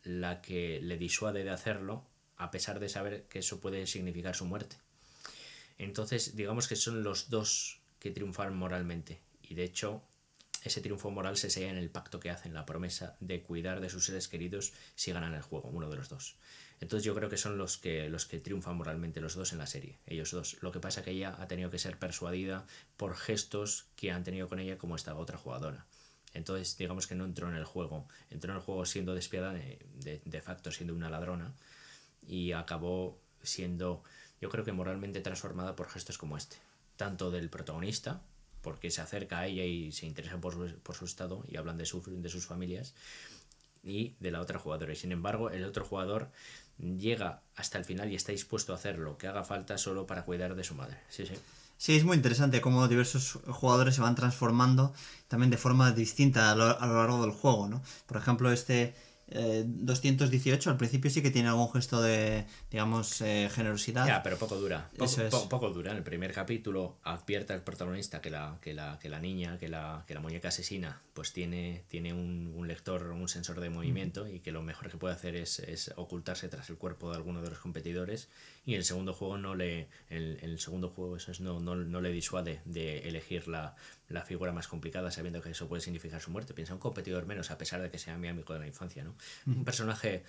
la 0.03 0.41
que 0.41 0.79
le 0.81 0.97
disuade 0.97 1.45
de 1.45 1.49
hacerlo, 1.49 2.05
a 2.37 2.51
pesar 2.51 2.79
de 2.79 2.89
saber 2.89 3.23
que 3.29 3.39
eso 3.39 3.59
puede 3.59 3.87
significar 3.87 4.35
su 4.35 4.45
muerte. 4.45 4.77
Entonces, 5.77 6.35
digamos 6.35 6.67
que 6.67 6.75
son 6.75 7.03
los 7.03 7.29
dos 7.29 7.79
que 7.99 8.11
triunfan 8.11 8.55
moralmente. 8.55 9.19
Y 9.41 9.55
de 9.55 9.63
hecho, 9.63 10.03
ese 10.63 10.81
triunfo 10.81 11.11
moral 11.11 11.37
se 11.37 11.49
sella 11.49 11.69
en 11.69 11.77
el 11.77 11.89
pacto 11.89 12.19
que 12.19 12.29
hacen, 12.29 12.53
la 12.53 12.65
promesa 12.65 13.15
de 13.19 13.41
cuidar 13.41 13.79
de 13.79 13.89
sus 13.89 14.05
seres 14.05 14.27
queridos 14.27 14.73
si 14.95 15.11
ganan 15.11 15.33
el 15.33 15.41
juego, 15.41 15.69
uno 15.69 15.89
de 15.89 15.97
los 15.97 16.09
dos. 16.09 16.35
Entonces 16.79 17.05
yo 17.05 17.15
creo 17.15 17.29
que 17.29 17.37
son 17.37 17.57
los 17.57 17.77
que, 17.77 18.09
los 18.09 18.25
que 18.25 18.39
triunfan 18.39 18.75
moralmente 18.75 19.21
los 19.21 19.35
dos 19.35 19.51
en 19.51 19.59
la 19.59 19.67
serie, 19.67 19.97
ellos 20.05 20.31
dos. 20.31 20.57
Lo 20.61 20.71
que 20.71 20.79
pasa 20.79 20.99
es 20.99 21.05
que 21.05 21.11
ella 21.11 21.35
ha 21.39 21.47
tenido 21.47 21.69
que 21.71 21.79
ser 21.79 21.97
persuadida 21.97 22.65
por 22.97 23.15
gestos 23.15 23.87
que 23.95 24.11
han 24.11 24.23
tenido 24.23 24.47
con 24.47 24.59
ella 24.59 24.77
como 24.77 24.95
esta 24.95 25.15
otra 25.15 25.37
jugadora. 25.37 25.85
Entonces 26.33 26.77
digamos 26.77 27.07
que 27.07 27.15
no 27.15 27.25
entró 27.25 27.49
en 27.49 27.55
el 27.55 27.65
juego, 27.65 28.07
entró 28.29 28.51
en 28.51 28.57
el 28.57 28.63
juego 28.63 28.85
siendo 28.85 29.15
despiadada, 29.15 29.53
de, 29.53 30.21
de 30.23 30.41
facto 30.41 30.71
siendo 30.71 30.93
una 30.93 31.09
ladrona, 31.09 31.55
y 32.25 32.53
acabó 32.53 33.19
siendo, 33.43 34.03
yo 34.41 34.49
creo 34.49 34.63
que 34.63 34.71
moralmente 34.71 35.21
transformada 35.21 35.75
por 35.75 35.89
gestos 35.89 36.17
como 36.17 36.37
este, 36.37 36.57
tanto 36.95 37.31
del 37.31 37.49
protagonista, 37.49 38.21
porque 38.61 38.91
se 38.91 39.01
acerca 39.01 39.39
a 39.39 39.47
ella 39.47 39.63
y 39.63 39.91
se 39.91 40.05
interesa 40.05 40.39
por 40.39 40.53
su, 40.53 40.79
por 40.79 40.95
su 40.95 41.05
estado 41.05 41.43
y 41.47 41.57
hablan 41.57 41.77
de, 41.77 41.85
su, 41.85 42.01
de 42.05 42.29
sus 42.29 42.45
familias, 42.45 42.93
y 43.83 44.15
de 44.19 44.31
la 44.31 44.41
otra 44.41 44.59
jugadora. 44.59 44.93
Y 44.93 44.95
sin 44.95 45.11
embargo, 45.11 45.49
el 45.49 45.63
otro 45.63 45.85
jugador 45.85 46.29
llega 46.77 47.41
hasta 47.55 47.77
el 47.77 47.85
final 47.85 48.11
y 48.11 48.15
está 48.15 48.31
dispuesto 48.31 48.73
a 48.73 48.75
hacer 48.75 48.99
lo 48.99 49.17
que 49.17 49.27
haga 49.27 49.43
falta 49.43 49.77
solo 49.77 50.05
para 50.05 50.25
cuidar 50.25 50.55
de 50.55 50.63
su 50.63 50.75
madre. 50.75 50.97
Sí, 51.09 51.25
sí. 51.25 51.33
Sí, 51.77 51.95
es 51.95 52.03
muy 52.03 52.17
interesante 52.17 52.59
cómo 52.59 52.87
diversos 52.87 53.39
jugadores 53.47 53.95
se 53.95 54.01
van 54.01 54.15
transformando 54.15 54.93
también 55.27 55.51
de 55.51 55.57
forma 55.57 55.91
distinta 55.91 56.51
a 56.51 56.55
lo, 56.55 56.79
a 56.79 56.85
lo 56.87 56.95
largo 56.95 57.21
del 57.21 57.31
juego, 57.31 57.67
¿no? 57.67 57.83
Por 58.07 58.17
ejemplo, 58.17 58.51
este 58.51 58.95
218 59.29 60.69
eh, 60.69 60.71
al 60.71 60.77
principio 60.77 61.11
sí 61.11 61.21
que 61.21 61.31
tiene 61.31 61.49
algún 61.49 61.69
gesto 61.71 62.01
de, 62.01 62.45
digamos, 62.71 63.21
eh, 63.21 63.49
generosidad. 63.51 64.07
Ya, 64.07 64.23
pero 64.23 64.37
poco 64.37 64.55
dura. 64.55 64.89
Poco, 64.97 65.49
poco, 65.49 65.69
dura. 65.69 65.91
En 65.91 65.97
el 65.97 66.03
primer 66.03 66.31
capítulo 66.31 66.97
advierte 67.03 67.53
al 67.53 67.61
protagonista 67.61 68.21
que 68.21 68.29
la, 68.29 68.57
que 68.61 68.73
la, 68.73 68.97
que 68.99 69.09
la 69.09 69.19
niña, 69.19 69.57
que 69.57 69.67
la, 69.67 70.05
que 70.07 70.13
la 70.13 70.21
muñeca 70.21 70.47
asesina, 70.47 71.01
pues 71.13 71.33
tiene, 71.33 71.83
tiene 71.89 72.13
un, 72.13 72.53
un 72.55 72.67
lector, 72.67 73.11
un 73.11 73.27
sensor 73.27 73.59
de 73.59 73.69
movimiento 73.69 74.27
y 74.27 74.39
que 74.39 74.51
lo 74.51 74.61
mejor 74.61 74.89
que 74.89 74.97
puede 74.97 75.13
hacer 75.13 75.35
es, 75.35 75.59
es, 75.59 75.91
ocultarse 75.97 76.47
tras 76.47 76.69
el 76.69 76.77
cuerpo 76.77 77.11
de 77.11 77.17
alguno 77.17 77.41
de 77.41 77.49
los 77.49 77.59
competidores. 77.59 78.29
Y 78.67 78.73
en 78.73 78.79
el 78.79 78.83
segundo 78.83 79.13
juego 79.13 79.37
no 79.37 79.55
le, 79.55 79.87
el, 80.09 80.39
el 80.41 80.59
segundo 80.59 80.89
juego 80.89 81.15
eso 81.15 81.31
es, 81.31 81.39
no, 81.39 81.61
no, 81.61 81.73
no 81.77 82.01
le 82.01 82.11
disuade 82.11 82.59
de 82.65 83.07
elegir 83.07 83.47
la, 83.47 83.77
la 84.09 84.23
figura 84.23 84.51
más 84.51 84.67
complicada 84.67 85.09
sabiendo 85.09 85.41
que 85.41 85.51
eso 85.51 85.69
puede 85.69 85.81
significar 85.81 86.19
su 86.19 86.31
muerte. 86.31 86.53
Piensa 86.53 86.73
un 86.73 86.79
competidor 86.81 87.25
menos 87.25 87.49
a 87.49 87.57
pesar 87.57 87.81
de 87.81 87.89
que 87.89 87.97
sea 87.97 88.17
mi 88.17 88.27
amigo 88.27 88.53
de 88.53 88.59
la 88.59 88.67
infancia, 88.67 89.05
¿no? 89.05 89.15
Un 89.45 89.63
personaje 89.63 90.25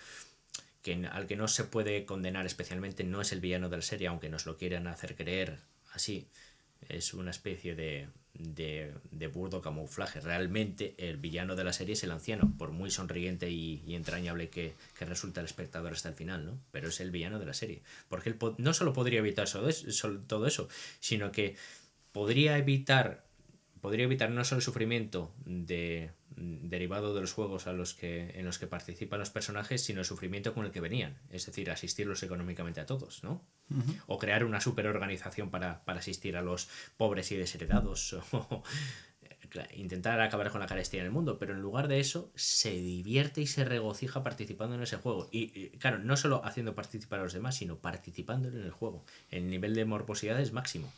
que, 0.81 1.05
al 1.11 1.27
que 1.27 1.35
no 1.35 1.49
se 1.49 1.65
puede 1.65 2.05
condenar 2.05 2.45
especialmente 2.45 3.03
no 3.03 3.19
es 3.19 3.33
el 3.33 3.41
villano 3.41 3.67
de 3.67 3.75
la 3.75 3.83
serie, 3.83 4.07
aunque 4.07 4.29
nos 4.29 4.45
lo 4.45 4.55
quieran 4.55 4.87
hacer 4.87 5.17
creer 5.17 5.59
así. 5.91 6.29
Es 6.87 7.13
una 7.13 7.31
especie 7.31 7.75
de, 7.75 8.07
de, 8.33 8.93
burdo 9.33 9.61
camuflaje. 9.61 10.21
Realmente 10.21 10.95
el 10.97 11.17
villano 11.17 11.55
de 11.55 11.63
la 11.63 11.73
serie 11.73 11.93
es 11.93 12.03
el 12.03 12.11
anciano, 12.11 12.53
por 12.57 12.71
muy 12.71 12.91
sonriente 12.91 13.49
y, 13.49 13.83
y 13.85 13.95
entrañable 13.95 14.49
que, 14.49 14.73
que, 14.97 15.05
resulta 15.05 15.41
el 15.41 15.45
espectador 15.45 15.93
hasta 15.93 16.09
el 16.09 16.15
final, 16.15 16.45
¿no? 16.45 16.59
Pero 16.71 16.89
es 16.89 16.99
el 16.99 17.11
villano 17.11 17.39
de 17.39 17.45
la 17.45 17.53
serie. 17.53 17.81
Porque 18.07 18.29
él 18.29 18.37
no 18.57 18.73
solo 18.73 18.93
podría 18.93 19.19
evitar 19.19 19.47
todo 19.49 20.47
eso, 20.47 20.69
sino 20.99 21.31
que 21.31 21.55
podría 22.11 22.57
evitar 22.57 23.23
podría 23.81 24.05
evitar 24.05 24.29
no 24.29 24.43
solo 24.43 24.59
el 24.59 24.63
sufrimiento 24.63 25.31
de, 25.45 26.11
derivado 26.39 27.13
de 27.13 27.21
los 27.21 27.33
juegos 27.33 27.67
a 27.67 27.73
los 27.73 27.93
que, 27.93 28.31
en 28.39 28.45
los 28.45 28.59
que 28.59 28.67
participan 28.67 29.19
los 29.19 29.29
personajes, 29.29 29.83
sino 29.83 29.99
el 29.99 30.05
sufrimiento 30.05 30.53
con 30.53 30.65
el 30.65 30.71
que 30.71 30.81
venían, 30.81 31.17
es 31.29 31.45
decir, 31.45 31.69
asistirlos 31.69 32.23
económicamente 32.23 32.81
a 32.81 32.85
todos, 32.85 33.23
¿no? 33.23 33.45
O 34.07 34.17
crear 34.17 34.43
una 34.43 34.61
superorganización 34.61 35.51
para, 35.51 35.83
para 35.85 35.99
asistir 35.99 36.37
a 36.37 36.41
los 36.41 36.69
pobres 36.97 37.31
y 37.31 37.37
desheredados, 37.37 38.13
o 38.31 38.63
intentar 39.75 40.19
acabar 40.21 40.51
con 40.51 40.59
la 40.59 40.67
carestía 40.67 40.99
en 40.99 41.07
el 41.07 41.11
mundo, 41.11 41.37
pero 41.39 41.53
en 41.53 41.61
lugar 41.61 41.87
de 41.87 41.99
eso 41.99 42.31
se 42.35 42.71
divierte 42.71 43.41
y 43.41 43.47
se 43.47 43.65
regocija 43.65 44.23
participando 44.23 44.75
en 44.75 44.83
ese 44.83 44.97
juego. 44.97 45.27
Y, 45.31 45.69
claro, 45.77 45.99
no 45.99 46.17
solo 46.17 46.43
haciendo 46.45 46.75
participar 46.75 47.19
a 47.19 47.23
los 47.23 47.33
demás, 47.33 47.55
sino 47.55 47.77
participando 47.77 48.49
en 48.49 48.57
el 48.57 48.71
juego. 48.71 49.05
El 49.29 49.49
nivel 49.49 49.75
de 49.75 49.85
morbosidad 49.85 50.39
es 50.39 50.53
máximo. 50.53 50.91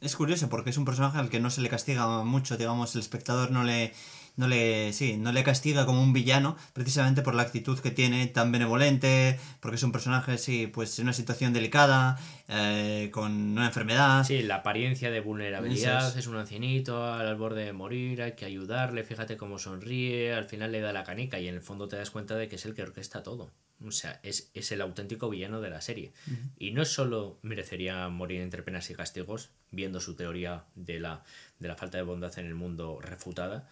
Es 0.00 0.16
curioso 0.16 0.48
porque 0.48 0.70
es 0.70 0.76
un 0.76 0.84
personaje 0.84 1.18
al 1.18 1.30
que 1.30 1.38
no 1.38 1.48
se 1.48 1.60
le 1.60 1.68
castiga 1.68 2.24
mucho, 2.24 2.56
digamos, 2.56 2.94
el 2.96 3.00
espectador 3.00 3.52
no 3.52 3.62
le, 3.62 3.92
no 4.36 4.48
le, 4.48 4.92
sí, 4.92 5.16
no 5.16 5.32
le 5.32 5.44
castiga 5.44 5.86
como 5.86 6.02
un 6.02 6.12
villano, 6.12 6.56
precisamente 6.72 7.22
por 7.22 7.34
la 7.34 7.42
actitud 7.42 7.78
que 7.78 7.90
tiene 7.90 8.26
tan 8.26 8.50
benevolente, 8.52 9.38
porque 9.60 9.76
es 9.76 9.82
un 9.82 9.92
personaje, 9.92 10.38
sí, 10.38 10.66
pues 10.66 10.98
en 10.98 11.06
una 11.06 11.12
situación 11.12 11.52
delicada, 11.52 12.18
eh, 12.48 13.10
con 13.12 13.32
una 13.32 13.66
enfermedad. 13.66 14.24
Sí, 14.24 14.42
la 14.42 14.56
apariencia 14.56 15.10
de 15.10 15.20
vulnerabilidad, 15.20 16.08
es. 16.08 16.16
es. 16.16 16.26
un 16.26 16.36
ancianito 16.36 17.04
al 17.04 17.36
borde 17.36 17.64
de 17.64 17.72
morir, 17.72 18.22
hay 18.22 18.32
que 18.32 18.44
ayudarle, 18.44 19.04
fíjate 19.04 19.36
cómo 19.36 19.58
sonríe, 19.58 20.32
al 20.32 20.46
final 20.46 20.72
le 20.72 20.80
da 20.80 20.92
la 20.92 21.04
canica 21.04 21.38
y 21.38 21.48
en 21.48 21.54
el 21.54 21.62
fondo 21.62 21.88
te 21.88 21.96
das 21.96 22.10
cuenta 22.10 22.36
de 22.36 22.48
que 22.48 22.56
es 22.56 22.64
el 22.64 22.74
que 22.74 22.82
orquesta 22.82 23.22
todo. 23.22 23.50
O 23.84 23.90
sea, 23.90 24.20
es, 24.22 24.50
es 24.54 24.70
el 24.70 24.80
auténtico 24.80 25.28
villano 25.28 25.60
de 25.60 25.68
la 25.68 25.80
serie. 25.80 26.12
Uh 26.28 26.30
-huh. 26.30 26.50
Y 26.58 26.70
no 26.70 26.84
solo 26.84 27.38
merecería 27.42 28.08
morir 28.08 28.40
entre 28.40 28.62
penas 28.62 28.88
y 28.90 28.94
castigos, 28.94 29.50
viendo 29.72 30.00
su 30.00 30.14
teoría 30.14 30.64
de 30.76 31.00
la, 31.00 31.24
de 31.58 31.68
la 31.68 31.74
falta 31.74 31.98
de 31.98 32.04
bondad 32.04 32.38
en 32.38 32.46
el 32.46 32.54
mundo 32.54 33.00
refutada, 33.00 33.68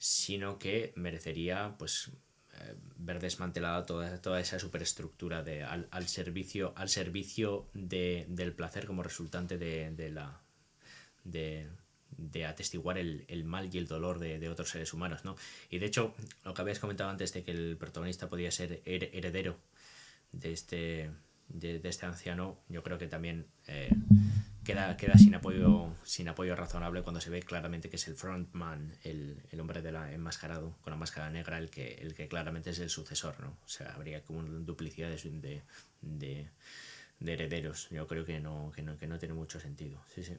sino 0.00 0.58
que 0.58 0.94
merecería 0.96 1.76
pues 1.78 2.10
eh, 2.54 2.74
ver 2.96 3.20
desmantelada 3.20 3.84
toda, 3.84 4.20
toda 4.22 4.40
esa 4.40 4.58
superestructura 4.58 5.42
de, 5.42 5.62
al, 5.62 5.88
al 5.90 6.08
servicio, 6.08 6.72
al 6.74 6.88
servicio 6.88 7.68
de, 7.74 8.24
del 8.28 8.54
placer 8.54 8.86
como 8.86 9.02
resultante 9.02 9.58
de, 9.58 9.90
de 9.92 10.10
la. 10.10 10.40
De, 11.22 11.68
de 12.16 12.44
atestiguar 12.44 12.98
el, 12.98 13.24
el, 13.28 13.44
mal 13.44 13.72
y 13.72 13.78
el 13.78 13.86
dolor 13.86 14.18
de, 14.18 14.38
de, 14.38 14.48
otros 14.48 14.70
seres 14.70 14.92
humanos, 14.92 15.24
¿no? 15.24 15.36
Y 15.70 15.78
de 15.78 15.86
hecho, 15.86 16.14
lo 16.44 16.54
que 16.54 16.62
habías 16.62 16.78
comentado 16.78 17.08
antes 17.08 17.32
de 17.32 17.44
que 17.44 17.52
el 17.52 17.76
protagonista 17.78 18.28
podía 18.28 18.50
ser 18.50 18.82
heredero 18.84 19.58
de 20.32 20.52
este, 20.52 21.10
de, 21.48 21.80
este 21.84 22.06
anciano, 22.06 22.58
yo 22.68 22.82
creo 22.82 22.98
que 22.98 23.06
también 23.06 23.46
eh, 23.68 23.90
queda, 24.64 24.96
queda 24.96 25.16
sin, 25.18 25.34
apoyo, 25.34 25.88
sin 26.04 26.28
apoyo 26.28 26.54
razonable 26.56 27.02
cuando 27.02 27.20
se 27.20 27.30
ve 27.30 27.42
claramente 27.42 27.88
que 27.90 27.96
es 27.96 28.08
el 28.08 28.14
frontman, 28.16 28.96
el, 29.04 29.42
el 29.50 29.60
hombre 29.60 29.82
de 29.82 29.92
la 29.92 30.12
enmascarado, 30.12 30.76
con 30.82 30.92
la 30.92 30.96
máscara 30.96 31.30
negra, 31.30 31.58
el 31.58 31.70
que, 31.70 31.94
el 31.94 32.14
que 32.14 32.28
claramente 32.28 32.70
es 32.70 32.78
el 32.78 32.90
sucesor, 32.90 33.40
¿no? 33.40 33.48
O 33.64 33.68
sea, 33.68 33.92
habría 33.94 34.22
como 34.22 34.40
una 34.40 34.58
duplicidad 34.60 35.08
de, 35.10 35.62
de, 36.02 36.48
de 37.20 37.32
herederos. 37.32 37.88
Yo 37.90 38.06
creo 38.06 38.24
que 38.24 38.40
no, 38.40 38.72
que 38.74 38.82
no, 38.82 38.96
que 38.98 39.06
no 39.06 39.18
tiene 39.18 39.34
mucho 39.34 39.60
sentido. 39.60 39.98
Sí, 40.14 40.22
sí. 40.24 40.36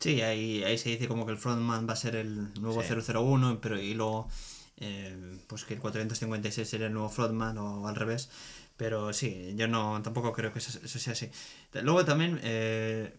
Sí, 0.00 0.20
ahí, 0.20 0.64
ahí 0.64 0.78
se 0.78 0.88
dice 0.88 1.06
como 1.06 1.24
que 1.26 1.32
el 1.32 1.38
frontman 1.38 1.88
va 1.88 1.92
a 1.92 1.96
ser 1.96 2.16
el 2.16 2.52
nuevo 2.60 2.82
sí. 2.82 2.88
001, 3.14 3.60
pero 3.60 3.80
y 3.80 3.94
luego 3.94 4.28
eh, 4.78 5.38
pues 5.46 5.64
que 5.64 5.74
el 5.74 5.80
456 5.80 6.68
sería 6.68 6.88
el 6.88 6.92
nuevo 6.92 7.08
frontman 7.08 7.56
o 7.58 7.86
al 7.86 7.94
revés. 7.94 8.28
Pero 8.76 9.12
sí, 9.12 9.52
yo 9.54 9.68
no 9.68 10.02
tampoco 10.02 10.32
creo 10.32 10.52
que 10.52 10.58
eso, 10.58 10.80
eso 10.82 10.98
sea 10.98 11.12
así. 11.12 11.30
Luego 11.82 12.04
también 12.04 12.40
eh, 12.42 13.14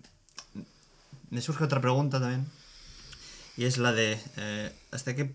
me 1.33 1.41
surge 1.41 1.63
otra 1.63 1.81
pregunta 1.81 2.19
también. 2.19 2.45
Y 3.57 3.65
es 3.65 3.77
la 3.77 3.91
de 3.91 4.19
eh, 4.37 4.71
¿hasta, 4.91 5.15
qué, 5.15 5.33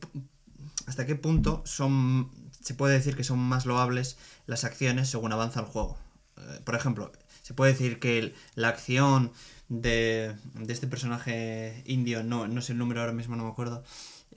hasta 0.86 1.06
qué 1.06 1.14
punto 1.16 1.62
son 1.66 2.30
se 2.62 2.74
puede 2.74 2.94
decir 2.94 3.16
que 3.16 3.24
son 3.24 3.38
más 3.38 3.66
loables 3.66 4.18
las 4.46 4.64
acciones 4.64 5.08
según 5.08 5.32
avanza 5.32 5.60
el 5.60 5.66
juego. 5.66 5.98
Eh, 6.36 6.60
por 6.64 6.74
ejemplo, 6.74 7.12
se 7.42 7.54
puede 7.54 7.72
decir 7.72 7.98
que 7.98 8.34
la 8.54 8.68
acción 8.68 9.32
de, 9.68 10.34
de, 10.54 10.72
este 10.72 10.86
personaje 10.86 11.82
indio, 11.86 12.22
no, 12.22 12.46
no 12.46 12.62
sé 12.62 12.72
el 12.72 12.78
número 12.78 13.00
ahora 13.00 13.12
mismo, 13.12 13.36
no 13.36 13.44
me 13.44 13.50
acuerdo, 13.50 13.82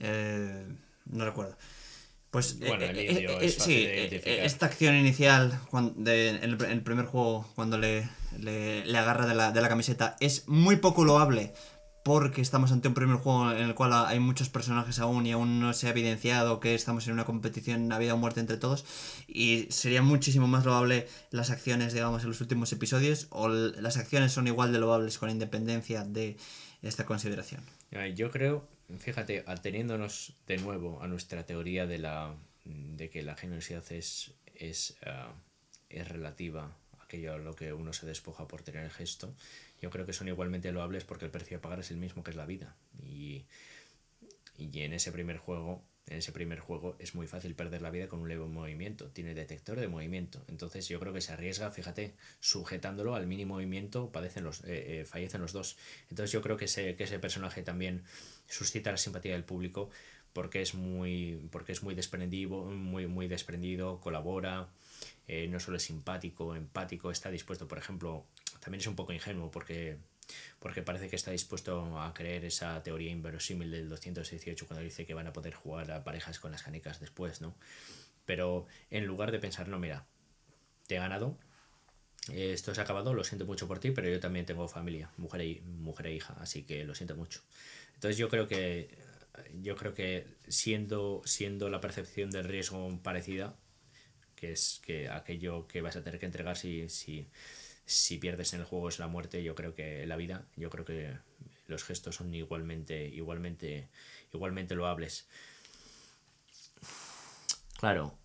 eh, 0.00 0.66
no 1.06 1.24
recuerdo. 1.24 1.56
Pues 2.32 2.58
bueno, 2.60 2.86
el 2.86 2.98
indio 2.98 3.40
eh, 3.42 3.44
es 3.44 3.56
sí, 3.56 3.86
esta 3.86 4.64
acción 4.64 4.94
inicial 4.94 5.60
cuando, 5.70 5.92
de, 6.02 6.30
en, 6.30 6.36
el, 6.42 6.64
en, 6.64 6.70
el, 6.70 6.82
primer 6.82 7.04
juego, 7.04 7.46
cuando 7.54 7.76
le, 7.76 8.08
le, 8.38 8.86
le 8.86 8.98
agarra 8.98 9.26
de 9.26 9.34
la, 9.34 9.52
de 9.52 9.60
la, 9.60 9.68
camiseta, 9.68 10.16
es 10.18 10.48
muy 10.48 10.76
poco 10.76 11.04
loable 11.04 11.52
porque 12.02 12.40
estamos 12.40 12.72
ante 12.72 12.88
un 12.88 12.94
primer 12.94 13.18
juego 13.18 13.52
en 13.52 13.58
el 13.58 13.74
cual 13.74 13.92
hay 13.92 14.18
muchos 14.18 14.48
personajes 14.48 14.98
aún 14.98 15.26
y 15.26 15.32
aún 15.32 15.60
no 15.60 15.74
se 15.74 15.88
ha 15.88 15.90
evidenciado 15.90 16.58
que 16.58 16.74
estamos 16.74 17.06
en 17.06 17.12
una 17.12 17.26
competición 17.26 17.92
a 17.92 17.98
vida 17.98 18.14
o 18.14 18.16
muerte 18.16 18.40
entre 18.40 18.56
todos 18.56 18.86
y 19.28 19.66
sería 19.68 20.00
muchísimo 20.00 20.46
más 20.46 20.64
loable 20.64 21.08
las 21.32 21.50
acciones, 21.50 21.92
digamos, 21.92 22.22
en 22.22 22.28
los 22.28 22.40
últimos 22.40 22.72
episodios 22.72 23.26
o 23.28 23.48
las 23.48 23.98
acciones 23.98 24.32
son 24.32 24.46
igual 24.46 24.72
de 24.72 24.78
loables 24.78 25.18
con 25.18 25.28
independencia 25.28 26.02
de 26.02 26.38
esta 26.80 27.04
consideración. 27.04 27.62
Yo 28.14 28.30
creo, 28.30 28.66
fíjate, 28.98 29.44
ateniéndonos 29.46 30.34
de 30.46 30.58
nuevo 30.58 31.02
a 31.02 31.08
nuestra 31.08 31.44
teoría 31.46 31.86
de 31.86 31.98
la 31.98 32.34
de 32.64 33.10
que 33.10 33.22
la 33.22 33.34
generosidad 33.34 33.84
es, 33.90 34.32
es, 34.54 34.96
uh, 35.06 35.32
es 35.88 36.08
relativa 36.08 36.76
a 36.98 37.04
aquello 37.04 37.34
a 37.34 37.38
lo 37.38 37.54
que 37.54 37.72
uno 37.72 37.92
se 37.92 38.06
despoja 38.06 38.46
por 38.46 38.62
tener 38.62 38.84
el 38.84 38.90
gesto, 38.90 39.34
yo 39.80 39.90
creo 39.90 40.06
que 40.06 40.12
son 40.12 40.28
igualmente 40.28 40.70
loables 40.70 41.04
porque 41.04 41.24
el 41.24 41.30
precio 41.30 41.58
a 41.58 41.60
pagar 41.60 41.80
es 41.80 41.90
el 41.90 41.96
mismo 41.96 42.22
que 42.22 42.30
es 42.30 42.36
la 42.36 42.46
vida. 42.46 42.76
Y, 43.02 43.44
y 44.56 44.80
en 44.80 44.92
ese 44.92 45.10
primer 45.10 45.38
juego, 45.38 45.82
en 46.08 46.18
ese 46.18 46.32
primer 46.32 46.58
juego 46.58 46.96
es 46.98 47.14
muy 47.14 47.26
fácil 47.26 47.54
perder 47.54 47.80
la 47.80 47.90
vida 47.90 48.08
con 48.08 48.20
un 48.20 48.28
leve 48.28 48.44
movimiento. 48.46 49.08
Tiene 49.10 49.34
detector 49.34 49.78
de 49.78 49.88
movimiento. 49.88 50.44
Entonces 50.48 50.88
yo 50.88 50.98
creo 51.00 51.12
que 51.12 51.20
se 51.20 51.32
arriesga, 51.32 51.70
fíjate, 51.70 52.14
sujetándolo 52.40 53.14
al 53.14 53.26
mínimo 53.26 53.54
movimiento, 53.54 54.10
padecen 54.10 54.44
los, 54.44 54.64
eh, 54.64 55.00
eh, 55.00 55.04
fallecen 55.04 55.40
los 55.40 55.52
dos. 55.52 55.76
Entonces 56.10 56.32
yo 56.32 56.42
creo 56.42 56.56
que 56.56 56.64
ese, 56.64 56.96
que 56.96 57.04
ese 57.04 57.18
personaje 57.18 57.62
también 57.62 58.02
suscita 58.48 58.90
la 58.90 58.96
simpatía 58.96 59.32
del 59.32 59.44
público 59.44 59.90
porque 60.32 60.62
es 60.62 60.74
muy, 60.74 61.48
porque 61.50 61.72
es 61.72 61.82
muy 61.82 61.94
desprendido, 61.94 62.64
muy, 62.64 63.06
muy 63.06 63.28
desprendido, 63.28 64.00
colabora, 64.00 64.68
eh, 65.28 65.46
no 65.48 65.60
solo 65.60 65.76
es 65.76 65.82
simpático, 65.84 66.56
empático, 66.56 67.10
está 67.10 67.30
dispuesto, 67.30 67.68
por 67.68 67.78
ejemplo, 67.78 68.24
también 68.60 68.80
es 68.80 68.86
un 68.86 68.96
poco 68.96 69.12
ingenuo 69.12 69.50
porque, 69.50 69.98
porque 70.58 70.82
parece 70.82 71.08
que 71.08 71.16
está 71.16 71.30
dispuesto 71.30 72.00
a 72.00 72.12
creer 72.14 72.44
esa 72.44 72.82
teoría 72.82 73.10
inverosímil 73.10 73.70
del 73.70 73.88
218 73.88 74.66
cuando 74.66 74.82
dice 74.82 75.06
que 75.06 75.14
van 75.14 75.26
a 75.26 75.32
poder 75.32 75.54
jugar 75.54 75.90
a 75.90 76.04
parejas 76.04 76.38
con 76.38 76.52
las 76.52 76.62
canicas 76.62 77.00
después, 77.00 77.40
¿no? 77.40 77.54
Pero 78.24 78.66
en 78.90 79.06
lugar 79.06 79.32
de 79.32 79.38
pensar, 79.38 79.68
no, 79.68 79.78
mira, 79.78 80.06
te 80.86 80.96
he 80.96 80.98
ganado, 80.98 81.38
eh, 82.30 82.52
esto 82.52 82.74
se 82.74 82.80
ha 82.80 82.84
acabado, 82.84 83.14
lo 83.14 83.24
siento 83.24 83.46
mucho 83.46 83.66
por 83.66 83.80
ti, 83.80 83.90
pero 83.90 84.08
yo 84.08 84.20
también 84.20 84.46
tengo 84.46 84.68
familia, 84.68 85.10
mujer 85.16 85.40
e, 85.40 85.60
mujer 85.62 86.06
e 86.06 86.14
hija, 86.14 86.36
así 86.40 86.62
que 86.62 86.84
lo 86.84 86.94
siento 86.94 87.16
mucho. 87.16 87.40
Entonces 87.94 88.16
yo 88.16 88.28
creo 88.28 88.46
que 88.46 88.96
yo 89.60 89.76
creo 89.76 89.94
que 89.94 90.26
siendo, 90.48 91.22
siendo 91.24 91.68
la 91.68 91.80
percepción 91.80 92.30
del 92.30 92.44
riesgo 92.44 93.00
parecida, 93.02 93.56
que 94.36 94.52
es 94.52 94.80
que 94.84 95.08
aquello 95.08 95.66
que 95.66 95.80
vas 95.80 95.96
a 95.96 96.02
tener 96.02 96.18
que 96.18 96.26
entregar 96.26 96.56
si, 96.56 96.88
si, 96.88 97.28
si 97.86 98.18
pierdes 98.18 98.52
en 98.54 98.60
el 98.60 98.66
juego 98.66 98.88
es 98.88 98.98
la 98.98 99.08
muerte, 99.08 99.42
yo 99.42 99.54
creo 99.54 99.74
que 99.74 100.06
la 100.06 100.16
vida, 100.16 100.46
yo 100.56 100.70
creo 100.70 100.84
que 100.84 101.16
los 101.66 101.84
gestos 101.84 102.16
son 102.16 102.32
igualmente, 102.34 103.08
igualmente, 103.08 103.88
igualmente 104.32 104.74
loables. 104.74 105.26
Claro, 107.78 108.18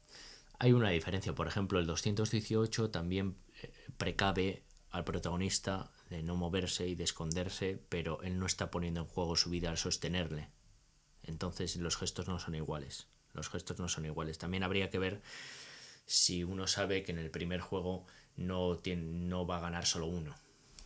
hay 0.59 0.73
una 0.73 0.89
diferencia. 0.89 1.33
Por 1.33 1.47
ejemplo, 1.47 1.79
el 1.79 1.87
218 1.87 2.91
también 2.91 3.37
eh, 3.61 3.71
precave 3.97 4.63
al 4.91 5.03
protagonista 5.03 5.91
de 6.09 6.23
no 6.23 6.35
moverse 6.35 6.87
y 6.87 6.95
de 6.95 7.03
esconderse, 7.03 7.81
pero 7.89 8.21
él 8.21 8.39
no 8.39 8.45
está 8.45 8.71
poniendo 8.71 9.01
en 9.01 9.07
juego 9.07 9.35
su 9.35 9.49
vida 9.49 9.69
al 9.69 9.77
sostenerle. 9.77 10.49
Entonces 11.23 11.75
los 11.75 11.97
gestos 11.97 12.27
no 12.27 12.39
son 12.39 12.55
iguales. 12.55 13.07
Los 13.33 13.49
gestos 13.49 13.79
no 13.79 13.89
son 13.89 14.05
iguales. 14.05 14.37
También 14.37 14.63
habría 14.63 14.89
que 14.89 14.99
ver 14.99 15.21
si 16.05 16.43
uno 16.43 16.67
sabe 16.67 17.03
que 17.03 17.11
en 17.11 17.19
el 17.19 17.29
primer 17.29 17.59
juego 17.59 18.07
no, 18.37 18.77
tiene, 18.77 19.03
no 19.03 19.45
va 19.45 19.57
a 19.57 19.61
ganar 19.61 19.85
solo 19.85 20.07
uno, 20.07 20.35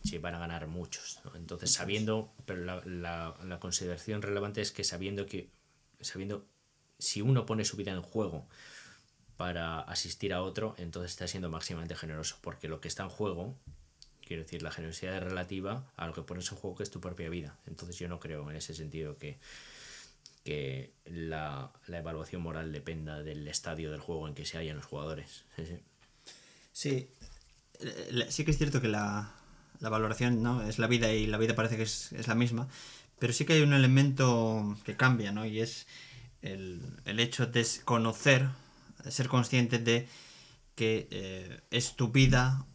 si 0.02 0.18
van 0.18 0.34
a 0.34 0.38
ganar 0.38 0.66
muchos. 0.66 1.20
Entonces, 1.34 1.72
sabiendo, 1.72 2.32
pero 2.46 2.64
la, 2.64 2.82
la, 2.84 3.36
la, 3.44 3.60
consideración 3.60 4.22
relevante 4.22 4.60
es 4.60 4.72
que 4.72 4.84
sabiendo 4.84 5.26
que, 5.26 5.50
sabiendo, 6.00 6.46
si 6.98 7.22
uno 7.22 7.46
pone 7.46 7.64
su 7.64 7.76
vida 7.76 7.92
en 7.92 8.02
juego 8.02 8.48
para 9.36 9.80
asistir 9.80 10.32
a 10.32 10.42
otro, 10.42 10.74
entonces 10.78 11.12
está 11.12 11.28
siendo 11.28 11.50
máximamente 11.50 11.94
generoso, 11.94 12.38
porque 12.40 12.68
lo 12.68 12.80
que 12.80 12.88
está 12.88 13.04
en 13.04 13.10
juego, 13.10 13.56
quiero 14.24 14.42
decir, 14.42 14.62
la 14.62 14.70
generosidad 14.70 15.16
es 15.16 15.22
relativa 15.22 15.90
a 15.96 16.06
lo 16.06 16.14
que 16.14 16.22
pones 16.22 16.50
en 16.50 16.58
juego 16.58 16.76
que 16.76 16.82
es 16.82 16.90
tu 16.90 17.00
propia 17.00 17.28
vida. 17.28 17.58
Entonces 17.66 17.98
yo 17.98 18.08
no 18.08 18.20
creo 18.20 18.50
en 18.50 18.56
ese 18.56 18.74
sentido 18.74 19.18
que 19.18 19.38
que 20.44 20.92
la, 21.04 21.72
la, 21.86 21.98
evaluación 21.98 22.42
moral 22.42 22.72
dependa 22.72 23.22
del 23.22 23.46
estadio 23.46 23.90
del 23.90 24.00
juego 24.00 24.26
en 24.26 24.34
que 24.34 24.44
se 24.44 24.58
hallan 24.58 24.76
los 24.76 24.86
jugadores. 24.86 25.44
Sí, 25.56 25.66
sí. 25.66 25.80
sí, 26.72 27.10
sí 28.28 28.44
que 28.44 28.50
es 28.50 28.58
cierto 28.58 28.80
que 28.80 28.88
la, 28.88 29.32
la, 29.80 29.88
valoración 29.88 30.42
¿no? 30.42 30.62
es 30.62 30.78
la 30.78 30.86
vida 30.86 31.12
y 31.12 31.26
la 31.26 31.38
vida 31.38 31.54
parece 31.54 31.76
que 31.76 31.82
es, 31.82 32.12
la 32.26 32.34
misma, 32.34 32.68
pero 33.18 33.32
sí 33.32 33.44
que 33.44 33.54
hay 33.54 33.62
un 33.62 33.72
elemento 33.72 34.76
que 34.84 34.96
cambia, 34.96 35.32
¿no? 35.32 35.44
Y 35.46 35.60
es 35.60 35.86
el, 36.42 36.80
el 37.04 37.20
hecho 37.20 37.46
de 37.46 37.66
conocer, 37.84 38.48
ser 39.08 39.28
consciente 39.28 39.78
de 39.78 40.08
que 40.74 41.08
eh, 41.10 41.60
es 41.70 41.96
tu 41.96 42.08
vida 42.08 42.66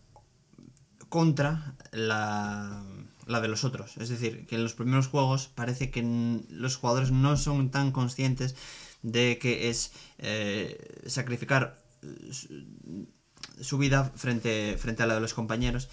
contra 1.09 1.75
la 1.91 2.83
la 3.27 3.41
de 3.41 3.47
los 3.47 3.63
otros. 3.63 3.97
Es 3.97 4.09
decir, 4.09 4.45
que 4.47 4.55
en 4.55 4.63
los 4.63 4.73
primeros 4.73 5.07
juegos 5.07 5.47
parece 5.47 5.91
que 5.91 6.01
los 6.49 6.77
jugadores 6.77 7.11
no 7.11 7.37
son 7.37 7.69
tan 7.69 7.91
conscientes 7.91 8.55
de 9.03 9.37
que 9.39 9.69
es 9.69 9.91
eh, 10.17 11.03
sacrificar 11.05 11.77
su 13.61 13.77
vida 13.77 14.11
frente, 14.15 14.77
frente 14.77 15.03
a 15.03 15.05
la 15.05 15.15
de 15.15 15.21
los 15.21 15.33
compañeros. 15.33 15.89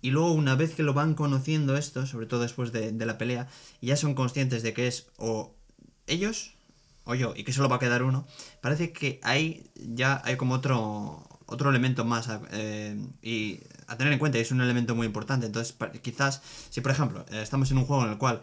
Y 0.00 0.10
luego 0.10 0.32
una 0.32 0.54
vez 0.54 0.74
que 0.74 0.82
lo 0.82 0.92
van 0.92 1.14
conociendo 1.14 1.76
esto, 1.76 2.06
sobre 2.06 2.26
todo 2.26 2.40
después 2.40 2.72
de, 2.72 2.92
de 2.92 3.06
la 3.06 3.16
pelea, 3.16 3.48
ya 3.80 3.96
son 3.96 4.14
conscientes 4.14 4.62
de 4.62 4.74
que 4.74 4.86
es 4.86 5.06
o 5.16 5.54
ellos 6.06 6.54
o 7.04 7.14
yo, 7.14 7.34
y 7.36 7.44
que 7.44 7.52
solo 7.52 7.68
va 7.68 7.76
a 7.76 7.78
quedar 7.78 8.02
uno, 8.02 8.26
parece 8.60 8.92
que 8.92 9.20
ahí 9.22 9.70
ya 9.74 10.22
hay 10.24 10.36
como 10.36 10.54
otro, 10.54 11.28
otro 11.46 11.70
elemento 11.70 12.04
más 12.04 12.28
eh, 12.52 12.96
y 13.22 13.60
a 13.86 13.96
tener 13.96 14.12
en 14.12 14.18
cuenta, 14.18 14.38
y 14.38 14.40
es 14.40 14.50
un 14.50 14.60
elemento 14.60 14.94
muy 14.94 15.06
importante. 15.06 15.46
Entonces, 15.46 15.76
quizás, 16.02 16.42
si 16.70 16.80
por 16.80 16.92
ejemplo 16.92 17.24
eh, 17.30 17.42
estamos 17.42 17.70
en 17.70 17.78
un 17.78 17.84
juego 17.84 18.04
en 18.04 18.10
el 18.10 18.18
cual, 18.18 18.42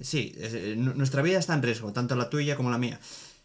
sí, 0.00 0.32
eh, 0.36 0.74
nuestra 0.76 1.22
vida 1.22 1.38
está 1.38 1.54
en 1.54 1.62
riesgo, 1.62 1.92
tanto 1.92 2.14
la 2.14 2.30
tuya 2.30 2.56
como 2.56 2.70
la 2.70 2.78
mía, 2.78 3.00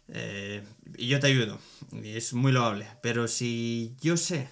y 0.08 1.06
yo 1.06 1.20
te 1.20 1.28
ayudo, 1.28 1.58
y 1.92 2.16
es 2.16 2.34
muy 2.34 2.52
loable, 2.52 2.86
pero 3.02 3.28
si 3.28 3.94
yo 4.00 4.16
sé 4.16 4.48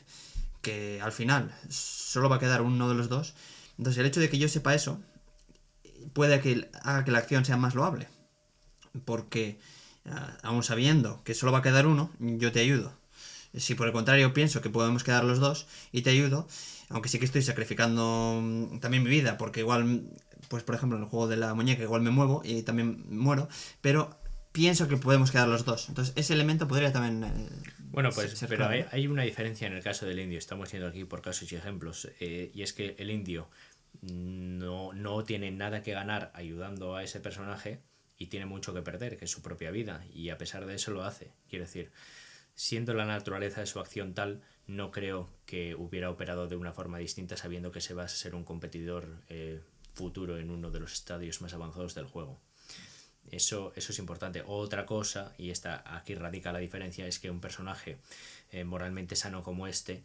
que 0.63 1.01
al 1.03 1.13
final 1.13 1.55
solo 1.69 2.29
va 2.29 2.37
a 2.37 2.41
quedar 2.41 2.63
uno 2.63 2.89
de 2.89 2.95
los 2.95 3.09
dos, 3.09 3.35
entonces 3.79 3.99
el 3.99 4.07
hecho 4.07 4.21
de 4.21 4.29
que 4.29 4.39
yo 4.39 4.49
sepa 4.49 4.75
eso 4.75 5.01
puede 6.13 6.41
que 6.41 6.71
haga 6.83 7.05
que 7.05 7.11
la 7.11 7.19
acción 7.19 7.45
sea 7.45 7.57
más 7.57 7.75
loable, 7.75 8.09
porque 9.05 9.59
aún 10.43 10.63
sabiendo 10.63 11.23
que 11.25 11.35
solo 11.35 11.53
va 11.53 11.59
a 11.59 11.63
quedar 11.63 11.87
uno, 11.87 12.11
yo 12.19 12.53
te 12.53 12.61
ayudo. 12.61 12.93
Si 13.55 13.75
por 13.75 13.87
el 13.89 13.93
contrario 13.93 14.33
pienso 14.33 14.61
que 14.61 14.71
podemos 14.71 15.03
quedar 15.03 15.25
los 15.25 15.41
dos 15.41 15.67
y 15.93 16.03
te 16.03 16.11
ayudo, 16.11 16.47
aunque 16.89 17.09
sí 17.09 17.19
que 17.19 17.25
estoy 17.25 17.43
sacrificando 17.43 18.41
mm, 18.43 18.79
también 18.79 19.03
mi 19.03 19.11
vida, 19.11 19.39
porque 19.39 19.61
igual, 19.61 20.09
pues 20.49 20.63
por 20.63 20.77
ejemplo 20.77 20.97
en 20.99 21.05
el 21.05 21.11
juego 21.11 21.27
de 21.27 21.37
la 21.37 21.55
muñeca 21.55 21.83
igual 21.83 22.03
me 22.03 22.11
muevo 22.11 22.43
y 22.45 22.63
también 22.63 23.05
muero, 23.11 23.49
pero 23.81 24.20
pienso 24.53 24.89
que 24.89 24.97
podemos 24.97 25.31
quedar 25.31 25.49
los 25.49 25.65
dos. 25.65 25.89
Entonces 25.89 26.15
ese 26.17 26.35
elemento 26.35 26.69
podría 26.69 26.93
también... 26.93 27.25
Eh, 27.25 27.49
bueno, 27.91 28.11
pues 28.11 28.33
ser 28.33 28.49
pero 28.49 28.67
hay, 28.67 28.85
hay, 28.93 29.07
una 29.07 29.23
diferencia 29.23 29.67
en 29.67 29.75
el 29.75 29.83
caso 29.83 30.07
del 30.07 30.21
indio, 30.21 30.39
estamos 30.39 30.71
yendo 30.71 30.87
aquí 30.87 31.05
por 31.05 31.23
casos 31.23 31.51
y 31.51 31.57
ejemplos, 31.57 32.09
eh, 32.21 32.51
y 32.55 32.63
es 32.63 32.73
que 32.73 32.95
el 32.99 33.11
indio 33.11 33.49
no, 34.01 34.93
no 34.93 35.25
tiene 35.25 35.51
nada 35.51 35.83
que 35.83 35.93
ganar 35.93 36.31
ayudando 36.35 36.95
a 36.95 37.03
ese 37.03 37.21
personaje 37.21 37.83
y 38.17 38.27
tiene 38.27 38.47
mucho 38.47 38.75
que 38.75 38.83
perder, 38.83 39.17
que 39.17 39.25
es 39.25 39.31
su 39.31 39.43
propia 39.43 39.71
vida, 39.71 40.05
y 40.13 40.29
a 40.29 40.39
pesar 40.39 40.67
de 40.67 40.75
eso 40.75 40.91
lo 40.93 41.05
hace. 41.05 41.33
Quiero 41.49 41.65
decir, 41.65 41.91
siendo 42.55 42.95
la 42.95 43.07
naturaleza 43.07 43.61
de 43.61 43.67
su 43.67 43.81
acción 43.81 44.15
tal, 44.15 44.43
no 44.67 44.91
creo 44.91 45.31
que 45.47 45.75
hubiera 45.75 46.11
operado 46.11 46.47
de 46.47 46.57
una 46.57 46.73
forma 46.73 46.99
distinta 46.99 47.37
sabiendo 47.37 47.73
que 47.73 47.81
se 47.81 47.95
va 47.95 48.05
a 48.05 48.09
ser 48.09 48.35
un 48.35 48.45
competidor 48.45 49.23
eh, 49.29 49.61
futuro 49.95 50.39
en 50.39 50.51
uno 50.51 50.71
de 50.71 50.81
los 50.81 50.93
estadios 50.93 51.41
más 51.41 51.55
avanzados 51.55 51.95
del 51.95 52.05
juego. 52.05 52.41
Eso, 53.31 53.73
eso 53.77 53.93
es 53.93 53.99
importante. 53.99 54.43
Otra 54.47 54.87
cosa, 54.87 55.35
y 55.39 55.51
esta, 55.51 55.83
aquí 55.97 56.15
radica 56.15 56.53
la 56.53 56.59
diferencia, 56.59 57.07
es 57.07 57.19
que 57.19 57.31
un 57.31 57.41
personaje 57.41 57.99
eh, 58.51 58.65
moralmente 58.65 59.17
sano 59.17 59.43
como 59.43 59.67
este 59.67 60.03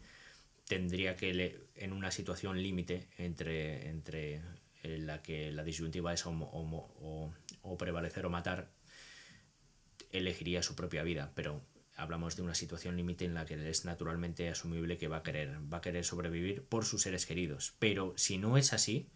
tendría 0.68 1.16
que, 1.16 1.32
le, 1.32 1.60
en 1.76 1.92
una 1.92 2.10
situación 2.10 2.62
límite 2.62 3.08
entre, 3.18 3.88
entre 3.88 4.42
la 4.82 5.22
que 5.22 5.50
la 5.52 5.64
disyuntiva 5.64 6.12
es 6.12 6.26
o, 6.26 6.30
o, 6.30 7.32
o 7.62 7.78
prevalecer 7.78 8.26
o 8.26 8.30
matar, 8.30 8.70
elegiría 10.12 10.62
su 10.62 10.74
propia 10.74 11.02
vida, 11.02 11.32
pero 11.34 11.62
hablamos 11.96 12.36
de 12.36 12.42
una 12.42 12.54
situación 12.54 12.96
límite 12.96 13.24
en 13.24 13.34
la 13.34 13.46
que 13.46 13.68
es 13.68 13.84
naturalmente 13.84 14.48
asumible 14.48 14.98
que 14.98 15.08
va 15.08 15.18
a 15.18 15.22
querer, 15.22 15.56
va 15.72 15.78
a 15.78 15.80
querer 15.80 16.04
sobrevivir 16.04 16.62
por 16.64 16.84
sus 16.84 17.02
seres 17.02 17.26
queridos. 17.26 17.74
Pero 17.78 18.14
si 18.16 18.38
no 18.38 18.58
es 18.58 18.72
así, 18.72 19.08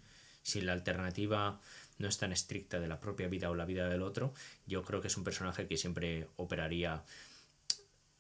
si 0.43 0.61
la 0.61 0.73
alternativa 0.73 1.61
no 2.01 2.09
es 2.09 2.19
tan 2.19 2.33
estricta 2.33 2.81
de 2.81 2.89
la 2.89 2.99
propia 2.99 3.29
vida 3.29 3.51
o 3.51 3.55
la 3.55 3.65
vida 3.65 3.89
del 3.89 4.03
otro, 4.03 4.35
yo 4.67 4.83
creo 4.83 5.01
que 5.01 5.09
es 5.09 5.17
un 5.17 5.25
personaje 5.25 5.69
que 5.69 5.77
siempre 5.77 6.27
operaría, 6.37 7.05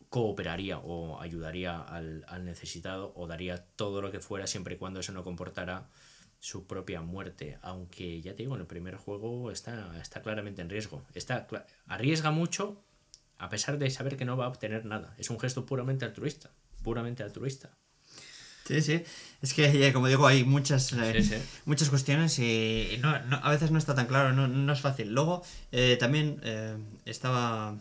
cooperaría 0.08 0.78
o 0.78 1.20
ayudaría 1.20 1.80
al, 1.80 2.24
al 2.28 2.44
necesitado 2.44 3.12
o 3.16 3.26
daría 3.26 3.64
todo 3.76 4.00
lo 4.02 4.12
que 4.12 4.20
fuera 4.20 4.46
siempre 4.46 4.74
y 4.74 4.78
cuando 4.78 5.00
eso 5.00 5.12
no 5.12 5.24
comportara 5.24 5.88
su 6.40 6.66
propia 6.66 7.02
muerte. 7.02 7.58
Aunque 7.62 8.20
ya 8.20 8.34
te 8.34 8.42
digo, 8.42 8.54
en 8.54 8.62
el 8.62 8.66
primer 8.66 8.96
juego 8.96 9.50
está, 9.50 9.98
está 10.00 10.22
claramente 10.22 10.62
en 10.62 10.70
riesgo. 10.70 11.04
Está, 11.14 11.46
arriesga 11.86 12.30
mucho 12.30 12.82
a 13.38 13.48
pesar 13.48 13.78
de 13.78 13.90
saber 13.90 14.16
que 14.16 14.24
no 14.24 14.36
va 14.36 14.46
a 14.46 14.48
obtener 14.48 14.84
nada. 14.84 15.14
Es 15.18 15.30
un 15.30 15.40
gesto 15.40 15.64
puramente 15.64 16.04
altruista. 16.04 16.50
Puramente 16.82 17.22
altruista. 17.22 17.70
Sí, 18.70 18.82
sí. 18.82 19.02
Es 19.42 19.52
que, 19.54 19.92
como 19.92 20.06
digo, 20.06 20.26
hay 20.26 20.44
muchas, 20.44 20.92
eh, 20.92 21.42
muchas 21.64 21.90
cuestiones 21.90 22.38
y, 22.38 22.98
no, 23.00 23.08
a 23.10 23.50
veces 23.50 23.70
no 23.72 23.78
está 23.78 23.94
tan 23.94 24.06
claro, 24.06 24.32
no, 24.32 24.46
no 24.46 24.72
es 24.72 24.80
fácil. 24.80 25.12
Luego, 25.12 25.42
eh, 25.72 25.96
también 25.98 26.40
eh, 26.44 26.76
estaba 27.04 27.74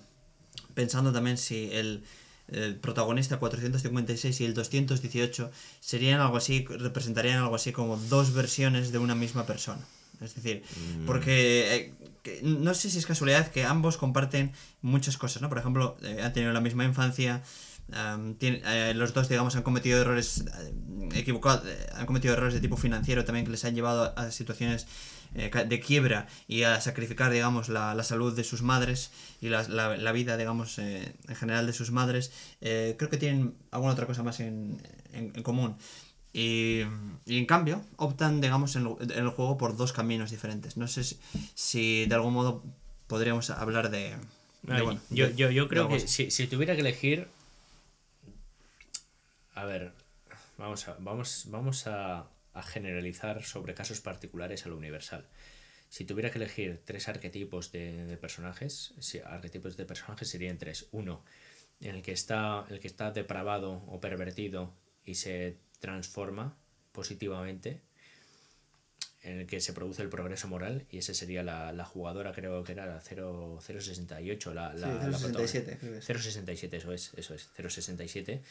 pensando 0.74 1.12
también 1.12 1.38
si 1.38 1.70
el, 1.72 2.04
el 2.48 2.76
protagonista 2.78 3.38
456 3.38 4.42
y 4.42 4.46
el 4.46 4.54
218 4.56 5.52
serían 5.80 6.22
algo 6.22 6.38
así, 6.38 6.66
representarían 6.66 7.38
algo 7.38 7.56
así 7.56 7.72
como 7.72 7.98
dos 7.98 8.34
versiones 8.34 8.92
de 8.92 8.98
una 8.98 9.14
misma 9.14 9.46
persona. 9.46 9.86
Es 10.22 10.36
decir, 10.36 10.64
mm. 10.64 11.06
porque 11.06 11.94
eh, 12.26 12.40
no 12.44 12.74
sé 12.74 12.90
si 12.90 12.98
es 12.98 13.06
casualidad 13.06 13.52
que 13.52 13.64
ambos 13.64 13.98
comparten 13.98 14.52
muchas 14.82 15.18
cosas, 15.18 15.42
¿no? 15.42 15.50
Por 15.50 15.58
ejemplo, 15.58 15.98
eh, 16.02 16.20
han 16.22 16.34
tenido 16.34 16.52
la 16.52 16.62
misma 16.62 16.84
infancia, 16.84 17.42
tiene- 18.38 18.62
eh, 18.66 18.94
los 18.96 19.14
dos, 19.14 19.30
digamos, 19.30 19.56
han 19.56 19.64
cometido 19.64 20.00
errores 20.02 20.44
eh, 20.60 21.10
equivocados, 21.16 21.64
eh, 21.68 21.88
han 21.96 22.06
cometido 22.06 22.34
errores 22.34 22.54
de 22.54 22.60
tipo 22.62 22.78
financiero 22.78 23.26
también 23.26 23.46
que 23.46 23.52
les 23.52 23.66
han 23.66 23.76
llevado 23.76 24.04
a, 24.16 24.24
a 24.24 24.32
situaciones 24.32 24.88
de 25.34 25.80
quiebra 25.80 26.28
y 26.48 26.64
a 26.64 26.82
sacrificar, 26.82 27.32
digamos, 27.32 27.70
la, 27.70 27.94
la 27.94 28.04
salud 28.04 28.36
de 28.36 28.44
sus 28.44 28.64
madres 28.64 29.12
y 29.42 29.50
la, 29.50 29.62
la- 29.68 29.96
la 29.96 30.12
vida, 30.12 30.38
digamos, 30.38 30.80
en 30.80 31.14
general 31.36 31.68
de 31.68 31.74
sus 31.74 31.92
madres. 31.92 32.32
Creo 32.60 33.10
que 33.12 33.18
tienen 33.18 33.54
alguna 33.70 33.94
otra 33.94 34.08
cosa 34.08 34.24
más 34.24 34.40
en, 34.40 34.82
en- 35.14 35.32
en 35.36 35.44
común. 35.44 35.76
Y, 36.34 36.82
y 37.28 37.38
en 37.38 37.46
cambio, 37.46 37.84
optan, 37.98 38.42
digamos, 38.42 38.76
en, 38.76 38.88
el- 39.00 39.12
en 39.12 39.24
el 39.26 39.30
juego 39.30 39.56
por 39.58 39.78
dos 39.78 39.94
caminos 39.94 40.32
diferentes. 40.32 40.78
No 40.78 40.88
sé 40.88 41.04
si, 41.04 41.18
si 41.54 42.06
de 42.08 42.16
algún 42.16 42.34
modo 42.34 42.64
podríamos 43.08 43.52
hablar 43.52 43.92
de... 43.92 44.16
de, 44.64 44.82
bueno, 44.84 45.00
yo, 45.12 45.28
de- 45.28 45.36
yo, 45.36 45.52
yo 45.52 45.64
de 45.64 45.70
creo 45.70 45.88
que 45.90 46.08
si, 46.08 46.32
si 46.32 46.48
tuviera 46.48 46.74
que 46.74 46.82
elegir. 46.82 47.28
A 49.62 49.66
ver, 49.66 49.92
vamos 50.58 50.88
a, 50.88 50.96
vamos, 51.00 51.46
vamos 51.50 51.88
a, 51.88 52.28
a 52.54 52.64
generalizar 52.64 53.44
sobre 53.44 53.74
casos 53.74 54.00
particulares 54.02 54.66
a 54.66 54.70
lo 54.70 54.78
universal. 54.78 55.26
Si 55.90 56.06
tuviera 56.06 56.30
que 56.32 56.38
elegir 56.38 56.82
tres 56.86 57.08
arquetipos 57.08 57.72
de, 57.72 58.06
de 58.06 58.18
personajes, 58.18 58.94
si- 59.00 59.20
arquetipos 59.20 59.76
de 59.76 59.86
personajes 59.86 60.28
serían 60.30 60.58
tres. 60.58 60.88
Uno, 60.92 61.24
en 61.82 61.96
el 61.96 62.02
que 62.04 62.12
está, 62.12 62.66
el 62.70 62.80
que 62.80 62.88
está 62.88 63.12
depravado 63.12 63.84
o 63.88 64.00
pervertido 64.00 64.74
y 65.04 65.16
se 65.16 65.58
transforma 65.80 66.56
positivamente, 66.92 67.82
en 69.24 69.40
el 69.40 69.48
que 69.48 69.60
se 69.60 69.74
produce 69.74 70.02
el 70.02 70.10
progreso 70.10 70.48
moral, 70.48 70.86
y 70.92 71.00
ese 71.00 71.14
sería 71.14 71.44
la, 71.44 71.74
la 71.74 71.84
jugadora, 71.86 72.32
creo 72.32 72.64
que 72.64 72.72
era 72.74 72.86
la 72.86 73.02
0, 73.02 73.60
068, 73.62 74.54
la, 74.54 74.74
la, 74.74 74.88
Sí, 75.04 75.12
la 75.12 75.18
067, 75.18 75.78
creo 75.80 75.92
que 75.94 75.98
es. 76.00 76.06
067, 76.06 76.78
eso 76.78 76.94
es, 76.94 77.12
eso 77.18 77.34
es, 77.34 77.50
067, 77.58 78.42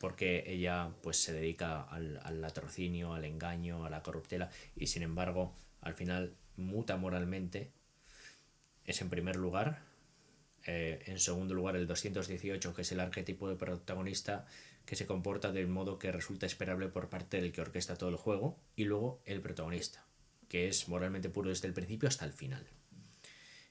porque 0.00 0.44
ella 0.46 0.90
pues 1.02 1.22
se 1.22 1.34
dedica 1.34 1.82
al, 1.82 2.18
al 2.24 2.40
latrocinio, 2.40 3.12
al 3.12 3.26
engaño, 3.26 3.84
a 3.84 3.90
la 3.90 4.02
corruptela, 4.02 4.50
y 4.74 4.86
sin 4.86 5.02
embargo, 5.02 5.54
al 5.82 5.94
final 5.94 6.34
muta 6.56 6.96
moralmente, 6.96 7.70
es 8.86 9.02
en 9.02 9.10
primer 9.10 9.36
lugar, 9.36 9.82
eh, 10.64 11.02
en 11.06 11.18
segundo 11.18 11.54
lugar 11.54 11.76
el 11.76 11.86
218, 11.86 12.74
que 12.74 12.82
es 12.82 12.92
el 12.92 13.00
arquetipo 13.00 13.48
de 13.50 13.56
protagonista 13.56 14.46
que 14.86 14.96
se 14.96 15.06
comporta 15.06 15.52
del 15.52 15.68
modo 15.68 15.98
que 15.98 16.10
resulta 16.10 16.46
esperable 16.46 16.88
por 16.88 17.10
parte 17.10 17.38
del 17.38 17.52
que 17.52 17.60
orquesta 17.60 17.96
todo 17.96 18.08
el 18.08 18.16
juego, 18.16 18.58
y 18.76 18.84
luego 18.84 19.20
el 19.26 19.42
protagonista, 19.42 20.06
que 20.48 20.66
es 20.66 20.88
moralmente 20.88 21.28
puro 21.28 21.50
desde 21.50 21.68
el 21.68 21.74
principio 21.74 22.08
hasta 22.08 22.24
el 22.24 22.32
final. 22.32 22.66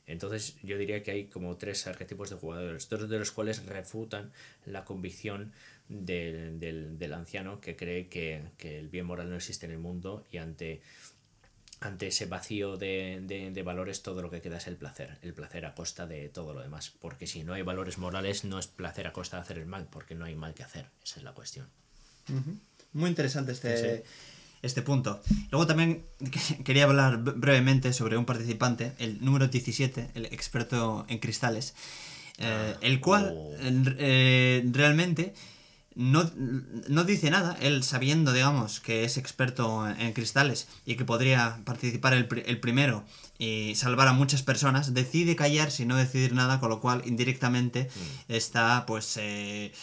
Entonces 0.09 0.55
yo 0.63 0.79
diría 0.79 1.03
que 1.03 1.11
hay 1.11 1.27
como 1.27 1.55
tres 1.57 1.85
arquetipos 1.85 2.31
de 2.31 2.35
jugadores, 2.35 2.89
dos 2.89 3.07
de 3.07 3.19
los 3.19 3.31
cuales 3.31 3.63
refutan 3.67 4.31
la 4.65 4.83
convicción 4.83 5.53
del, 5.89 6.59
del- 6.59 6.97
del 6.97 7.13
anciano 7.13 7.59
que 7.59 7.75
cree 7.75 8.07
que, 8.07 8.43
que 8.57 8.77
el 8.79 8.87
bien 8.89 9.05
moral 9.05 9.29
no 9.29 9.35
existe 9.35 9.65
en 9.65 9.71
el 9.73 9.79
mundo 9.79 10.23
y 10.31 10.37
ante, 10.37 10.81
ante 11.81 12.07
ese 12.07 12.25
vacío 12.27 12.77
de, 12.77 13.19
de- 13.23 13.51
de 13.51 13.63
valores 13.63 14.01
todo 14.03 14.21
lo 14.21 14.29
que 14.29 14.39
queda 14.41 14.57
es 14.57 14.67
el 14.67 14.75
placer, 14.77 15.17
el 15.23 15.33
placer 15.33 15.65
a 15.65 15.73
costa 15.73 16.05
de 16.07 16.29
todo 16.29 16.53
lo 16.53 16.61
demás, 16.61 16.91
porque 17.01 17.25
si 17.27 17.43
no 17.43 17.53
hay 17.53 17.63
valores 17.63 17.97
morales 17.97 18.45
no 18.45 18.59
es 18.59 18.67
placer 18.67 19.07
a 19.07 19.13
costa 19.13 19.37
de 19.37 19.41
hacer 19.41 19.57
el 19.57 19.65
mal, 19.65 19.87
porque 19.89 20.13
no 20.15 20.25
hay 20.25 20.35
mal 20.35 20.53
que 20.53 20.63
hacer, 20.63 20.85
esa 21.03 21.17
es 21.17 21.23
la 21.23 21.33
cuestión. 21.33 21.67
Muy 22.93 23.09
interesante 23.09 23.51
este, 23.53 23.97
Sí, 23.97 24.03
este 24.61 24.81
punto. 24.83 25.21
Luego 25.51 25.65
también 25.65 26.05
que- 26.31 26.63
quería 26.63 26.83
hablar 26.83 27.17
bre- 27.23 27.33
brevemente 27.35 27.93
sobre 27.93 28.17
un 28.17 28.25
participante, 28.25 28.93
el 28.99 29.23
número 29.25 29.47
17, 29.47 30.11
el 30.13 30.25
experto 30.25 31.05
en 31.09 31.17
cristales, 31.17 31.73
eh, 32.37 32.75
el 32.81 32.99
cual 33.01 33.33
oh. 33.35 33.55
eh, 33.59 34.63
realmente 34.71 35.33
no, 35.95 36.29
no 36.87 37.03
dice 37.03 37.29
nada, 37.29 37.57
él 37.61 37.83
sabiendo, 37.83 38.31
digamos, 38.31 38.79
que 38.79 39.03
es 39.03 39.17
experto 39.17 39.87
en, 39.87 40.13
cristales 40.13 40.67
y 40.85 40.95
que 40.95 41.05
podría 41.05 41.59
participar 41.65 42.13
el, 42.13 42.27
el 42.45 42.59
primero 42.59 43.03
y 43.37 43.73
salvar 43.75 44.07
a 44.07 44.13
muchas 44.13 44.43
personas, 44.43 44.93
decide 44.93 45.35
callarse 45.35 45.83
y 45.83 45.85
no 45.85 45.95
decidir 45.95 46.33
nada, 46.33 46.59
con 46.59 46.69
lo 46.69 46.79
cual 46.79 47.01
indirectamente 47.05 47.89
está, 48.27 48.85
pues, 48.85 49.17
eh, 49.17 49.73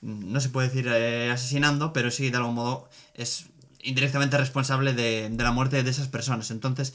no 0.00 0.40
se 0.40 0.48
puede 0.48 0.68
decir 0.68 0.88
eh, 0.88 1.30
asesinando, 1.30 1.92
pero 1.92 2.10
sí, 2.10 2.30
de 2.30 2.36
algún 2.38 2.54
modo, 2.54 2.88
es 3.14 3.46
indirectamente 3.82 4.38
responsable 4.38 4.94
de, 4.94 5.28
de 5.30 5.44
la 5.44 5.52
muerte 5.52 5.82
de 5.82 5.90
esas 5.90 6.08
personas. 6.08 6.50
Entonces, 6.50 6.94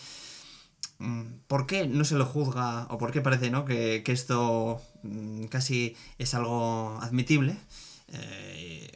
mm, 0.99 1.24
¿por 1.47 1.68
qué 1.68 1.88
no 1.88 2.03
se 2.03 2.16
lo 2.16 2.26
juzga 2.26 2.88
o 2.89 2.97
por 2.97 3.11
qué 3.11 3.22
parece 3.22 3.49
¿no? 3.51 3.66
que, 3.66 4.01
que 4.03 4.11
esto 4.11 4.82
mm, 5.03 5.45
casi 5.45 5.95
es 6.18 6.34
algo 6.34 6.97
admitible? 7.01 7.57
Eh, 8.16 8.89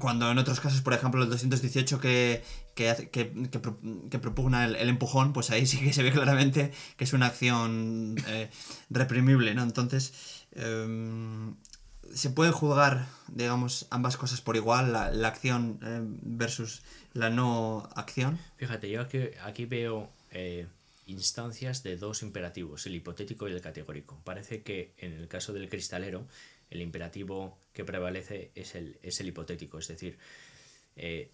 cuando 0.00 0.30
en 0.30 0.38
otros 0.38 0.60
casos, 0.60 0.82
por 0.82 0.92
ejemplo, 0.92 1.22
el 1.22 1.30
218 1.30 2.00
que, 2.00 2.42
que, 2.74 3.08
que, 3.10 3.32
que 3.50 3.58
pro- 3.58 3.80
que 4.10 4.18
propugna 4.18 4.64
el, 4.66 4.88
empujón, 4.88 5.32
pues 5.32 5.50
ahí 5.50 5.66
sí 5.70 5.78
que 5.78 5.92
se 5.92 6.02
ve 6.02 6.12
claramente 6.12 6.72
que 6.96 7.04
es 7.04 7.12
una 7.12 7.26
acción 7.26 8.16
eh, 8.28 8.50
reprimible, 8.90 9.54
¿no? 9.54 9.62
Entonces, 9.62 10.44
em, 10.52 11.54
se 12.14 12.30
pueden 12.30 12.52
juzgar, 12.52 13.06
digamos, 13.28 13.86
ambas 13.90 14.16
cosas 14.16 14.40
por 14.40 14.56
igual, 14.56 14.92
la, 14.92 15.10
la 15.10 15.28
acción 15.28 15.78
eh, 15.82 16.00
versus 16.22 16.82
la 17.14 17.30
no 17.30 17.88
acción. 17.96 18.38
Fíjate, 18.56 18.90
yo 18.90 19.00
aquí, 19.00 19.64
veo 19.64 20.10
instancias 21.06 21.82
de 21.82 21.96
dos 21.96 22.22
imperativos, 22.22 22.86
el 22.86 22.94
hipotético 22.94 23.48
y 23.48 23.52
el 23.52 23.60
categórico. 23.62 24.20
Parece 24.24 24.62
que 24.62 24.92
en 24.98 25.12
el 25.14 25.26
caso 25.28 25.52
del 25.54 25.68
cristalero, 25.68 26.26
el 26.70 26.82
imperativo 26.82 27.58
que 27.72 27.84
prevalece 27.84 28.52
es 28.54 28.74
el, 28.74 28.98
es 29.02 29.20
el 29.20 29.28
hipotético, 29.28 29.78
es 29.78 29.88
decir, 29.88 30.18
eh, 30.96 31.30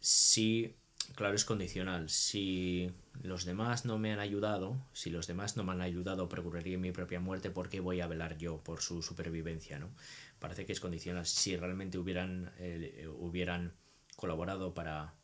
si, 0.00 0.74
claro, 1.14 1.34
es 1.34 1.44
condicional, 1.44 2.08
si 2.08 2.90
los 3.22 3.44
demás 3.44 3.84
no 3.84 3.98
me 3.98 4.12
han 4.12 4.18
ayudado, 4.18 4.84
si 4.92 5.10
los 5.10 5.26
demás 5.26 5.56
no 5.56 5.64
me 5.64 5.72
han 5.72 5.80
ayudado, 5.80 6.28
procuraría 6.28 6.78
mi 6.78 6.92
propia 6.92 7.20
muerte, 7.20 7.50
¿por 7.50 7.68
qué 7.68 7.80
voy 7.80 8.00
a 8.00 8.06
velar 8.06 8.38
yo 8.38 8.58
por 8.58 8.80
su 8.80 9.02
supervivencia? 9.02 9.78
¿no? 9.78 9.90
Parece 10.38 10.66
que 10.66 10.72
es 10.72 10.80
condicional. 10.80 11.26
Si 11.26 11.56
realmente 11.56 11.98
hubieran, 11.98 12.52
eh, 12.58 13.08
hubieran 13.18 13.74
colaborado 14.16 14.74
para, 14.74 15.14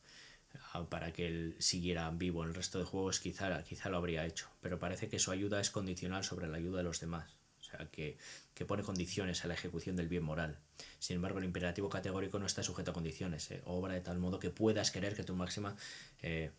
para 0.89 1.13
que 1.13 1.27
él 1.27 1.57
siguiera 1.59 2.11
vivo 2.11 2.43
en 2.43 2.51
el 2.51 2.55
resto 2.55 2.79
de 2.79 2.85
juegos, 2.85 3.21
quizá, 3.21 3.63
quizá 3.65 3.89
lo 3.89 3.97
habría 3.97 4.27
hecho. 4.27 4.49
Pero 4.61 4.79
parece 4.79 5.09
que 5.09 5.19
su 5.19 5.33
ayuda 5.33 5.61
es 5.61 5.71
condicional 5.71 6.25
sobre 6.25 6.47
la 6.49 6.59
ayuda 6.59 6.79
de 6.79 6.85
los 6.85 7.01
demás. 7.01 7.38
O 7.69 7.77
sea, 7.77 7.87
que, 7.91 8.17
que 8.55 8.65
pone 8.65 8.83
condiciones 8.83 9.45
a 9.45 9.49
la 9.49 9.55
ejecución 9.55 9.95
del 9.95 10.09
bien 10.09 10.23
moral. 10.23 10.59
Sin 10.99 11.17
embargo, 11.17 11.39
el 11.39 11.45
imperativo 11.45 11.91
categórico 11.91 12.39
no 12.39 12.47
está 12.47 12.63
sujeto 12.63 12.93
a 12.93 12.95
condiciones. 12.95 13.51
eh, 13.51 13.61
Obra 13.67 13.95
de 13.95 14.01
tal 14.01 14.19
modo 14.19 14.39
que 14.39 14.51
puedas 14.51 14.91
querer 14.91 15.15
que 15.15 15.23
tu 15.23 15.35
máxima 15.35 15.77
eh, 16.23 16.51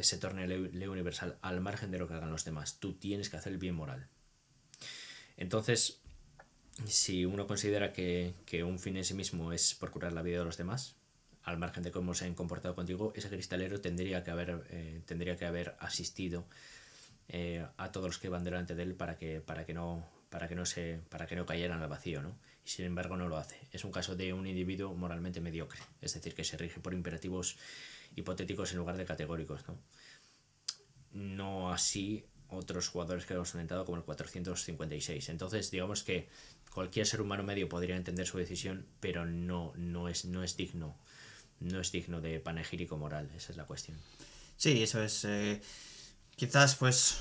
se 0.00 0.18
torne 0.18 0.48
ley, 0.48 0.88
universal 0.88 1.38
al 1.40 1.60
margen 1.60 1.90
de 1.92 1.98
lo 1.98 2.08
que 2.08 2.14
hagan 2.14 2.30
los 2.30 2.44
demás. 2.44 2.78
Tú 2.80 2.94
tienes 2.94 3.30
que 3.30 3.36
hacer 3.36 3.52
el 3.52 3.58
bien 3.58 3.76
moral. 3.76 4.08
Entonces, 5.36 6.00
si 6.84 7.24
uno 7.24 7.46
considera 7.46 7.92
que, 7.92 8.34
que 8.44 8.64
un 8.64 8.78
fin 8.78 8.96
en 8.96 9.04
sí 9.04 9.14
mismo 9.14 9.52
es 9.52 9.74
procurar 9.74 10.12
la 10.12 10.22
vida 10.22 10.38
de 10.38 10.44
los 10.44 10.56
demás, 10.56 10.96
al 11.44 11.58
margen 11.58 11.82
de 11.82 11.90
cómo 11.90 12.14
se 12.14 12.26
han 12.26 12.34
comportado 12.34 12.74
contigo, 12.74 13.12
ese 13.14 13.28
cristalero 13.28 13.80
tendría 13.80 14.24
que 14.24 14.30
haber, 14.30 14.66
eh, 14.70 15.00
tendría 15.06 15.36
que 15.36 15.46
haber 15.46 15.76
asistido 15.78 16.44
a 17.76 17.92
todos 17.92 18.08
los 18.08 18.18
que 18.18 18.28
van 18.28 18.42
delante 18.42 18.74
de 18.74 18.82
él 18.82 18.96
para 18.96 19.16
que, 19.16 19.40
para 19.40 19.64
que 19.64 19.72
no 19.72 20.04
para 20.30 20.48
que 20.48 20.54
no 20.54 20.64
se 20.64 21.00
para 21.10 21.26
que 21.26 21.36
no 21.36 21.44
cayeran 21.44 21.82
al 21.82 21.88
vacío 21.88 22.22
¿no? 22.22 22.36
y 22.64 22.68
sin 22.70 22.86
embargo 22.86 23.16
no 23.16 23.28
lo 23.28 23.36
hace 23.36 23.58
es 23.72 23.84
un 23.84 23.92
caso 23.92 24.16
de 24.16 24.32
un 24.32 24.46
individuo 24.46 24.94
moralmente 24.94 25.40
mediocre 25.40 25.80
es 26.00 26.14
decir 26.14 26.34
que 26.34 26.44
se 26.44 26.56
rige 26.56 26.80
por 26.80 26.94
imperativos 26.94 27.56
hipotéticos 28.16 28.72
en 28.72 28.78
lugar 28.78 28.96
de 28.96 29.04
categóricos 29.04 29.60
no, 29.68 29.78
no 31.12 31.72
así 31.72 32.24
otros 32.48 32.88
jugadores 32.88 33.26
que 33.26 33.34
hemos 33.34 33.52
comentado 33.52 33.84
como 33.84 33.98
el 33.98 34.04
456 34.04 35.28
entonces 35.28 35.70
digamos 35.70 36.02
que 36.02 36.28
cualquier 36.72 37.06
ser 37.06 37.20
humano 37.20 37.42
medio 37.42 37.68
podría 37.68 37.96
entender 37.96 38.26
su 38.26 38.38
decisión 38.38 38.86
pero 39.00 39.26
no 39.26 39.72
no 39.76 40.08
es 40.08 40.24
no 40.24 40.42
es 40.42 40.56
digno 40.56 40.96
no 41.60 41.80
es 41.80 41.92
digno 41.92 42.20
de 42.20 42.40
panegírico 42.40 42.96
moral 42.96 43.30
esa 43.36 43.52
es 43.52 43.58
la 43.58 43.64
cuestión 43.66 43.98
Sí, 44.60 44.82
eso 44.82 45.02
es. 45.02 45.24
eh, 45.24 45.62
quizás, 46.36 46.76
pues, 46.76 47.16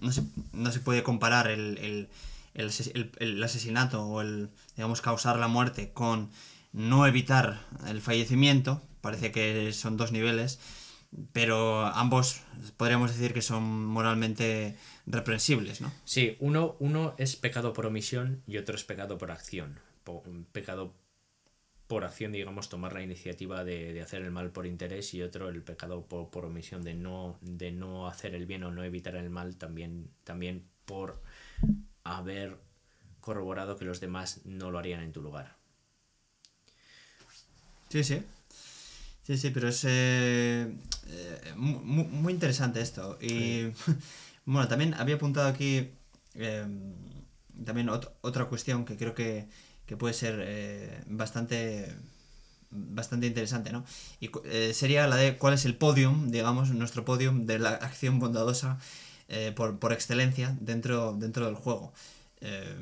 no 0.00 0.10
se, 0.10 0.24
no 0.52 0.72
se 0.72 0.80
puede 0.80 1.04
comparar 1.04 1.46
el, 1.46 1.78
el, 1.78 2.08
el 2.54 2.70
el- 2.94 3.12
el 3.18 3.42
asesinato 3.42 4.04
o 4.06 4.20
el, 4.20 4.50
digamos, 4.76 5.00
causar 5.00 5.38
la 5.38 5.48
muerte 5.48 5.92
con 5.92 6.30
no 6.72 7.06
evitar 7.06 7.60
el 7.86 8.00
fallecimiento. 8.00 8.82
Parece 9.00 9.32
que 9.32 9.72
son 9.72 9.96
dos 9.96 10.12
niveles, 10.12 10.58
pero 11.32 11.86
ambos 11.86 12.40
podríamos 12.76 13.10
decir 13.10 13.32
que 13.34 13.42
son 13.42 13.86
moralmente 13.86 14.76
reprensibles, 15.06 15.80
¿no? 15.80 15.92
Sí, 16.04 16.36
uno, 16.40 16.76
uno 16.80 17.14
es 17.18 17.36
pecado 17.36 17.72
por 17.72 17.86
omisión 17.86 18.42
y 18.46 18.58
otro 18.58 18.74
es 18.76 18.84
pecado 18.84 19.18
por 19.18 19.30
acción. 19.30 19.78
Pecado 20.52 20.94
por 21.86 22.04
acción, 22.04 22.32
digamos, 22.32 22.68
tomar 22.68 22.92
la 22.94 23.02
iniciativa 23.02 23.64
de, 23.64 23.92
de 23.92 24.02
hacer 24.02 24.22
el 24.22 24.30
mal 24.30 24.50
por 24.52 24.66
interés 24.66 25.14
y 25.14 25.22
otro 25.22 25.48
el 25.50 25.62
pecado 25.62 26.06
por, 26.06 26.30
por 26.30 26.46
omisión 26.46 26.82
de 26.82 26.94
no, 26.94 27.38
de 27.42 27.72
no 27.72 28.08
hacer 28.08 28.34
el 28.34 28.46
bien 28.46 28.64
o 28.64 28.70
no 28.70 28.84
evitar 28.84 29.16
el 29.16 29.30
mal 29.30 29.56
también, 29.56 30.10
también 30.24 30.66
por 30.86 31.22
haber 32.04 32.58
corroborado 33.20 33.76
que 33.78 33.84
los 33.86 34.00
demás 34.00 34.40
no 34.44 34.70
lo 34.70 34.78
harían 34.78 35.02
en 35.02 35.12
tu 35.12 35.22
lugar. 35.22 35.56
Sí, 37.88 38.02
sí. 38.04 38.22
Sí, 39.22 39.38
sí, 39.38 39.50
pero 39.50 39.68
es 39.68 39.84
eh, 39.84 40.70
eh, 41.08 41.52
mu- 41.56 41.80
muy, 42.04 42.32
interesante 42.32 42.80
esto. 42.80 43.18
Y 43.20 43.68
bueno, 44.44 44.68
también 44.68 44.94
había 44.94 45.14
apuntado 45.16 45.48
aquí 45.48 45.88
eh, 46.34 46.66
también 47.64 47.88
ot- 47.88 48.10
otra 48.20 48.46
cuestión 48.46 48.84
que 48.84 48.96
creo 48.96 49.14
que, 49.14 49.48
que 49.86 49.96
puede 49.96 50.14
ser 50.14 50.40
eh, 50.42 51.02
bastante 51.06 51.94
bastante 52.70 53.26
interesante, 53.28 53.72
¿no? 53.72 53.84
Y 54.20 54.30
eh, 54.44 54.72
sería 54.74 55.06
la 55.06 55.16
de 55.16 55.36
cuál 55.38 55.54
es 55.54 55.64
el 55.64 55.76
podium, 55.76 56.30
digamos, 56.30 56.70
nuestro 56.70 57.04
podium 57.04 57.46
de 57.46 57.60
la 57.60 57.70
acción 57.70 58.18
bondadosa 58.18 58.78
eh, 59.28 59.52
por, 59.54 59.78
por 59.78 59.92
excelencia 59.92 60.56
dentro, 60.60 61.14
dentro 61.14 61.46
del 61.46 61.54
juego. 61.54 61.92
Eh, 62.40 62.76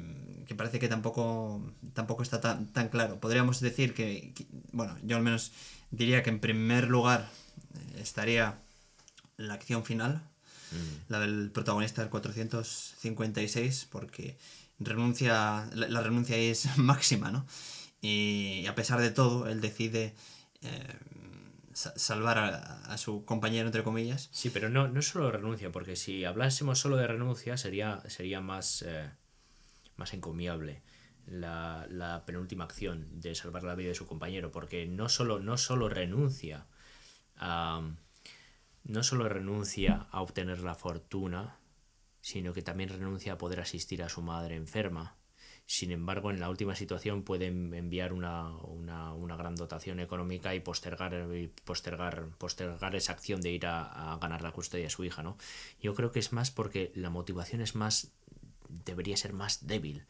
que 0.46 0.54
parece 0.54 0.78
que 0.78 0.88
tampoco, 0.88 1.62
tampoco 1.94 2.22
está 2.22 2.40
tan, 2.40 2.66
tan 2.72 2.88
claro. 2.88 3.20
Podríamos 3.20 3.60
decir 3.60 3.94
que, 3.94 4.32
que- 4.34 4.46
bueno, 4.72 4.96
yo 5.02 5.16
al 5.16 5.22
menos 5.22 5.52
diría 5.90 6.22
que 6.22 6.30
en 6.30 6.40
primer 6.40 6.88
lugar 6.88 7.28
eh, 7.74 8.00
estaría 8.00 8.58
la 9.36 9.54
acción 9.54 9.84
final, 9.84 10.22
la 11.08 11.20
del 11.20 11.50
protagonista 11.50 12.02
del 12.02 12.10
456, 12.10 13.86
porque 13.90 14.36
renuncia, 14.78 15.68
la, 15.74 15.88
la 15.88 16.00
renuncia 16.02 16.36
ahí 16.36 16.46
es 16.48 16.66
máxima, 16.78 17.30
¿no? 17.30 17.46
Y 18.00 18.66
a 18.66 18.74
pesar 18.74 19.00
de 19.00 19.10
todo, 19.10 19.48
él 19.48 19.60
decide 19.60 20.14
eh, 20.62 20.98
salvar 21.74 22.38
a, 22.38 22.84
a 22.84 22.98
su 22.98 23.24
compañero, 23.24 23.66
entre 23.66 23.82
comillas. 23.82 24.28
Sí, 24.32 24.50
pero 24.50 24.68
no, 24.68 24.88
no 24.88 25.02
solo 25.02 25.30
renuncia, 25.30 25.70
porque 25.70 25.96
si 25.96 26.24
hablásemos 26.24 26.78
solo 26.78 26.96
de 26.96 27.06
renuncia 27.06 27.56
sería, 27.56 28.02
sería 28.08 28.40
más, 28.40 28.82
eh, 28.82 29.10
más 29.96 30.14
encomiable 30.14 30.82
la, 31.26 31.86
la 31.88 32.24
penúltima 32.24 32.64
acción 32.64 33.20
de 33.20 33.34
salvar 33.34 33.62
la 33.62 33.74
vida 33.74 33.88
de 33.88 33.94
su 33.94 34.06
compañero, 34.06 34.50
porque 34.50 34.86
no 34.86 35.08
solo, 35.08 35.40
no 35.40 35.56
solo 35.56 35.88
renuncia 35.88 36.66
a, 37.36 37.82
no 38.84 39.02
solo 39.02 39.28
renuncia 39.28 40.06
a 40.10 40.20
obtener 40.20 40.60
la 40.60 40.74
fortuna, 40.74 41.58
sino 42.20 42.52
que 42.52 42.62
también 42.62 42.88
renuncia 42.88 43.34
a 43.34 43.38
poder 43.38 43.60
asistir 43.60 44.02
a 44.02 44.08
su 44.08 44.22
madre 44.22 44.56
enferma. 44.56 45.16
Sin 45.72 45.90
embargo, 45.90 46.30
en 46.30 46.38
la 46.38 46.50
última 46.50 46.76
situación 46.76 47.22
pueden 47.22 47.72
enviar 47.72 48.12
una, 48.12 48.54
una, 48.58 49.14
una 49.14 49.36
gran 49.36 49.54
dotación 49.54 50.00
económica 50.00 50.54
y 50.54 50.60
postergar, 50.60 51.26
postergar, 51.64 52.28
postergar 52.36 52.94
esa 52.94 53.12
acción 53.12 53.40
de 53.40 53.52
ir 53.52 53.64
a, 53.64 54.18
ganar 54.20 54.42
la 54.42 54.52
custodia 54.52 54.84
de 54.84 54.90
su 54.90 55.02
hija, 55.02 55.22
¿no? 55.22 55.38
Yo 55.80 55.94
creo 55.94 56.12
que 56.12 56.18
es 56.18 56.30
más 56.30 56.50
porque 56.50 56.92
la 56.94 57.08
motivación 57.08 57.62
es 57.62 57.74
más. 57.74 58.12
debería 58.68 59.16
ser 59.16 59.32
más 59.32 59.66
débil. 59.66 60.04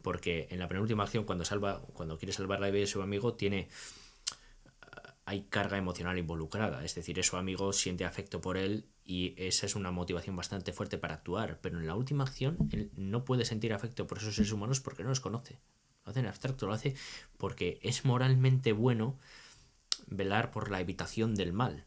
Porque 0.00 0.46
en 0.48 0.60
la 0.60 0.68
penúltima 0.68 1.02
acción, 1.02 1.24
cuando 1.24 1.44
salva, 1.44 1.80
cuando 1.92 2.16
quiere 2.16 2.32
salvar 2.32 2.60
la 2.60 2.70
vida 2.70 2.82
de 2.82 2.86
su 2.86 3.02
amigo, 3.02 3.34
tiene 3.34 3.66
hay 5.24 5.42
carga 5.42 5.76
emocional 5.76 6.18
involucrada, 6.18 6.84
es 6.84 6.94
decir, 6.94 7.22
su 7.24 7.36
amigo 7.36 7.72
siente 7.72 8.04
afecto 8.04 8.40
por 8.40 8.56
él 8.56 8.84
y 9.10 9.34
esa 9.36 9.66
es 9.66 9.74
una 9.74 9.90
motivación 9.90 10.36
bastante 10.36 10.72
fuerte 10.72 10.96
para 10.96 11.14
actuar, 11.14 11.58
pero 11.60 11.80
en 11.80 11.86
la 11.88 11.96
última 11.96 12.22
acción 12.22 12.56
él 12.70 12.92
no 12.94 13.24
puede 13.24 13.44
sentir 13.44 13.72
afecto 13.72 14.06
por 14.06 14.18
esos 14.18 14.36
seres 14.36 14.52
humanos 14.52 14.78
porque 14.78 15.02
no 15.02 15.08
los 15.08 15.18
conoce. 15.18 15.58
Lo 16.04 16.12
hace 16.12 16.20
en 16.20 16.26
abstracto, 16.26 16.68
lo 16.68 16.74
hace 16.74 16.94
porque 17.36 17.80
es 17.82 18.04
moralmente 18.04 18.70
bueno 18.70 19.18
velar 20.06 20.52
por 20.52 20.70
la 20.70 20.80
evitación 20.80 21.34
del 21.34 21.52
mal, 21.52 21.86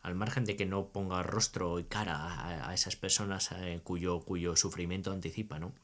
al 0.00 0.14
margen 0.14 0.46
de 0.46 0.56
que 0.56 0.64
no 0.64 0.88
ponga 0.88 1.22
rostro 1.22 1.78
y 1.78 1.84
cara 1.84 2.66
a, 2.66 2.72
esas 2.72 2.96
personas 2.96 3.52
eh, 3.52 3.82
cuyo, 3.84 4.20
cuyo 4.20 4.56
sufrimiento 4.56 5.12
anticipa, 5.12 5.58
¿no? 5.58 5.74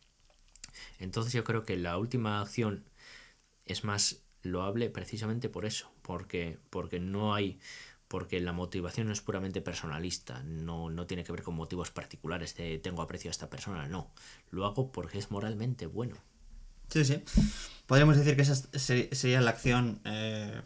Entonces 0.98 1.34
yo 1.34 1.44
creo 1.44 1.64
que 1.64 1.76
la 1.76 1.98
última 1.98 2.40
acción 2.40 2.86
es 3.66 3.84
más 3.84 4.22
loable 4.42 4.88
precisamente 4.88 5.50
por 5.50 5.66
eso, 5.66 5.92
porque, 6.00 6.58
porque 6.70 6.98
no 6.98 7.34
hay, 7.34 7.60
porque 8.08 8.40
la 8.40 8.52
motivación 8.52 9.06
no 9.08 9.12
es 9.12 9.20
puramente 9.20 9.60
personalista, 9.60 10.42
no, 10.42 10.88
no 10.90 11.06
tiene 11.06 11.24
que 11.24 11.32
ver 11.32 11.42
con 11.42 11.54
motivos 11.54 11.90
particulares 11.90 12.56
de 12.56 12.78
tengo 12.78 13.02
aprecio 13.02 13.30
a 13.30 13.32
esta 13.32 13.50
persona, 13.50 13.86
no, 13.86 14.10
lo 14.50 14.64
hago 14.66 14.90
porque 14.90 15.18
es 15.18 15.30
moralmente 15.30 15.86
bueno. 15.86 16.16
Sí, 16.88 17.04
sí. 17.04 17.22
Podríamos 17.86 18.16
decir 18.16 18.34
que 18.34 18.42
esa 18.42 18.54
sería 18.56 19.40
la 19.42 19.50
acción 19.50 20.00
eh, 20.06 20.62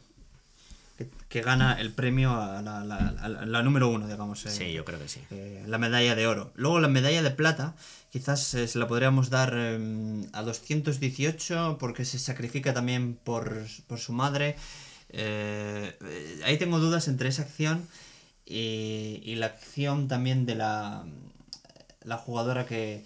que, 0.96 1.10
que 1.28 1.42
gana 1.42 1.80
el 1.80 1.90
premio 1.92 2.30
a 2.32 2.62
la, 2.62 2.84
la- 2.84 3.08
a 3.08 3.28
la- 3.28 3.44
la 3.46 3.62
número 3.62 3.88
uno, 3.88 4.06
digamos. 4.06 4.46
eh, 4.46 4.50
Sí, 4.50 4.72
yo 4.72 4.84
creo 4.84 5.00
que 5.00 5.08
sí. 5.08 5.20
eh, 5.30 5.64
la 5.66 5.78
medalla 5.78 6.14
de 6.14 6.26
oro. 6.28 6.52
Luego 6.54 6.78
la 6.78 6.86
medalla 6.88 7.22
de 7.22 7.30
plata, 7.32 7.74
quizás 8.12 8.40
se 8.44 8.78
la 8.78 8.86
podríamos 8.86 9.30
dar 9.30 9.52
eh, 9.56 10.28
a 10.32 10.42
218 10.42 11.76
porque 11.80 12.04
se 12.04 12.18
sacrifica 12.20 12.72
también 12.72 13.14
por, 13.16 13.64
por 13.88 13.98
su 13.98 14.12
madre. 14.12 14.54
Eh, 15.12 16.40
ahí 16.44 16.58
tengo 16.58 16.78
dudas 16.78 17.08
entre 17.08 17.28
esa 17.28 17.42
acción 17.42 17.86
y, 18.46 19.20
y 19.24 19.34
la 19.36 19.46
acción 19.46 20.08
también 20.08 20.46
de 20.46 20.54
la, 20.54 21.04
la 22.04 22.16
jugadora 22.16 22.66
que, 22.66 23.04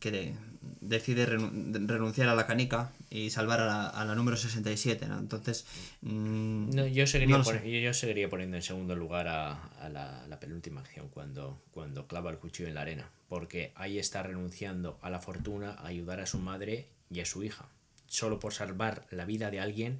que 0.00 0.10
de- 0.10 0.34
decide 0.80 1.26
renu- 1.26 1.86
renunciar 1.88 2.28
a 2.28 2.34
la 2.34 2.46
canica 2.46 2.92
y 3.10 3.30
salvar 3.30 3.60
a 3.60 3.66
la, 3.66 3.86
a 3.88 4.04
la 4.04 4.14
número 4.14 4.36
67. 4.36 5.06
¿no? 5.08 5.18
Entonces, 5.18 5.64
mm, 6.02 6.70
No, 6.74 6.86
yo, 6.86 7.06
seguiría 7.06 7.38
no 7.38 7.44
yo, 7.44 7.58
yo 7.80 7.94
seguiría 7.94 8.28
poniendo 8.28 8.56
en 8.56 8.62
segundo 8.62 8.94
lugar 8.94 9.28
a, 9.28 9.52
a 9.80 9.88
la, 9.88 10.26
la 10.28 10.38
penúltima 10.40 10.80
acción 10.82 11.08
cuando, 11.08 11.58
cuando 11.72 12.06
clava 12.06 12.30
el 12.30 12.38
cuchillo 12.38 12.68
en 12.68 12.74
la 12.74 12.82
arena, 12.82 13.08
porque 13.28 13.72
ahí 13.76 13.98
está 13.98 14.22
renunciando 14.22 14.98
a 15.02 15.10
la 15.10 15.18
fortuna, 15.20 15.70
a 15.72 15.86
ayudar 15.86 16.20
a 16.20 16.26
su 16.26 16.38
madre 16.38 16.86
y 17.10 17.20
a 17.20 17.24
su 17.24 17.42
hija, 17.42 17.66
solo 18.06 18.38
por 18.38 18.52
salvar 18.52 19.06
la 19.10 19.24
vida 19.24 19.50
de 19.50 19.60
alguien 19.60 19.98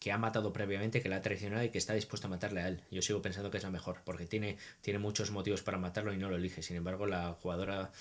que 0.00 0.12
ha 0.12 0.18
matado 0.18 0.52
previamente, 0.52 1.02
que 1.02 1.10
la 1.10 1.16
ha 1.16 1.22
traicionado 1.22 1.62
y 1.62 1.68
que 1.68 1.78
está 1.78 1.92
dispuesto 1.92 2.26
a 2.26 2.30
matarle 2.30 2.62
a 2.62 2.68
él. 2.68 2.82
Yo 2.90 3.02
sigo 3.02 3.20
pensando 3.22 3.50
que 3.50 3.58
es 3.58 3.62
la 3.62 3.70
mejor, 3.70 4.00
porque 4.04 4.26
tiene, 4.26 4.56
tiene 4.80 4.98
muchos 4.98 5.30
motivos 5.30 5.62
para 5.62 5.78
matarlo 5.78 6.12
y 6.12 6.16
no 6.16 6.30
lo 6.30 6.36
elige. 6.36 6.62
Sin 6.62 6.76
embargo, 6.76 7.06
la 7.06 7.34
jugadora, 7.34 7.92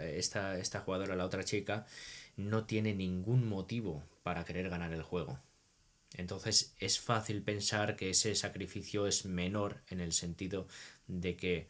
esta, 0.00 0.58
esta 0.58 0.80
jugadora, 0.80 1.16
la 1.16 1.24
otra 1.24 1.44
chica, 1.44 1.86
no 2.36 2.66
tiene 2.66 2.94
ningún 2.94 3.48
motivo 3.48 4.04
para 4.22 4.44
querer 4.44 4.68
ganar 4.68 4.92
el 4.92 5.02
juego. 5.02 5.40
Entonces 6.14 6.74
es 6.78 7.00
fácil 7.00 7.42
pensar 7.42 7.96
que 7.96 8.10
ese 8.10 8.34
sacrificio 8.34 9.06
es 9.06 9.24
menor 9.24 9.80
en 9.88 10.00
el 10.00 10.12
sentido 10.12 10.68
de 11.06 11.36
que, 11.36 11.68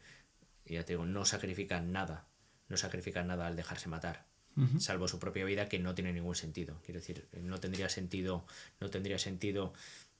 ya 0.65 0.83
te 0.83 0.93
digo, 0.93 1.05
no 1.05 1.23
sacrifican 1.23 1.93
nada, 1.93 2.27
no 2.67 2.75
sacrifican 2.75 3.27
nada 3.27 3.47
al 3.47 3.55
dejarse 3.55 3.87
matar, 3.87 4.26
salvo 4.79 5.07
su 5.07 5.19
propia 5.19 5.45
vida 5.45 5.69
que 5.69 5.79
no 5.79 5.93
tiene 5.95 6.13
ningún 6.13 6.35
sentido. 6.35 6.79
Quiero 6.85 6.99
decir, 6.99 7.27
no 7.41 7.59
tendría 7.59 7.89
sentido, 7.89 8.45
no 8.79 8.89
tendría 8.89 9.19
sentido 9.19 9.73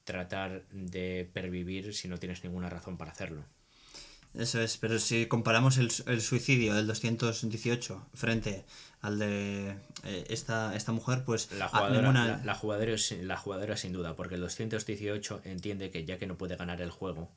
tratar 0.03 0.63
de 0.71 1.29
pervivir 1.33 1.93
si 1.93 2.07
no 2.07 2.17
tienes 2.17 2.43
ninguna 2.43 2.69
razón 2.69 2.97
para 2.97 3.11
hacerlo. 3.11 3.43
Eso 4.33 4.61
es, 4.61 4.77
pero 4.77 4.99
si 4.99 5.25
comparamos 5.25 5.77
el, 5.77 5.89
el 6.05 6.21
suicidio 6.21 6.75
del 6.75 6.85
218 6.85 8.07
frente 8.13 8.65
al 9.01 9.17
de 9.17 9.69
eh, 10.03 10.25
esta, 10.29 10.75
esta 10.75 10.91
mujer, 10.91 11.23
pues 11.25 11.51
La 11.53 11.65
ah, 11.65 11.69
jugadora, 11.69 12.01
ninguna- 12.01 12.27
la, 12.27 12.43
la 12.45 12.53
jugadora, 12.55 12.95
la 13.21 13.37
jugadora 13.37 13.77
sin 13.77 13.93
duda, 13.93 14.15
porque 14.15 14.35
el 14.35 14.41
218 14.41 15.41
entiende 15.45 15.89
que 15.89 16.05
ya 16.05 16.19
que 16.19 16.27
no 16.27 16.37
puede 16.37 16.55
ganar 16.55 16.81
el 16.81 16.91
juego 16.91 17.31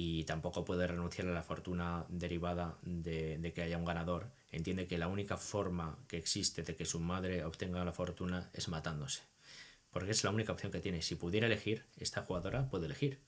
y 0.00 0.22
tampoco 0.22 0.64
puede 0.64 0.86
renunciar 0.86 1.26
a 1.26 1.32
la 1.32 1.42
fortuna 1.42 2.06
derivada 2.08 2.78
de, 2.82 3.36
de 3.36 3.52
que 3.52 3.62
haya 3.62 3.76
un 3.76 3.84
ganador, 3.84 4.30
entiende 4.52 4.86
que 4.86 4.96
la 4.96 5.08
única 5.08 5.36
forma 5.36 5.98
que 6.06 6.18
existe 6.18 6.62
de 6.62 6.76
que 6.76 6.84
su 6.84 7.00
madre 7.00 7.44
obtenga 7.44 7.84
la 7.84 7.92
fortuna 7.92 8.48
es 8.52 8.68
matándose. 8.68 9.22
Porque 9.90 10.12
es 10.12 10.22
la 10.22 10.30
única 10.30 10.52
opción 10.52 10.70
que 10.70 10.78
tiene. 10.78 11.02
Si 11.02 11.16
pudiera 11.16 11.48
elegir, 11.48 11.84
esta 11.96 12.22
jugadora 12.22 12.68
puede 12.68 12.86
elegir. 12.86 13.18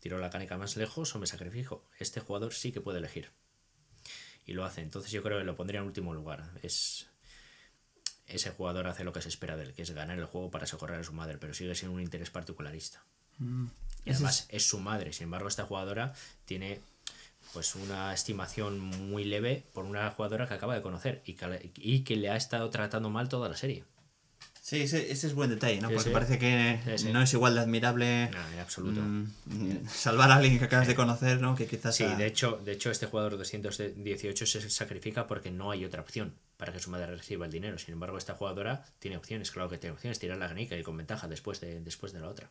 Tiro 0.00 0.18
la 0.18 0.30
canica 0.30 0.58
más 0.58 0.76
lejos 0.76 1.14
o 1.14 1.20
me 1.20 1.28
sacrifico. 1.28 1.84
Este 2.00 2.18
jugador 2.18 2.54
sí 2.54 2.72
que 2.72 2.80
puede 2.80 2.98
elegir. 2.98 3.30
Y 4.44 4.54
lo 4.54 4.64
hace. 4.64 4.80
Entonces 4.80 5.12
yo 5.12 5.22
creo 5.22 5.38
que 5.38 5.44
lo 5.44 5.54
pondría 5.54 5.78
en 5.78 5.86
último 5.86 6.12
lugar. 6.12 6.50
Es, 6.64 7.06
ese 8.26 8.50
jugador 8.50 8.88
hace 8.88 9.04
lo 9.04 9.12
que 9.12 9.22
se 9.22 9.28
espera 9.28 9.56
de 9.56 9.62
él, 9.62 9.74
que 9.74 9.82
es 9.82 9.92
ganar 9.92 10.18
el 10.18 10.24
juego 10.24 10.50
para 10.50 10.66
socorrer 10.66 10.98
a 10.98 11.04
su 11.04 11.12
madre, 11.12 11.38
pero 11.38 11.54
sigue 11.54 11.76
siendo 11.76 11.94
un 11.94 12.02
interés 12.02 12.30
particularista. 12.30 13.04
Mm. 13.38 13.68
Ese 14.04 14.14
además 14.16 14.46
es 14.50 14.66
su 14.66 14.78
madre. 14.80 15.12
Sin 15.12 15.24
embargo, 15.24 15.48
esta 15.48 15.64
jugadora 15.64 16.14
tiene 16.44 16.80
pues 17.52 17.74
una 17.74 18.14
estimación 18.14 18.78
muy 18.78 19.24
leve 19.24 19.64
por 19.72 19.84
una 19.84 20.08
jugadora 20.10 20.46
que 20.46 20.54
acaba 20.54 20.74
de 20.74 20.82
conocer 20.82 21.22
y 21.26 21.34
que, 21.34 21.70
y 21.76 22.00
que 22.04 22.16
le 22.16 22.30
ha 22.30 22.36
estado 22.36 22.70
tratando 22.70 23.10
mal 23.10 23.28
toda 23.28 23.48
la 23.48 23.56
serie. 23.56 23.84
Sí, 24.62 24.82
ese, 24.82 25.10
ese 25.10 25.26
es 25.26 25.34
buen 25.34 25.50
detalle, 25.50 25.80
¿no? 25.80 25.88
Sí, 25.88 25.94
Porque 25.94 26.10
sí. 26.10 26.14
parece 26.14 26.38
que 26.38 26.78
Sí, 26.96 27.10
no 27.12 27.22
es 27.22 27.32
igual 27.32 27.54
de 27.54 27.60
admirable 27.60 28.24
en 28.24 28.58
absoluto. 28.60 29.00
mm, 29.00 29.88
salvar 29.88 30.30
a 30.30 30.36
alguien 30.36 30.58
que 30.60 30.66
acabas 30.66 30.86
de 30.86 30.94
conocer, 30.94 31.40
¿no? 31.40 31.56
Que 31.56 31.66
quizás... 31.66 31.96
Sí, 31.96 32.04
de 32.04 32.26
hecho, 32.26 32.60
de 32.64 32.72
hecho 32.72 32.90
este 32.92 33.06
jugador 33.06 33.36
218 33.36 34.46
se 34.46 34.70
sacrifica 34.70 35.26
porque 35.26 35.50
no 35.50 35.72
hay 35.72 35.84
otra 35.84 36.02
opción 36.02 36.34
para 36.56 36.72
que 36.72 36.78
su 36.78 36.90
madre 36.90 37.16
reciba 37.16 37.46
el 37.46 37.52
dinero. 37.52 37.78
Sin 37.78 37.94
embargo, 37.94 38.16
esta 38.18 38.34
jugadora 38.34 38.84
tiene 39.00 39.16
opciones, 39.16 39.50
claro 39.50 39.68
que 39.70 39.78
tiene 39.78 39.94
opciones, 39.94 40.18
tirar 40.20 40.36
la 40.38 40.46
ganica 40.46 40.76
y 40.76 40.82
con 40.84 40.96
ventaja 40.96 41.26
después 41.26 41.60
de, 41.60 41.80
después 41.80 42.12
de 42.12 42.20
la 42.20 42.28
otra. 42.28 42.48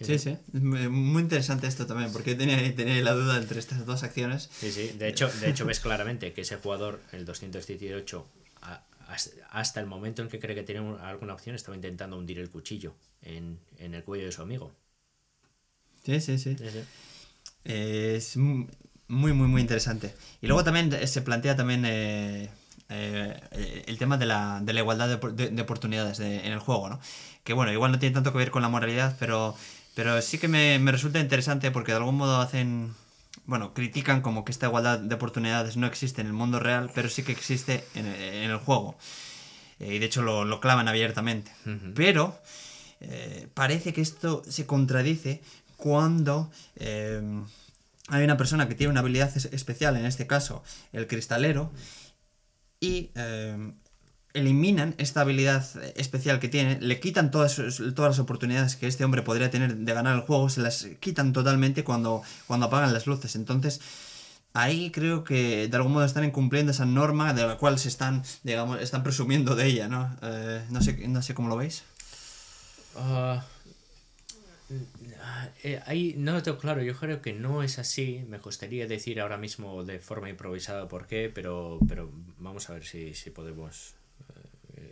Sí, 0.00 0.18
sí. 0.18 0.36
Muy 0.52 1.22
interesante 1.22 1.66
esto 1.66 1.86
también, 1.86 2.12
porque 2.12 2.34
tenía, 2.34 2.74
tenía 2.74 3.00
la 3.02 3.12
duda 3.12 3.38
entre 3.38 3.58
estas 3.58 3.86
dos 3.86 4.02
acciones. 4.02 4.50
Sí, 4.52 4.70
sí. 4.70 4.88
De 4.98 5.08
hecho, 5.08 5.30
de 5.40 5.48
hecho 5.48 5.64
ves 5.64 5.80
claramente 5.80 6.32
que 6.32 6.42
ese 6.42 6.56
jugador, 6.56 7.00
el 7.12 7.24
218, 7.24 8.26
a- 8.62 8.82
hasta 9.50 9.80
el 9.80 9.86
momento 9.86 10.22
en 10.22 10.28
que 10.28 10.38
cree 10.38 10.54
que 10.54 10.62
tiene 10.64 10.96
alguna 11.00 11.34
opción, 11.34 11.56
estaba 11.56 11.76
intentando 11.76 12.18
hundir 12.18 12.38
el 12.38 12.50
cuchillo 12.50 12.94
en, 13.22 13.58
el 13.78 14.04
cuello 14.04 14.26
de 14.26 14.32
su 14.32 14.42
amigo. 14.42 14.72
Sí, 16.04 16.20
sí, 16.20 16.38
sí. 16.38 16.56
es 17.64 18.36
muy, 18.36 18.66
muy, 19.08 19.32
muy 19.32 19.60
interesante. 19.60 20.14
Y 20.42 20.46
luego 20.46 20.62
también 20.64 20.90
se 21.06 21.22
plantea 21.22 21.56
también 21.56 21.84
eh, 21.84 22.50
eh, 22.88 23.84
el 23.86 23.98
tema 23.98 24.16
de 24.16 24.26
la, 24.26 24.60
de 24.62 24.72
la 24.72 24.80
igualdad 24.80 25.18
de, 25.18 25.62
oportunidades 25.62 26.20
en 26.20 26.52
el 26.52 26.58
juego, 26.58 26.88
¿no? 26.88 27.00
Que 27.44 27.52
bueno, 27.52 27.72
igual 27.72 27.92
no 27.92 27.98
tiene 27.98 28.14
tanto 28.14 28.32
que 28.32 28.38
ver 28.38 28.50
con 28.50 28.62
la 28.62 28.68
moralidad, 28.68 29.16
pero, 29.18 29.56
pero 29.96 30.22
sí 30.22 30.38
que 30.38 30.46
me, 30.46 30.78
me 30.78 30.92
resulta 30.92 31.18
interesante 31.18 31.72
porque 31.72 31.90
de 31.90 31.98
algún 31.98 32.16
modo 32.16 32.40
hacen 32.40 32.94
bueno, 33.46 33.74
critican 33.74 34.22
como 34.22 34.44
que 34.44 34.52
esta 34.52 34.66
igualdad 34.66 34.98
de 34.98 35.14
oportunidades 35.14 35.76
no 35.76 35.86
existe 35.86 36.20
en 36.20 36.26
el 36.26 36.32
mundo 36.32 36.58
real, 36.58 36.90
pero 36.94 37.08
sí 37.08 37.22
que 37.22 37.32
existe 37.32 37.84
en, 37.94 38.06
el 38.06 38.56
juego. 38.58 38.96
Eh, 39.78 39.94
y 39.94 39.98
de 39.98 40.06
hecho 40.06 40.22
lo, 40.22 40.60
clavan 40.60 40.88
abiertamente. 40.88 41.52
Pero 41.94 42.38
eh, 43.00 43.48
parece 43.54 43.92
que 43.92 44.00
esto 44.00 44.42
se 44.48 44.66
contradice 44.66 45.42
cuando 45.76 46.50
eh, 46.76 47.22
hay 48.08 48.24
una 48.24 48.36
persona 48.36 48.68
que 48.68 48.74
tiene 48.74 48.90
una 48.90 49.00
habilidad 49.00 49.34
especial, 49.36 49.96
en 49.96 50.06
este 50.06 50.26
caso 50.26 50.64
el 50.92 51.06
cristalero, 51.06 51.72
y 52.80 53.10
eliminan 54.36 54.94
esta 54.98 55.22
habilidad 55.22 55.64
especial 55.96 56.38
que 56.38 56.48
tiene, 56.48 56.78
le 56.80 57.00
quitan 57.00 57.30
todas, 57.30 57.56
todas 57.56 58.10
las 58.10 58.18
oportunidades 58.18 58.76
que 58.76 58.86
este 58.86 59.04
hombre 59.04 59.22
podría 59.22 59.50
tener 59.50 59.76
de 59.76 59.94
ganar 59.94 60.14
el 60.14 60.22
juego, 60.22 60.48
se 60.50 60.60
las 60.60 60.86
quitan 61.00 61.32
totalmente 61.32 61.84
cuando, 61.84 62.22
cuando 62.46 62.66
apagan 62.66 62.92
las 62.92 63.06
luces. 63.06 63.34
Entonces, 63.34 63.80
ahí 64.52 64.90
creo 64.90 65.24
que 65.24 65.68
de 65.68 65.76
algún 65.76 65.92
modo 65.92 66.04
están 66.04 66.24
incumpliendo 66.24 66.72
esa 66.72 66.84
norma 66.84 67.32
de 67.32 67.46
la 67.46 67.56
cual 67.56 67.78
se 67.78 67.88
están, 67.88 68.22
digamos, 68.42 68.80
están 68.80 69.02
presumiendo 69.02 69.56
de 69.56 69.66
ella, 69.66 69.88
¿no? 69.88 70.14
Eh, 70.22 70.64
no, 70.70 70.82
sé, 70.82 71.08
no 71.08 71.22
sé 71.22 71.34
cómo 71.34 71.48
lo 71.48 71.56
veis. 71.56 71.82
Ah, 72.94 73.44
eh, 75.62 75.80
ahí 75.86 76.14
no 76.16 76.32
lo 76.32 76.42
tengo 76.42 76.58
claro, 76.58 76.82
yo 76.82 76.94
creo 76.94 77.22
que 77.22 77.32
no 77.32 77.62
es 77.62 77.78
así. 77.78 78.24
Me 78.28 78.38
costaría 78.38 78.86
decir 78.86 79.20
ahora 79.20 79.36
mismo 79.36 79.84
de 79.84 79.98
forma 79.98 80.28
improvisada 80.28 80.88
por 80.88 81.06
qué, 81.06 81.30
pero, 81.34 81.78
pero 81.88 82.10
vamos 82.38 82.68
a 82.68 82.74
ver 82.74 82.84
si, 82.84 83.14
si 83.14 83.30
podemos 83.30 83.94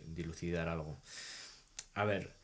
dilucidar 0.07 0.69
algo. 0.69 0.99
A 1.95 2.05
ver, 2.05 2.35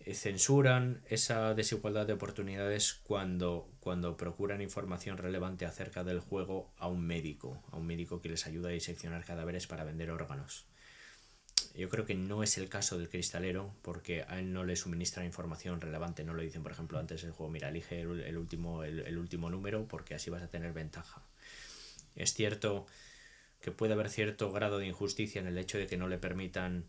eh, 0.00 0.14
censuran 0.14 1.02
esa 1.08 1.54
desigualdad 1.54 2.06
de 2.06 2.12
oportunidades 2.12 2.94
cuando, 3.04 3.70
cuando 3.80 4.16
procuran 4.16 4.60
información 4.60 5.16
relevante 5.16 5.64
acerca 5.64 6.04
del 6.04 6.20
juego 6.20 6.72
a 6.76 6.88
un 6.88 7.06
médico, 7.06 7.62
a 7.70 7.76
un 7.76 7.86
médico 7.86 8.20
que 8.20 8.28
les 8.28 8.46
ayuda 8.46 8.68
a 8.68 8.72
diseccionar 8.72 9.24
cadáveres 9.24 9.66
para 9.66 9.84
vender 9.84 10.10
órganos. 10.10 10.66
Yo 11.74 11.88
creo 11.88 12.04
que 12.04 12.14
no 12.14 12.42
es 12.42 12.58
el 12.58 12.68
caso 12.68 12.98
del 12.98 13.08
cristalero 13.08 13.74
porque 13.82 14.22
a 14.28 14.38
él 14.38 14.52
no 14.52 14.64
le 14.64 14.76
suministra 14.76 15.24
información 15.24 15.80
relevante, 15.80 16.22
no 16.22 16.34
le 16.34 16.44
dicen, 16.44 16.62
por 16.62 16.72
ejemplo, 16.72 16.98
antes 16.98 17.22
del 17.22 17.32
juego, 17.32 17.50
mira, 17.50 17.68
elige 17.68 18.02
el, 18.02 18.36
último, 18.36 18.84
el 18.84 19.18
último 19.18 19.50
número 19.50 19.88
porque 19.88 20.14
así 20.14 20.30
vas 20.30 20.42
a 20.42 20.48
tener 20.48 20.72
ventaja. 20.72 21.22
Es 22.14 22.34
cierto 22.34 22.86
que 23.64 23.72
puede 23.72 23.94
haber 23.94 24.10
cierto 24.10 24.52
grado 24.52 24.78
de 24.78 24.86
injusticia 24.86 25.40
en 25.40 25.46
el 25.46 25.56
hecho 25.56 25.78
de 25.78 25.86
que 25.86 25.96
no 25.96 26.06
le 26.06 26.18
permitan 26.18 26.84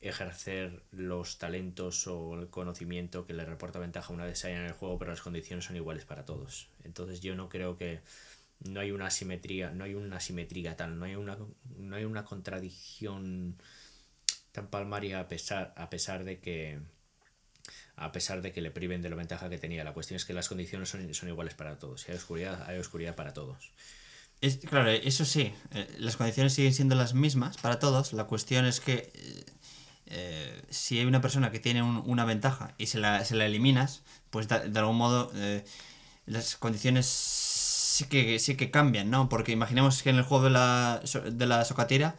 ejercer 0.00 0.84
los 0.92 1.38
talentos 1.38 2.06
o 2.06 2.34
el 2.38 2.48
conocimiento 2.50 3.26
que 3.26 3.32
le 3.32 3.44
reporta 3.44 3.80
ventaja 3.80 4.12
una 4.12 4.24
vez 4.24 4.44
en 4.44 4.58
el 4.58 4.74
juego, 4.74 4.96
pero 4.96 5.10
las 5.10 5.22
condiciones 5.22 5.64
son 5.64 5.74
iguales 5.74 6.04
para 6.04 6.24
todos. 6.24 6.68
Entonces 6.84 7.20
yo 7.20 7.34
no 7.34 7.48
creo 7.48 7.76
que 7.76 8.00
no 8.60 8.78
hay 8.78 8.92
una 8.92 9.10
simetría, 9.10 9.72
no 9.72 9.82
hay 9.82 9.94
una 9.94 10.20
simetría 10.20 10.76
tal, 10.76 11.00
no 11.00 11.04
hay 11.04 11.16
una, 11.16 11.36
no 11.78 11.96
hay 11.96 12.04
una 12.04 12.24
contradicción 12.24 13.56
tan 14.52 14.68
palmaria 14.68 15.18
a 15.18 15.26
pesar, 15.26 15.74
a 15.76 15.90
pesar 15.90 16.22
de 16.22 16.38
que 16.38 16.78
a 17.96 18.12
pesar 18.12 18.40
de 18.40 18.52
que 18.52 18.60
le 18.60 18.70
priven 18.70 19.02
de 19.02 19.10
la 19.10 19.16
ventaja 19.16 19.50
que 19.50 19.58
tenía. 19.58 19.82
La 19.82 19.94
cuestión 19.94 20.14
es 20.16 20.24
que 20.24 20.32
las 20.32 20.48
condiciones 20.48 20.88
son, 20.88 21.12
son 21.12 21.28
iguales 21.28 21.54
para 21.54 21.76
todos. 21.76 22.02
Si 22.02 22.12
hay 22.12 22.18
oscuridad, 22.18 22.62
hay 22.68 22.78
oscuridad 22.78 23.16
para 23.16 23.32
todos. 23.32 23.72
Claro, 24.68 24.90
eso 24.90 25.24
sí, 25.24 25.54
eh, 25.72 25.96
las 25.98 26.16
condiciones 26.16 26.52
siguen 26.52 26.74
siendo 26.74 26.94
las 26.94 27.14
mismas 27.14 27.56
para 27.56 27.78
todos. 27.78 28.12
La 28.12 28.24
cuestión 28.24 28.66
es 28.66 28.80
que 28.80 29.10
eh, 29.14 29.44
eh, 30.06 30.62
si 30.68 30.98
hay 30.98 31.06
una 31.06 31.20
persona 31.20 31.50
que 31.50 31.60
tiene 31.60 31.82
una 31.82 32.24
ventaja 32.24 32.74
y 32.76 32.86
se 32.86 32.98
la, 32.98 33.24
se 33.24 33.36
la 33.36 33.46
eliminas, 33.46 34.02
pues 34.30 34.48
de, 34.48 34.78
algún 34.78 34.96
modo 34.96 35.32
las 36.26 36.56
condiciones 36.56 37.06
sí 37.06 38.04
que, 38.06 38.38
sí 38.38 38.56
que 38.56 38.70
cambian, 38.70 39.10
¿no? 39.10 39.28
Porque 39.28 39.52
imaginemos 39.52 40.02
que 40.02 40.10
en 40.10 40.16
el 40.16 40.24
juego 40.24 40.44
de 40.44 40.50
la, 40.50 41.00
de 41.32 41.46
la 41.46 41.64
socatira, 41.64 42.16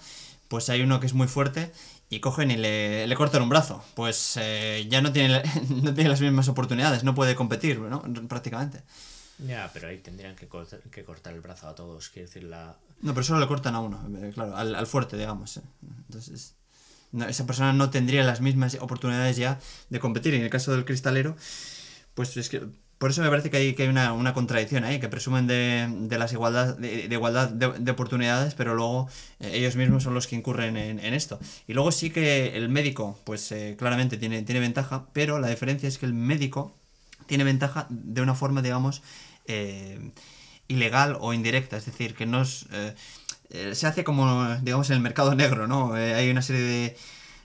pues 0.47 0.69
hay 0.69 0.81
uno 0.81 0.99
que 0.99 1.07
es 1.07 1.13
muy 1.13 1.27
fuerte 1.27 1.71
y 2.09 2.19
cogen 2.21 2.51
y 2.51 2.57
le, 2.57 3.07
le 3.07 3.15
cortan 3.15 3.43
un 3.43 3.49
brazo. 3.49 3.83
Pues 3.95 4.39
ya 4.89 5.01
no 5.01 5.11
tiene, 5.11 5.43
no 5.69 5.93
tiene 5.93 6.09
las 6.09 6.21
mismas 6.21 6.47
oportunidades, 6.47 7.03
no 7.03 7.13
puede 7.13 7.35
competir, 7.35 7.79
¿no? 7.79 8.01
Prácticamente. 8.27 8.83
Ya, 9.39 9.69
pero 9.73 9.87
ahí 9.87 9.97
tendrían 9.97 10.35
que 10.35 10.47
cortar, 10.47 10.79
que 10.81 11.03
cortar 11.03 11.33
el 11.33 11.41
brazo 11.41 11.67
a 11.67 11.75
todos, 11.75 12.09
quiero 12.09 12.27
decir, 12.27 12.43
la... 12.43 12.77
No, 13.01 13.13
pero 13.13 13.23
solo 13.23 13.39
le 13.39 13.47
cortan 13.47 13.75
a 13.75 13.81
uno, 13.81 14.01
claro, 14.33 14.55
al, 14.55 14.73
al 14.75 14.87
fuerte, 14.87 15.17
digamos. 15.17 15.59
Entonces 16.07 16.55
esa 17.23 17.45
persona 17.45 17.73
no 17.73 17.89
tendría 17.89 18.23
las 18.23 18.41
mismas 18.41 18.77
oportunidades 18.81 19.37
ya 19.37 19.59
de 19.89 19.99
competir. 19.99 20.33
En 20.33 20.43
el 20.43 20.49
caso 20.49 20.71
del 20.71 20.85
cristalero, 20.85 21.35
pues 22.13 22.35
es 22.37 22.49
que 22.49 22.61
por 22.97 23.09
eso 23.09 23.21
me 23.21 23.29
parece 23.29 23.49
que 23.49 23.57
hay, 23.57 23.73
que 23.73 23.83
hay 23.83 23.89
una, 23.89 24.33
contradicción 24.33 24.85
ahí, 24.85 24.99
que 24.99 25.09
presumen 25.09 25.47
de, 25.47 25.87
de 25.89 26.17
las 26.17 26.31
igualdad, 26.31 26.77
de, 26.77 27.07
igualdad 27.11 27.49
de, 27.49 27.91
oportunidades, 27.91 28.53
pero 28.55 28.73
luego 28.73 29.09
eh, 29.39 29.51
ellos 29.53 29.75
mismos 29.75 30.03
son 30.03 30.13
los 30.13 30.27
que 30.27 30.35
incurren 30.35 30.77
en, 30.77 31.13
esto. 31.13 31.37
Y 31.67 31.73
luego 31.73 31.91
sí 31.91 32.09
que 32.09 32.55
el 32.55 32.69
médico, 32.69 33.19
pues 33.25 33.51
eh, 33.51 33.75
claramente 33.77 34.17
tiene, 34.17 34.43
tiene 34.43 34.61
ventaja, 34.61 35.07
pero 35.11 35.39
la 35.39 35.49
diferencia 35.49 35.89
es 35.89 35.97
que 35.97 36.05
el 36.05 36.13
médico 36.13 36.73
tiene 37.27 37.43
ventaja 37.43 37.87
de 37.89 38.21
una 38.21 38.35
forma, 38.35 38.61
digamos, 38.61 39.01
eh, 39.45 40.11
ilegal 40.67 41.17
o 41.19 41.33
indirecta, 41.33 41.77
es 41.77 41.85
decir, 41.85 42.15
que 42.15 42.25
no 42.25 42.41
es 42.41 42.67
eh, 43.49 43.75
se 43.75 43.87
hace 43.87 44.03
como, 44.03 44.55
digamos, 44.61 44.89
en 44.89 44.97
el 44.97 45.01
mercado 45.01 45.35
negro, 45.35 45.67
¿no? 45.67 45.97
Eh, 45.97 46.13
hay 46.15 46.29
una 46.29 46.41
serie 46.41 46.95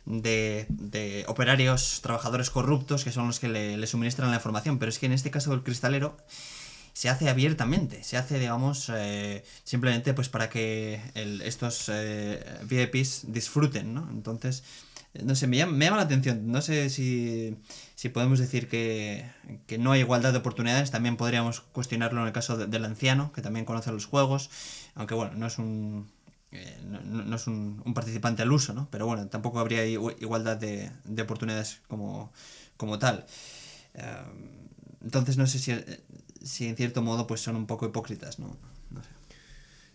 de, 0.07 0.66
de, 0.68 1.24
operarios, 1.28 2.01
trabajadores 2.03 2.51
corruptos 2.51 3.05
que 3.05 3.12
son 3.12 3.26
los 3.26 3.39
que 3.39 3.49
le, 3.49 3.87
suministran 3.87 4.31
la 4.31 4.37
información, 4.37 4.78
pero 4.78 4.89
es 4.89 4.99
que 4.99 5.07
en 5.07 5.12
este 5.12 5.31
caso 5.31 5.51
del 5.51 5.62
cristalero 5.62 6.16
se 6.93 7.09
hace 7.09 7.28
abiertamente, 7.28 8.03
se 8.03 8.16
hace, 8.16 8.39
digamos, 8.39 8.91
eh, 8.95 9.45
simplemente 9.64 10.14
pues 10.14 10.28
para 10.28 10.49
que 10.49 11.01
estos 11.14 11.91
VIPs 12.64 13.33
disfruten, 13.33 13.95
¿no? 13.95 14.09
Entonces, 14.11 14.64
no 15.15 15.35
sé, 15.35 15.47
me 15.47 15.57
llama, 15.57 15.73
me 15.73 15.85
llama 15.85 15.97
la 15.97 16.05
atención, 16.05 16.47
no 16.53 16.63
sé 16.63 16.89
si, 16.89 17.57
si 17.97 18.09
podemos 18.09 18.39
decir 18.39 18.69
que, 18.69 19.25
que, 19.67 19.79
no 19.79 19.93
hay 19.93 20.01
igualdad 20.01 20.33
de 20.33 20.39
oportunidades, 20.39 20.91
también 20.91 21.17
podríamos 21.17 21.61
cuestionarlo 21.61 22.21
en 22.21 22.29
el 22.29 22.33
caso 22.33 22.57
del 22.57 22.85
anciano, 22.85 23.33
que 23.33 23.43
también 23.43 23.65
conoce 23.65 23.91
los 23.91 24.07
juegos, 24.07 24.51
aunque 24.95 25.15
bueno, 25.15 25.33
no 25.35 25.47
es 25.47 25.59
un, 25.59 26.11
eh, 26.53 26.79
no, 26.85 27.35
es 27.37 27.47
un, 27.47 27.83
participante 27.95 28.43
al 28.43 28.53
uso, 28.53 28.73
¿no? 28.73 28.89
Pero 28.91 29.07
bueno, 29.07 29.27
tampoco 29.29 29.59
habría 29.59 29.85
igualdad 29.85 30.57
de, 30.57 30.91
de 31.05 31.23
oportunidades 31.23 31.81
como, 31.89 32.33
como 32.77 32.99
tal. 32.99 33.27
Eh, 33.95 34.17
entonces 35.03 35.37
no 35.37 35.47
sé 35.47 35.59
si, 35.59 35.73
si 36.43 36.67
en 36.67 36.77
cierto 36.77 37.03
modo 37.03 37.27
pues 37.27 37.41
son 37.41 37.57
un 37.57 37.67
poco 37.67 37.87
hipócritas, 37.87 38.39
¿no? 38.39 38.57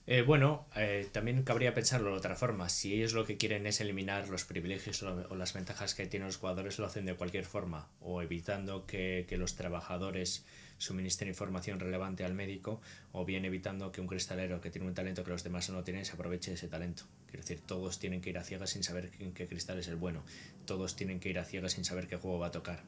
Eh, 0.08 0.22
bueno, 0.22 0.68
también 1.12 1.42
cabría 1.42 1.74
pensarlo 1.74 2.12
de 2.12 2.18
otra 2.18 2.36
forma. 2.36 2.70
Si 2.70 2.94
ellos 2.94 3.14
lo 3.14 3.26
que 3.26 3.38
quieren 3.38 3.66
es 3.66 3.82
eliminar 3.82 4.30
los 4.30 4.46
privilegios 4.46 5.02
o, 5.02 5.36
las 5.36 5.54
ventajas 5.54 5.96
que 5.96 6.06
tienen 6.06 6.28
los 6.28 6.38
jugadores, 6.38 6.78
lo 6.78 6.86
hacen 6.86 7.06
de 7.06 7.16
cualquier 7.16 7.46
forma, 7.46 7.90
o 8.02 8.22
evitando 8.22 8.86
que, 8.86 9.26
que 9.28 9.38
los 9.38 9.56
trabajadores 9.56 10.46
suministren 10.78 11.30
información 11.30 11.80
relevante 11.80 12.24
al 12.24 12.34
médico 12.34 12.82
o 13.12 13.26
bien 13.26 13.46
evitando 13.46 13.92
que 13.92 14.02
un 14.02 14.08
cristalero 14.08 14.62
que 14.62 14.70
tiene 14.70 14.88
un 14.88 14.94
talento 14.94 15.24
que 15.24 15.32
los 15.32 15.44
demás 15.44 15.70
no 15.70 15.84
tienen 15.84 16.06
se 16.06 16.14
aproveche 16.14 16.52
de 16.52 16.56
ese 16.56 16.68
talento. 16.68 17.04
Quiero 17.28 17.42
decir, 17.42 17.62
todos 17.62 18.00
tienen 18.00 18.22
que 18.22 18.30
ir 18.30 18.38
a 18.38 18.44
ciegas 18.44 18.72
sin 18.72 18.84
saber 18.84 19.12
en 19.20 19.34
qué 19.34 19.48
cristal 19.48 19.80
es 19.80 19.88
el 19.88 19.96
bueno. 19.96 20.24
Todos 20.66 20.96
tienen 20.96 21.20
que 21.20 21.30
ir 21.30 21.40
a 21.40 21.46
ciegas 21.46 21.74
sin 21.74 21.86
saber 21.86 22.08
qué 22.08 22.18
juego 22.18 22.40
va 22.40 22.48
a 22.48 22.52
tocar. 22.52 22.84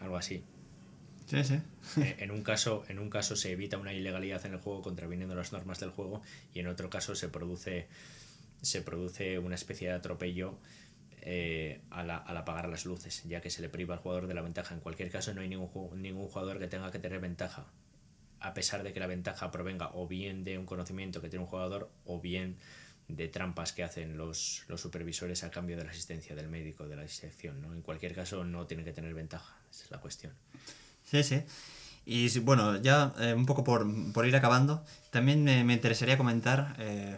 Algo 0.00 0.16
así. 0.16 0.42
Eh, 1.96 2.16
en, 2.18 2.30
un 2.30 2.42
caso, 2.42 2.84
en 2.88 2.98
un 2.98 3.10
caso 3.10 3.36
se 3.36 3.52
evita 3.52 3.78
una 3.78 3.92
ilegalidad 3.92 4.44
en 4.46 4.52
el 4.52 4.60
juego 4.60 4.82
contraviniendo 4.82 5.34
las 5.34 5.52
normas 5.52 5.80
del 5.80 5.90
juego 5.90 6.22
y 6.54 6.60
en 6.60 6.68
otro 6.68 6.88
caso 6.90 7.14
se 7.14 7.28
produce, 7.28 7.88
se 8.62 8.82
produce 8.82 9.38
una 9.38 9.54
especie 9.54 9.88
de 9.88 9.94
atropello 9.94 10.58
eh, 11.22 11.80
al, 11.90 12.10
apagar 12.10 12.68
las 12.68 12.84
luces, 12.84 13.24
ya 13.24 13.40
que 13.40 13.50
se 13.50 13.60
le 13.60 13.68
priva 13.68 13.94
al 13.94 14.00
jugador 14.00 14.28
de 14.28 14.34
la 14.34 14.42
ventaja. 14.42 14.74
En 14.74 14.80
cualquier 14.80 15.10
caso, 15.10 15.34
no 15.34 15.40
hay 15.40 15.48
ningún, 15.48 15.70
ningún 16.00 16.28
jugador 16.28 16.60
que 16.60 16.68
tenga 16.68 16.92
que 16.92 17.00
tener 17.00 17.18
ventaja, 17.20 17.66
a 18.38 18.54
pesar 18.54 18.84
de 18.84 18.92
que 18.92 19.00
la 19.00 19.08
ventaja 19.08 19.50
provenga 19.50 19.90
o 19.94 20.06
bien 20.06 20.44
de 20.44 20.56
un 20.58 20.66
conocimiento 20.66 21.20
que 21.20 21.28
tiene 21.28 21.44
un 21.44 21.50
jugador 21.50 21.90
o 22.04 22.20
bien 22.20 22.56
de 23.08 23.26
trampas 23.26 23.72
que 23.72 23.82
hacen 23.82 24.16
los, 24.16 24.64
los 24.68 24.80
supervisores 24.80 25.42
a 25.42 25.50
cambio 25.50 25.76
de 25.76 25.84
la 25.84 25.90
asistencia 25.90 26.36
del 26.36 26.48
médico, 26.48 26.86
de 26.86 26.94
la 26.94 27.02
disección. 27.02 27.60
¿no? 27.60 27.72
En 27.72 27.82
cualquier 27.82 28.14
caso, 28.14 28.44
no 28.44 28.66
tiene 28.66 28.84
que 28.84 28.92
tener 28.92 29.12
ventaja, 29.12 29.56
esa 29.68 29.84
es 29.84 29.90
la 29.90 29.98
cuestión. 29.98 30.32
Sí, 31.10 31.22
sí. 31.22 31.42
Y 32.04 32.38
bueno, 32.38 32.80
ya 32.80 33.12
eh, 33.18 33.34
un 33.34 33.46
poco 33.46 33.64
por, 33.64 34.26
ir 34.26 34.36
acabando, 34.36 34.84
también 35.10 35.42
me, 35.42 35.72
interesaría 35.72 36.16
comentar, 36.16 36.76
eh, 36.78 37.16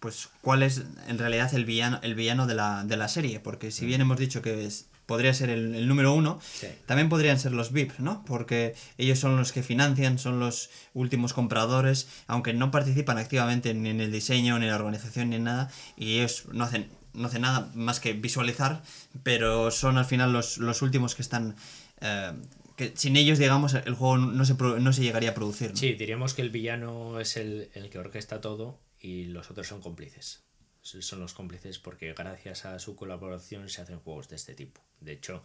pues 0.00 0.30
cuál 0.40 0.62
es 0.62 0.84
en 1.06 1.18
realidad 1.18 1.52
el 1.54 1.66
villano, 1.66 2.00
el 2.02 2.14
villano 2.14 2.46
de, 2.46 2.54
la, 2.54 2.84
de 2.84 2.96
la 2.96 3.08
serie, 3.08 3.40
porque 3.40 3.70
si 3.70 3.84
bien 3.84 4.00
hemos 4.00 4.18
dicho 4.18 4.40
que 4.40 4.64
es, 4.64 4.86
podría 5.04 5.34
ser 5.34 5.50
el, 5.50 5.86
número 5.86 6.14
uno, 6.14 6.40
también 6.86 7.08
podrían 7.10 7.38
ser 7.38 7.52
los 7.52 7.72
VIP, 7.72 7.98
¿no? 7.98 8.24
Porque 8.24 8.74
ellos 8.96 9.18
son 9.18 9.36
los 9.36 9.52
que 9.52 9.62
financian, 9.62 10.18
son 10.18 10.40
los 10.40 10.70
últimos 10.94 11.32
compradores, 11.32 12.08
aunque 12.26 12.52
no 12.54 12.70
participan 12.70 13.18
activamente 13.18 13.72
ni 13.74 13.90
en 13.90 14.00
el 14.00 14.10
diseño, 14.10 14.58
ni 14.58 14.64
en 14.64 14.70
la 14.70 14.76
organización, 14.76 15.30
ni 15.30 15.36
en 15.36 15.44
nada, 15.44 15.70
y 15.96 16.18
ellos 16.18 16.44
no 16.52 16.64
hacen, 16.64 16.88
no 17.12 17.28
hacen 17.28 17.42
nada 17.42 17.70
más 17.74 18.00
que 18.00 18.14
visualizar, 18.14 18.82
pero 19.22 19.70
son 19.70 19.98
al 19.98 20.06
final 20.06 20.32
los, 20.32 20.58
los 20.58 20.82
últimos 20.82 21.14
que 21.14 21.22
están... 21.22 21.54
Eh, 22.00 22.32
que 22.76 22.92
sin 22.96 23.16
ellos, 23.16 23.38
digamos, 23.38 23.74
el 23.74 23.94
juego 23.94 24.18
no 24.18 24.44
se, 24.44 24.54
no 24.54 24.92
se 24.92 25.02
llegaría 25.02 25.30
a 25.30 25.34
producir. 25.34 25.72
Sí, 25.74 25.94
diríamos 25.94 26.34
que 26.34 26.42
el 26.42 26.50
villano 26.50 27.18
es 27.20 27.36
el, 27.36 27.70
el 27.74 27.90
que 27.90 27.98
orquesta 27.98 28.40
todo 28.40 28.78
y 29.00 29.24
los 29.24 29.50
otros 29.50 29.66
son 29.66 29.80
cómplices 29.80 30.46
son 30.86 31.20
los 31.20 31.34
cómplices 31.34 31.78
porque 31.78 32.12
gracias 32.12 32.64
a 32.64 32.78
su 32.78 32.96
colaboración 32.96 33.68
se 33.68 33.82
hacen 33.82 33.98
juegos 33.98 34.28
de 34.28 34.36
este 34.36 34.54
tipo. 34.54 34.80
De 35.00 35.12
hecho, 35.12 35.42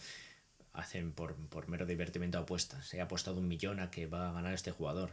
hacen 0.73 1.11
por, 1.13 1.35
mero 1.67 1.85
divertimento 1.85 2.37
apuestas. 2.37 2.87
Se 2.87 3.01
ha 3.01 3.05
apostado 3.05 3.39
un 3.39 3.47
millón 3.47 3.79
a 3.79 3.91
que 3.91 4.07
va 4.07 4.29
a 4.29 4.33
ganar 4.33 4.53
este 4.53 4.71
jugador. 4.71 5.11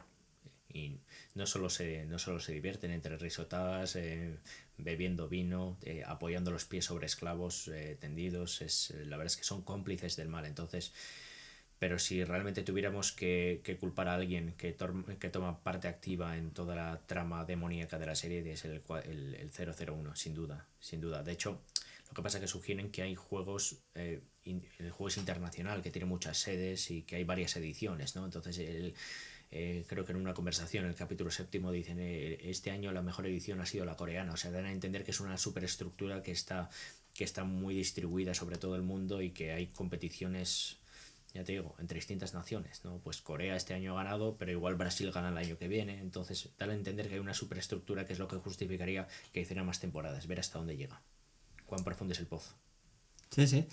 Y 0.70 0.98
no 1.34 1.46
solo 1.46 1.70
se, 1.70 2.04
no 2.04 2.18
solo 2.18 2.40
se 2.40 2.52
divierten 2.52 2.90
entre 2.90 3.16
risotadas, 3.16 3.96
eh, 3.96 4.36
bebiendo 4.76 5.26
vino, 5.26 5.78
eh, 5.82 6.02
apoyando 6.06 6.50
los 6.50 6.66
pies 6.66 6.84
sobre 6.84 7.06
esclavos 7.06 7.68
eh, 7.68 7.96
tendidos. 7.98 8.60
Es, 8.60 8.90
la 8.90 9.16
verdad 9.16 9.32
es 9.32 9.36
que 9.38 9.44
son 9.44 9.62
cómplices 9.62 10.16
del 10.16 10.28
mal. 10.28 10.44
Entonces, 10.44 10.92
pero 11.78 11.98
si 11.98 12.24
realmente 12.24 12.62
tuviéramos 12.62 13.12
que, 13.12 13.76
culpar 13.80 14.08
a 14.08 14.14
alguien 14.14 14.54
que, 14.56 14.76
que, 15.18 15.30
toma 15.30 15.62
parte 15.62 15.88
activa 15.88 16.36
en 16.36 16.50
toda 16.50 16.74
la 16.74 17.00
trama 17.06 17.44
demoníaca 17.44 17.98
de 17.98 18.06
la 18.06 18.14
serie, 18.14 18.50
es 18.50 18.64
el, 18.64 18.82
el, 19.04 19.34
el 19.34 19.50
001, 19.50 20.16
sin 20.16 20.34
duda, 20.34 20.66
sin 20.80 21.00
duda. 21.00 21.22
De 21.22 21.32
hecho, 21.32 21.62
lo 22.08 22.14
que 22.14 22.22
pasa 22.22 22.38
es 22.38 22.42
que 22.42 22.48
sugieren 22.48 22.90
que 22.90 23.02
hay 23.02 23.14
juegos, 23.14 23.82
eh, 23.94 24.22
el 24.44 24.90
juego 24.90 25.08
es 25.08 25.18
internacional, 25.18 25.82
que 25.82 25.90
tiene 25.90 26.06
muchas 26.06 26.38
sedes 26.38 26.90
y 26.90 27.02
que 27.02 27.16
hay 27.16 27.24
varias 27.24 27.54
ediciones, 27.56 28.16
¿no? 28.16 28.24
Entonces, 28.24 28.58
el, 28.58 28.94
eh, 29.50 29.84
creo 29.86 30.04
que 30.04 30.12
en 30.12 30.18
una 30.18 30.34
conversación, 30.34 30.84
en 30.84 30.90
el 30.90 30.96
capítulo 30.96 31.30
séptimo, 31.30 31.70
dicen, 31.70 31.98
eh, 32.00 32.38
este 32.50 32.70
año 32.70 32.92
la 32.92 33.02
mejor 33.02 33.26
edición 33.26 33.60
ha 33.60 33.66
sido 33.66 33.84
la 33.84 33.96
coreana, 33.96 34.32
o 34.32 34.36
sea, 34.36 34.50
dan 34.50 34.64
a 34.64 34.72
entender 34.72 35.04
que 35.04 35.10
es 35.10 35.20
una 35.20 35.36
superestructura 35.36 36.22
que 36.22 36.32
está, 36.32 36.70
que 37.14 37.24
está 37.24 37.44
muy 37.44 37.74
distribuida 37.74 38.34
sobre 38.34 38.56
todo 38.56 38.76
el 38.76 38.82
mundo 38.82 39.20
y 39.20 39.30
que 39.30 39.52
hay 39.52 39.68
competiciones 39.68 40.77
ya 41.34 41.44
te 41.44 41.52
digo, 41.52 41.74
entre 41.78 41.96
distintas 41.96 42.34
naciones, 42.34 42.84
¿no? 42.84 42.98
Pues 42.98 43.20
Corea 43.20 43.56
este 43.56 43.74
año 43.74 43.92
ha 43.92 44.02
ganado, 44.02 44.36
pero 44.38 44.50
igual 44.50 44.76
Brasil 44.76 45.12
gana 45.12 45.28
el 45.28 45.36
año 45.36 45.58
que 45.58 45.68
viene, 45.68 46.00
entonces 46.00 46.50
dale 46.58 46.72
a 46.72 46.76
entender 46.76 47.08
que 47.08 47.14
hay 47.14 47.20
una 47.20 47.34
superestructura 47.34 48.06
que 48.06 48.14
es 48.14 48.18
lo 48.18 48.28
que 48.28 48.36
justificaría 48.36 49.06
que 49.32 49.40
hiciera 49.40 49.62
más 49.62 49.80
temporadas, 49.80 50.26
ver 50.26 50.40
hasta 50.40 50.58
dónde 50.58 50.76
llega, 50.76 51.02
cuán 51.66 51.84
profundo 51.84 52.12
es 52.12 52.20
el 52.20 52.26
pozo. 52.26 52.54
Sí, 53.30 53.46
sí. 53.46 53.66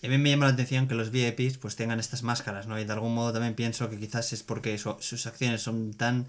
Y 0.00 0.06
a 0.06 0.08
mí 0.08 0.18
me 0.18 0.30
llama 0.30 0.46
la 0.46 0.52
atención 0.52 0.88
que 0.88 0.94
los 0.94 1.10
VIPs 1.10 1.58
pues 1.58 1.76
tengan 1.76 2.00
estas 2.00 2.22
máscaras, 2.22 2.66
¿no? 2.66 2.80
Y 2.80 2.84
de 2.84 2.92
algún 2.92 3.14
modo 3.14 3.32
también 3.32 3.54
pienso 3.54 3.88
que 3.90 3.98
quizás 3.98 4.32
es 4.32 4.42
porque 4.42 4.78
sus 4.78 5.26
acciones 5.26 5.62
son 5.62 5.94
tan, 5.94 6.26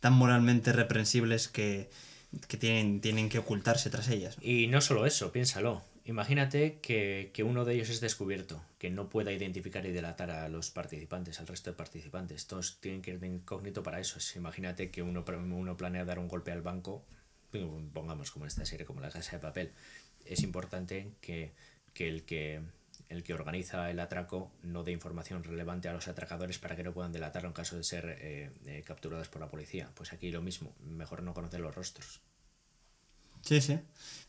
tan 0.00 0.14
moralmente 0.14 0.72
reprensibles 0.72 1.48
que, 1.48 1.90
que 2.48 2.56
tienen, 2.56 3.00
tienen 3.00 3.28
que 3.28 3.38
ocultarse 3.38 3.90
tras 3.90 4.08
ellas. 4.08 4.36
Y 4.40 4.66
no 4.66 4.80
solo 4.80 5.06
eso, 5.06 5.30
piénsalo. 5.32 5.82
Imagínate 6.08 6.80
que, 6.80 7.30
uno 7.44 7.66
de 7.66 7.74
ellos 7.74 7.90
es 7.90 8.00
descubierto, 8.00 8.64
que 8.78 8.88
no 8.88 9.10
pueda 9.10 9.30
identificar 9.30 9.84
y 9.84 9.92
delatar 9.92 10.30
a 10.30 10.48
los 10.48 10.70
participantes, 10.70 11.38
al 11.38 11.46
resto 11.46 11.68
de 11.68 11.76
participantes. 11.76 12.46
Todos 12.46 12.80
tienen 12.80 13.02
que 13.02 13.10
ir 13.10 13.20
de 13.20 13.26
incógnito 13.26 13.82
para 13.82 14.00
eso. 14.00 14.18
Imagínate 14.38 14.90
que 14.90 15.02
uno, 15.02 15.22
uno 15.26 15.76
planea 15.76 16.06
dar 16.06 16.18
un 16.18 16.26
golpe 16.26 16.50
al 16.50 16.62
banco, 16.62 17.04
pongamos 17.92 18.30
como 18.30 18.46
en 18.46 18.48
esta 18.48 18.64
serie, 18.64 18.86
como 18.86 19.02
la 19.02 19.10
casa 19.10 19.32
de 19.32 19.42
papel. 19.42 19.72
Es 20.24 20.42
importante 20.42 21.12
que, 21.20 21.52
el 21.98 22.24
que 22.24 22.62
el 23.10 23.22
que 23.22 23.34
organiza 23.34 23.90
el 23.90 24.00
atraco 24.00 24.50
no 24.62 24.84
dé 24.84 24.92
información 24.92 25.44
relevante 25.44 25.90
a 25.90 25.92
los 25.92 26.08
atracadores 26.08 26.58
para 26.58 26.74
que 26.74 26.84
no 26.84 26.94
puedan 26.94 27.12
delatarlo 27.12 27.48
en 27.48 27.54
caso 27.54 27.76
de 27.76 27.84
ser 27.84 28.16
eh, 28.20 28.50
eh, 28.64 28.82
capturados 28.82 29.28
por 29.28 29.42
la 29.42 29.50
policía. 29.50 29.90
Pues 29.94 30.14
aquí 30.14 30.30
lo 30.30 30.40
mismo, 30.40 30.74
mejor 30.80 31.22
no 31.22 31.34
conocer 31.34 31.60
los 31.60 31.74
rostros. 31.74 32.22
Sí, 33.42 33.60
sí. 33.60 33.78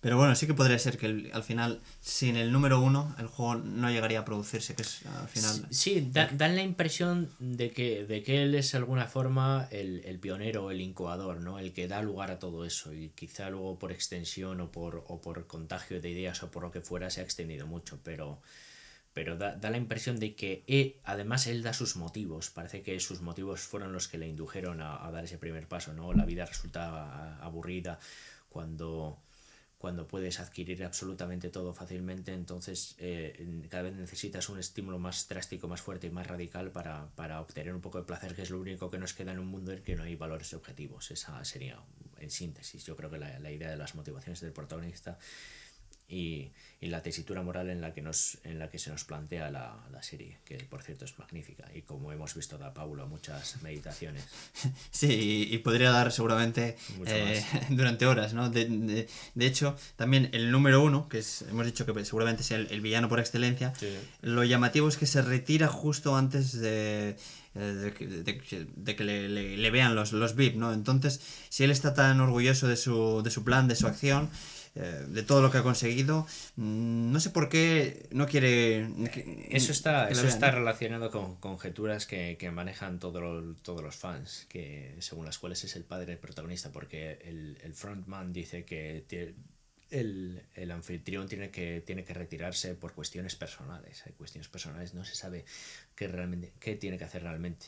Pero 0.01 0.15
bueno, 0.15 0.33
sí 0.33 0.47
que 0.47 0.53
podría 0.53 0.79
ser 0.79 0.97
que 0.97 1.29
al 1.33 1.43
final, 1.43 1.81
sin 1.99 2.37
el 2.37 2.53
número 2.53 2.79
uno, 2.79 3.13
el 3.19 3.27
juego 3.27 3.55
no 3.55 3.91
llegaría 3.91 4.19
a 4.19 4.25
producirse, 4.25 4.73
que 4.73 4.83
es 4.83 5.05
al 5.05 5.27
final... 5.27 5.67
Sí, 5.71 6.09
dan 6.11 6.55
la 6.55 6.63
impresión 6.63 7.29
de 7.39 7.71
que, 7.71 8.05
de 8.05 8.23
que 8.23 8.43
él 8.43 8.55
es 8.55 8.71
de 8.71 8.77
alguna 8.77 9.07
forma 9.07 9.67
el, 9.71 10.01
el 10.05 10.17
pionero, 10.19 10.71
el 10.71 10.79
incubador, 10.79 11.41
¿no? 11.41 11.59
El 11.59 11.73
que 11.73 11.89
da 11.89 12.01
lugar 12.01 12.31
a 12.31 12.39
todo 12.39 12.63
eso 12.63 12.93
y 12.93 13.09
quizá 13.09 13.49
luego 13.49 13.77
por 13.77 13.91
extensión 13.91 14.61
o 14.61 14.71
por, 14.71 15.03
o 15.07 15.19
por 15.19 15.47
contagio 15.47 15.99
de 15.99 16.09
ideas 16.09 16.43
o 16.43 16.51
por 16.51 16.63
lo 16.63 16.71
que 16.71 16.79
fuera 16.79 17.09
se 17.09 17.19
ha 17.19 17.23
extendido 17.23 17.67
mucho, 17.67 17.99
pero 18.01 18.41
pero 19.11 19.35
da, 19.35 19.55
da, 19.55 19.69
la 19.69 19.77
impresión 19.77 20.17
de 20.19 20.35
que 20.35 20.63
él, 20.67 20.95
además 21.03 21.47
él 21.47 21.63
da 21.63 21.73
sus 21.73 21.95
motivos, 21.97 22.51
parece 22.51 22.83
que 22.83 22.97
sus 22.99 23.21
motivos 23.21 23.59
fueron 23.61 23.91
los 23.91 24.07
que 24.07 24.17
le 24.17 24.27
indujeron 24.27 24.81
a, 24.81 25.05
a 25.05 25.11
dar 25.11 25.25
ese 25.25 25.37
primer 25.37 25.67
paso, 25.67 25.93
¿no? 25.93 26.13
La 26.13 26.25
vida 26.25 26.45
resulta 26.45 27.37
aburrida, 27.43 27.99
cuando, 28.49 29.21
cuando 29.77 30.07
puedes 30.07 30.39
adquirir 30.39 30.83
absolutamente 30.83 31.49
todo 31.49 31.73
fácilmente, 31.73 32.33
entonces 32.33 32.95
eh, 32.97 33.63
cada 33.69 33.83
vez 33.83 33.95
necesitas 33.95 34.49
un 34.49 34.59
estímulo 34.59 34.99
más 34.99 35.27
drástico, 35.27 35.67
más 35.67 35.81
fuerte 35.81 36.07
y 36.07 36.11
más 36.11 36.27
radical 36.27 36.71
para, 36.71 37.09
para, 37.15 37.39
obtener 37.41 37.73
un 37.73 37.81
poco 37.81 37.99
de 37.99 38.05
placer, 38.05 38.35
que 38.35 38.41
es 38.41 38.49
lo 38.49 38.59
único 38.59 38.89
que 38.89 38.97
nos 38.97 39.13
queda 39.13 39.31
en 39.31 39.39
un 39.39 39.47
mundo 39.47 39.71
en 39.71 39.83
que 39.83 39.95
no 39.95 40.03
hay 40.03 40.15
valores 40.15 40.53
objetivos. 40.53 41.11
Esa 41.11 41.43
sería, 41.45 41.79
en 42.17 42.29
síntesis, 42.29 42.85
yo 42.85 42.95
creo 42.95 43.09
que 43.09 43.17
la, 43.17 43.39
la 43.39 43.51
idea 43.51 43.69
de 43.69 43.77
las 43.77 43.95
motivaciones 43.95 44.41
del 44.41 44.51
protagonista 44.51 45.17
y, 46.09 46.51
y, 46.81 46.87
la 46.87 47.03
tesitura 47.03 47.43
moral 47.43 47.69
en 47.69 47.81
la 47.81 47.93
que, 47.93 48.01
nos, 48.01 48.39
en 48.43 48.57
la 48.57 48.69
que 48.69 48.79
se 48.79 48.89
nos 48.89 49.03
plantea 49.03 49.51
la, 49.51 49.77
la, 49.91 50.01
serie, 50.01 50.39
que 50.43 50.57
por 50.57 50.81
cierto 50.81 51.05
es 51.05 51.17
magnífica 51.19 51.65
y 51.73 51.83
como 51.83 52.11
hemos 52.11 52.33
visto 52.33 52.57
da 52.57 52.73
Paulo 52.73 53.07
muchas 53.07 53.61
meditaciones. 53.61 54.23
Sí, 54.91 55.47
y, 55.51 55.57
podría 55.59 55.91
dar 55.91 56.11
seguramente 56.11 56.75
eh, 57.05 57.43
durante 57.69 58.05
horas, 58.05 58.33
¿no? 58.33 58.49
De, 58.49 58.65
de, 58.65 59.07
de, 59.35 59.45
hecho, 59.45 59.77
también 59.95 60.29
el 60.33 60.51
número 60.51 60.83
uno, 60.83 61.07
que 61.07 61.19
es, 61.19 61.43
hemos 61.43 61.65
dicho 61.65 61.85
que 61.85 62.05
seguramente 62.05 62.43
sea 62.43 62.57
el, 62.57 62.81
villano 62.81 63.07
por 63.07 63.19
excelencia, 63.19 63.73
lo 64.21 64.43
llamativo 64.43 64.89
es 64.89 64.97
que 64.97 65.05
se 65.05 65.21
retira 65.21 65.67
justo 65.67 66.15
antes 66.15 66.59
de... 66.59 67.15
Eh, 67.55 67.59
de, 67.59 68.23
de, 68.75 68.95
que 68.95 69.03
le, 69.03 69.27
le, 69.27 69.57
le, 69.57 69.71
vean 69.71 69.95
los, 69.95 70.13
los 70.13 70.35
VIP, 70.35 70.55
¿no? 70.55 70.71
Entonces, 70.71 71.19
si 71.49 71.63
él 71.63 71.71
está 71.71 71.95
tan 71.95 72.21
orgulloso 72.21 72.67
de 72.67 72.77
su, 72.77 73.23
de 73.23 73.31
su 73.31 73.43
plan, 73.43 73.67
de 73.67 73.75
su 73.75 73.87
acción, 73.87 74.29
de 74.79 75.23
todo 75.23 75.41
lo 75.41 75.51
que 75.51 75.59
ha 75.59 75.63
conseguido. 75.63 76.25
Mm, 76.55 77.11
no 77.11 77.19
sé 77.19 77.29
por 77.29 77.49
qué 77.49 78.07
no 78.11 78.27
quiere... 78.27 78.87
eso 79.49 79.71
está, 79.71 80.09
eso 80.09 80.27
está 80.27 80.51
relacionado 80.51 81.11
con 81.11 81.35
conjeturas 81.35 82.05
que, 82.05 82.37
que 82.39 82.51
manejan 82.51 82.99
todo 82.99 83.19
todos 83.61 83.83
los 83.83 83.95
fans, 83.95 84.45
que 84.49 84.95
según 84.99 85.25
las 85.25 85.37
cuales 85.37 85.63
es 85.63 85.75
el 85.75 85.83
padre 85.83 86.07
del 86.07 86.17
protagonista, 86.17 86.71
porque 86.71 87.19
el, 87.25 87.57
el 87.63 87.73
frontman 87.73 88.31
dice 88.33 88.65
que 88.65 89.05
el, 89.91 90.41
el, 90.55 90.71
anfitrión 90.71 91.27
tiene 91.27 91.49
que, 91.49 91.81
tiene 91.85 92.03
que 92.03 92.13
retirarse 92.13 92.75
por 92.75 92.93
cuestiones 92.93 93.35
personales. 93.35 94.03
Hay 94.05 94.13
cuestiones 94.13 94.47
personales, 94.47 94.93
no 94.93 95.03
se 95.03 95.15
sabe 95.15 95.45
qué, 95.95 96.07
realmente, 96.07 96.53
qué 96.59 96.75
tiene 96.75 96.97
que 96.97 97.03
hacer 97.03 97.23
realmente. 97.23 97.67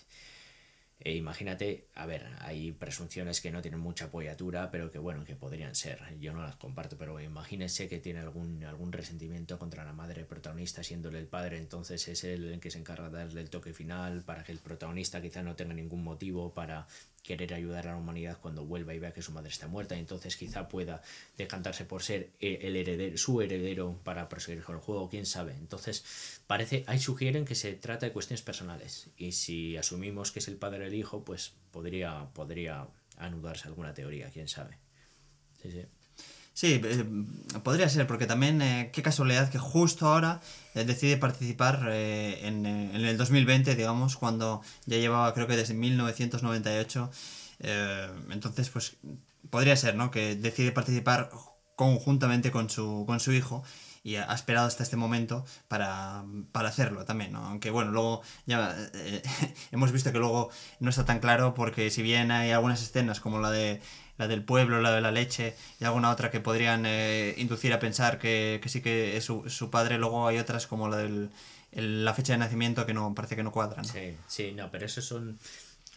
E 1.04 1.16
imagínate, 1.16 1.88
a 1.96 2.06
ver, 2.06 2.28
hay 2.40 2.72
presunciones 2.74 3.42
que 3.42 3.52
no 3.52 3.62
tienen 3.62 3.80
mucha 3.80 4.06
apoyatura, 4.06 4.70
pero 4.70 4.92
que 4.92 5.00
bueno, 5.00 5.26
que 5.26 5.36
podrían 5.36 5.74
ser. 5.74 6.00
Yo 6.20 6.32
no 6.32 6.44
las 6.44 6.58
comparto, 6.58 6.96
pero 6.96 7.20
imagínese 7.20 7.90
que 7.90 7.98
tiene 8.00 8.20
algún, 8.20 8.64
algún 8.64 8.92
resentimiento 8.92 9.58
contra 9.58 9.84
la 9.84 9.94
madre 9.94 10.26
protagonista, 10.26 10.84
siéndole 10.84 11.18
el 11.18 11.28
padre, 11.28 11.58
entonces 11.58 12.08
es 12.08 12.24
él 12.24 12.54
el 12.54 12.60
que 12.60 12.70
se 12.70 12.78
encarga 12.78 13.10
de 13.10 13.18
darle 13.18 13.42
el 13.42 13.50
toque 13.50 13.74
final 13.74 14.24
para 14.24 14.44
que 14.44 14.52
el 14.52 14.60
protagonista 14.60 15.22
quizá 15.22 15.42
no 15.42 15.56
tenga 15.56 15.74
ningún 15.74 16.04
motivo 16.04 16.54
para 16.54 16.88
querer 17.24 17.54
ayudar 17.54 17.88
a 17.88 17.92
la 17.92 17.98
humanidad 17.98 18.40
cuando 18.42 18.66
vuelva 18.66 18.94
y 18.94 19.00
vea 19.00 19.14
que 19.14 19.22
su 19.22 19.32
madre 19.32 19.50
está 19.50 19.68
muerta, 19.68 19.96
entonces 19.96 20.36
quizá 20.38 20.68
pueda 20.68 21.02
decantarse 21.38 21.86
por 21.86 22.04
ser 22.04 22.32
el 22.40 22.76
heredero, 22.76 23.18
su 23.18 23.42
heredero 23.42 24.00
para 24.04 24.28
proseguir 24.28 24.64
con 24.64 24.76
el 24.76 24.82
juego, 24.82 25.10
quién 25.10 25.26
sabe. 25.26 25.54
Entonces, 25.54 26.42
parece, 26.48 26.84
ahí 26.88 27.00
sugieren 27.00 27.46
que 27.46 27.56
se 27.56 27.74
trata 27.74 28.08
de 28.08 28.12
cuestiones 28.12 28.42
personales, 28.42 29.10
y 29.18 29.34
si 29.34 29.78
asumimos 29.78 30.32
que 30.32 30.40
es 30.40 30.48
el 30.48 30.58
padre 30.58 30.90
hijo, 30.94 31.24
pues 31.24 31.54
podría, 31.72 32.30
podría 32.34 32.88
anudarse 33.18 33.68
alguna 33.68 33.94
teoría, 33.94 34.30
quién 34.30 34.48
sabe. 34.48 34.78
Sí, 35.62 35.72
sí. 35.72 35.86
Sí, 36.54 36.82
eh, 36.84 37.06
podría 37.64 37.88
ser, 37.88 38.08
porque 38.08 38.28
también 38.28 38.62
eh, 38.62 38.90
qué 38.92 39.02
casualidad 39.02 39.50
que 39.50 39.58
justo 39.58 40.08
ahora 40.08 40.42
eh, 40.76 40.84
decide 40.84 41.18
participar 41.18 41.90
en, 41.92 42.66
en, 42.66 42.96
el 43.06 43.18
2020, 43.18 43.76
digamos, 43.76 44.18
cuando 44.18 44.62
ya 44.86 44.98
llevaba 44.98 45.34
creo 45.34 45.48
que 45.48 45.56
desde 45.56 45.74
1998. 45.74 47.10
entonces, 48.30 48.70
pues 48.70 48.98
podría 49.50 49.76
ser, 49.78 49.96
¿no? 49.96 50.12
Que 50.12 50.36
decide 50.36 50.72
participar 50.72 51.32
conjuntamente 51.76 52.52
con 52.52 52.70
su, 52.70 53.06
con 53.08 53.20
su 53.20 53.32
hijo 53.32 53.64
y 54.04 54.16
ha 54.16 54.34
esperado 54.34 54.68
hasta 54.68 54.84
este 54.84 54.98
momento 54.98 55.46
para, 55.68 56.24
para 56.52 56.70
hacerlo 56.70 57.06
también. 57.06 57.36
Aunque 57.36 57.70
bueno, 57.70 57.92
luego 57.92 58.22
ya 58.46 58.76
hemos 59.72 59.92
visto 59.92 60.12
que 60.12 60.20
luego 60.20 60.50
no 60.80 60.90
está 60.90 61.06
tan 61.06 61.20
claro 61.20 61.54
porque 61.54 61.90
si 61.90 62.02
bien 62.02 62.32
hay 62.32 62.52
algunas 62.52 62.82
escenas 62.82 63.20
como 63.20 63.40
la 63.40 63.52
de 63.52 63.82
la 64.18 64.28
del 64.28 64.44
pueblo, 64.44 64.82
la 64.82 64.92
de 64.92 65.02
la 65.02 65.12
leche 65.12 65.56
y 65.80 65.86
alguna 65.86 66.12
otra 66.12 66.30
que 66.30 66.40
podrían 66.40 66.84
eh, 66.86 67.34
inducir 67.38 67.74
a 67.74 67.80
pensar 67.80 68.20
que, 68.20 68.60
que 68.62 68.70
sí 68.70 68.82
que 68.82 69.18
es 69.18 69.24
su, 69.26 69.50
su 69.50 69.70
padre. 69.72 69.98
Luego 69.98 70.28
hay 70.28 70.38
otras 70.38 70.68
como 70.68 70.88
la 70.90 70.98
del 70.98 71.32
el- 71.72 72.04
la 72.06 72.14
fecha 72.14 72.34
de 72.34 72.40
nacimiento 72.40 72.86
que 72.86 72.94
no 72.94 73.16
parece 73.16 73.36
que 73.36 73.44
no 73.44 73.52
cuadran. 73.52 73.86
Sí, 73.86 74.16
sí, 74.28 74.52
no, 74.52 74.70
pero 74.70 74.86
eso 74.86 75.02
son. 75.02 75.40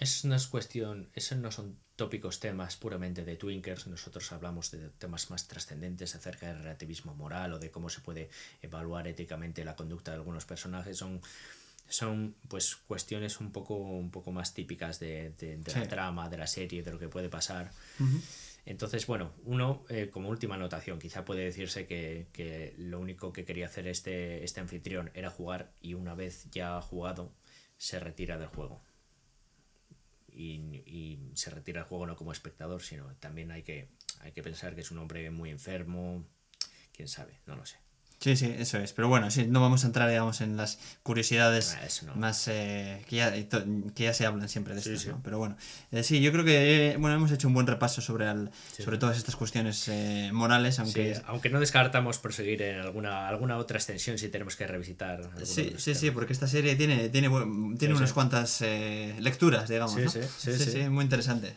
Eso 0.01 0.29
no 0.29 0.35
es 0.35 0.47
cuestión. 0.49 1.09
Eso 1.15 1.37
no 1.37 1.51
son 1.53 1.79
tópicos 1.97 2.41
temas 2.41 2.77
puramente 2.77 3.25
de 3.25 3.37
Twinkers. 3.37 3.87
Nosotros 3.87 4.31
hablamos 4.33 4.71
de 4.73 4.91
temas 4.91 5.31
más 5.31 5.47
trascendentes 5.47 6.15
acerca 6.15 6.49
del 6.49 6.59
relativismo 6.59 7.15
moral 7.15 7.53
o 7.53 7.59
de 7.59 7.71
cómo 7.71 7.89
se 7.89 8.01
puede 8.01 8.29
evaluar 8.63 9.07
éticamente 9.07 9.65
la 9.65 9.77
conducta 9.77 10.11
de 10.11 10.17
algunos 10.19 10.45
personajes. 10.45 10.97
Son. 10.99 11.21
Son 11.87 12.35
pues 12.49 12.77
cuestiones 12.77 13.41
un 13.41 13.53
poco, 13.53 13.75
un 13.77 14.11
poco 14.11 14.33
más 14.33 14.55
típicas 14.55 14.99
de, 15.01 15.35
de- 15.39 15.59
de 15.59 15.73
la 15.75 15.87
trama, 15.87 16.29
de 16.31 16.39
la 16.39 16.47
serie, 16.47 16.83
de 16.83 16.91
lo 16.91 16.99
que 16.99 17.09
puede 17.11 17.29
pasar. 17.29 17.71
Entonces, 18.65 19.07
bueno, 19.07 19.33
uno, 19.45 19.85
eh, 19.91 20.09
como 20.11 20.31
última 20.31 20.55
anotación, 20.55 20.99
quizá 20.99 21.27
puede 21.27 21.45
decirse 21.45 21.87
que, 21.87 22.27
que 22.33 22.75
lo 22.79 22.99
único 23.01 23.35
que 23.35 23.45
quería 23.45 23.67
hacer 23.67 23.87
este, 23.87 24.43
este 24.45 24.61
anfitrión 24.61 25.11
era 25.13 25.29
jugar 25.29 25.73
y 25.83 25.93
una 25.93 26.15
vez 26.15 26.47
ya 26.51 26.81
jugado, 26.81 27.31
se 27.77 28.01
retira 28.01 28.39
del 28.39 28.49
juego. 28.49 28.83
Y, 30.35 30.83
y 30.85 31.31
se 31.35 31.51
retira 31.51 31.81
del 31.81 31.89
juego 31.89 32.07
no 32.07 32.17
como 32.17 32.33
espectador, 32.33 32.83
sino 32.83 33.15
también 33.17 33.53
hay 33.53 33.63
que, 33.63 33.89
hay 34.21 34.33
que 34.33 34.43
pensar 34.43 34.75
que 34.75 34.81
es 34.81 34.91
un 34.91 34.99
hombre 34.99 35.31
muy 35.31 35.51
enfermo, 35.51 36.27
quién 36.93 37.09
sabe, 37.09 37.41
no 37.47 37.55
lo 37.57 37.65
sé. 37.65 37.84
Sí, 38.25 38.37
sí, 38.37 38.55
eso 38.59 38.79
es. 38.79 38.95
Pero 38.95 39.09
bueno, 39.09 39.31
sí, 39.31 39.47
no 39.47 39.61
vamos 39.61 39.85
a 39.85 39.87
entrar, 39.89 40.09
digamos, 40.09 40.41
en 40.41 40.57
las 40.57 40.79
curiosidades 41.03 41.77
Ah, 41.79 42.07
no. 42.07 42.15
más 42.15 42.49
eh, 42.49 43.05
que, 43.07 43.17
ya, 43.17 43.31
que 43.35 44.03
ya 44.05 44.15
se 44.15 44.25
hablan 44.25 44.49
siempre 44.49 44.75
de 44.75 44.81
Sí, 44.81 44.89
esto, 44.93 45.01
sí. 45.03 45.09
¿no? 45.11 45.21
Pero 45.23 45.37
bueno, 45.37 45.59
eh, 45.93 46.03
sí, 46.03 46.23
yo 46.23 46.33
creo 46.33 46.43
que 46.43 46.93
eh, 46.93 46.97
bueno, 46.97 47.17
hemos 47.17 47.31
hecho 47.33 47.49
un 47.49 47.53
buen 47.53 47.67
repaso 47.67 48.01
sobre, 48.01 48.25
Sí. 48.75 48.83
sobre 48.83 48.97
todas 48.97 49.19
estas 49.19 49.37
cuestiones 49.37 49.87
eh, 49.89 50.31
morales, 50.33 50.79
aunque... 50.79 51.21
Aunque 51.27 51.51
no 51.51 51.61
descartamos 51.61 52.17
proseguir 52.17 52.63
en 52.63 52.81
alguna, 52.81 53.29
alguna 53.29 53.59
otra 53.59 53.77
extensión 53.77 54.17
si 54.17 54.29
tenemos 54.29 54.57
que 54.57 54.67
revisitar. 54.67 55.21
Sí, 55.43 55.75
sí, 55.77 55.95
sí, 55.95 56.11
porque 56.11 56.33
esta 56.33 56.49
serie 56.49 56.77
tiene, 56.77 57.11
tiene, 57.11 57.29
tiene 57.79 57.95
unas 57.95 58.15
cuantas 58.15 58.63
eh, 58.63 59.15
lecturas, 59.21 59.69
digamos, 59.69 59.97
¿no? 59.99 60.11
sí, 60.11 60.21
sí, 60.39 60.53
sí. 60.59 60.89
muy 60.89 61.05
interesante. 61.05 61.53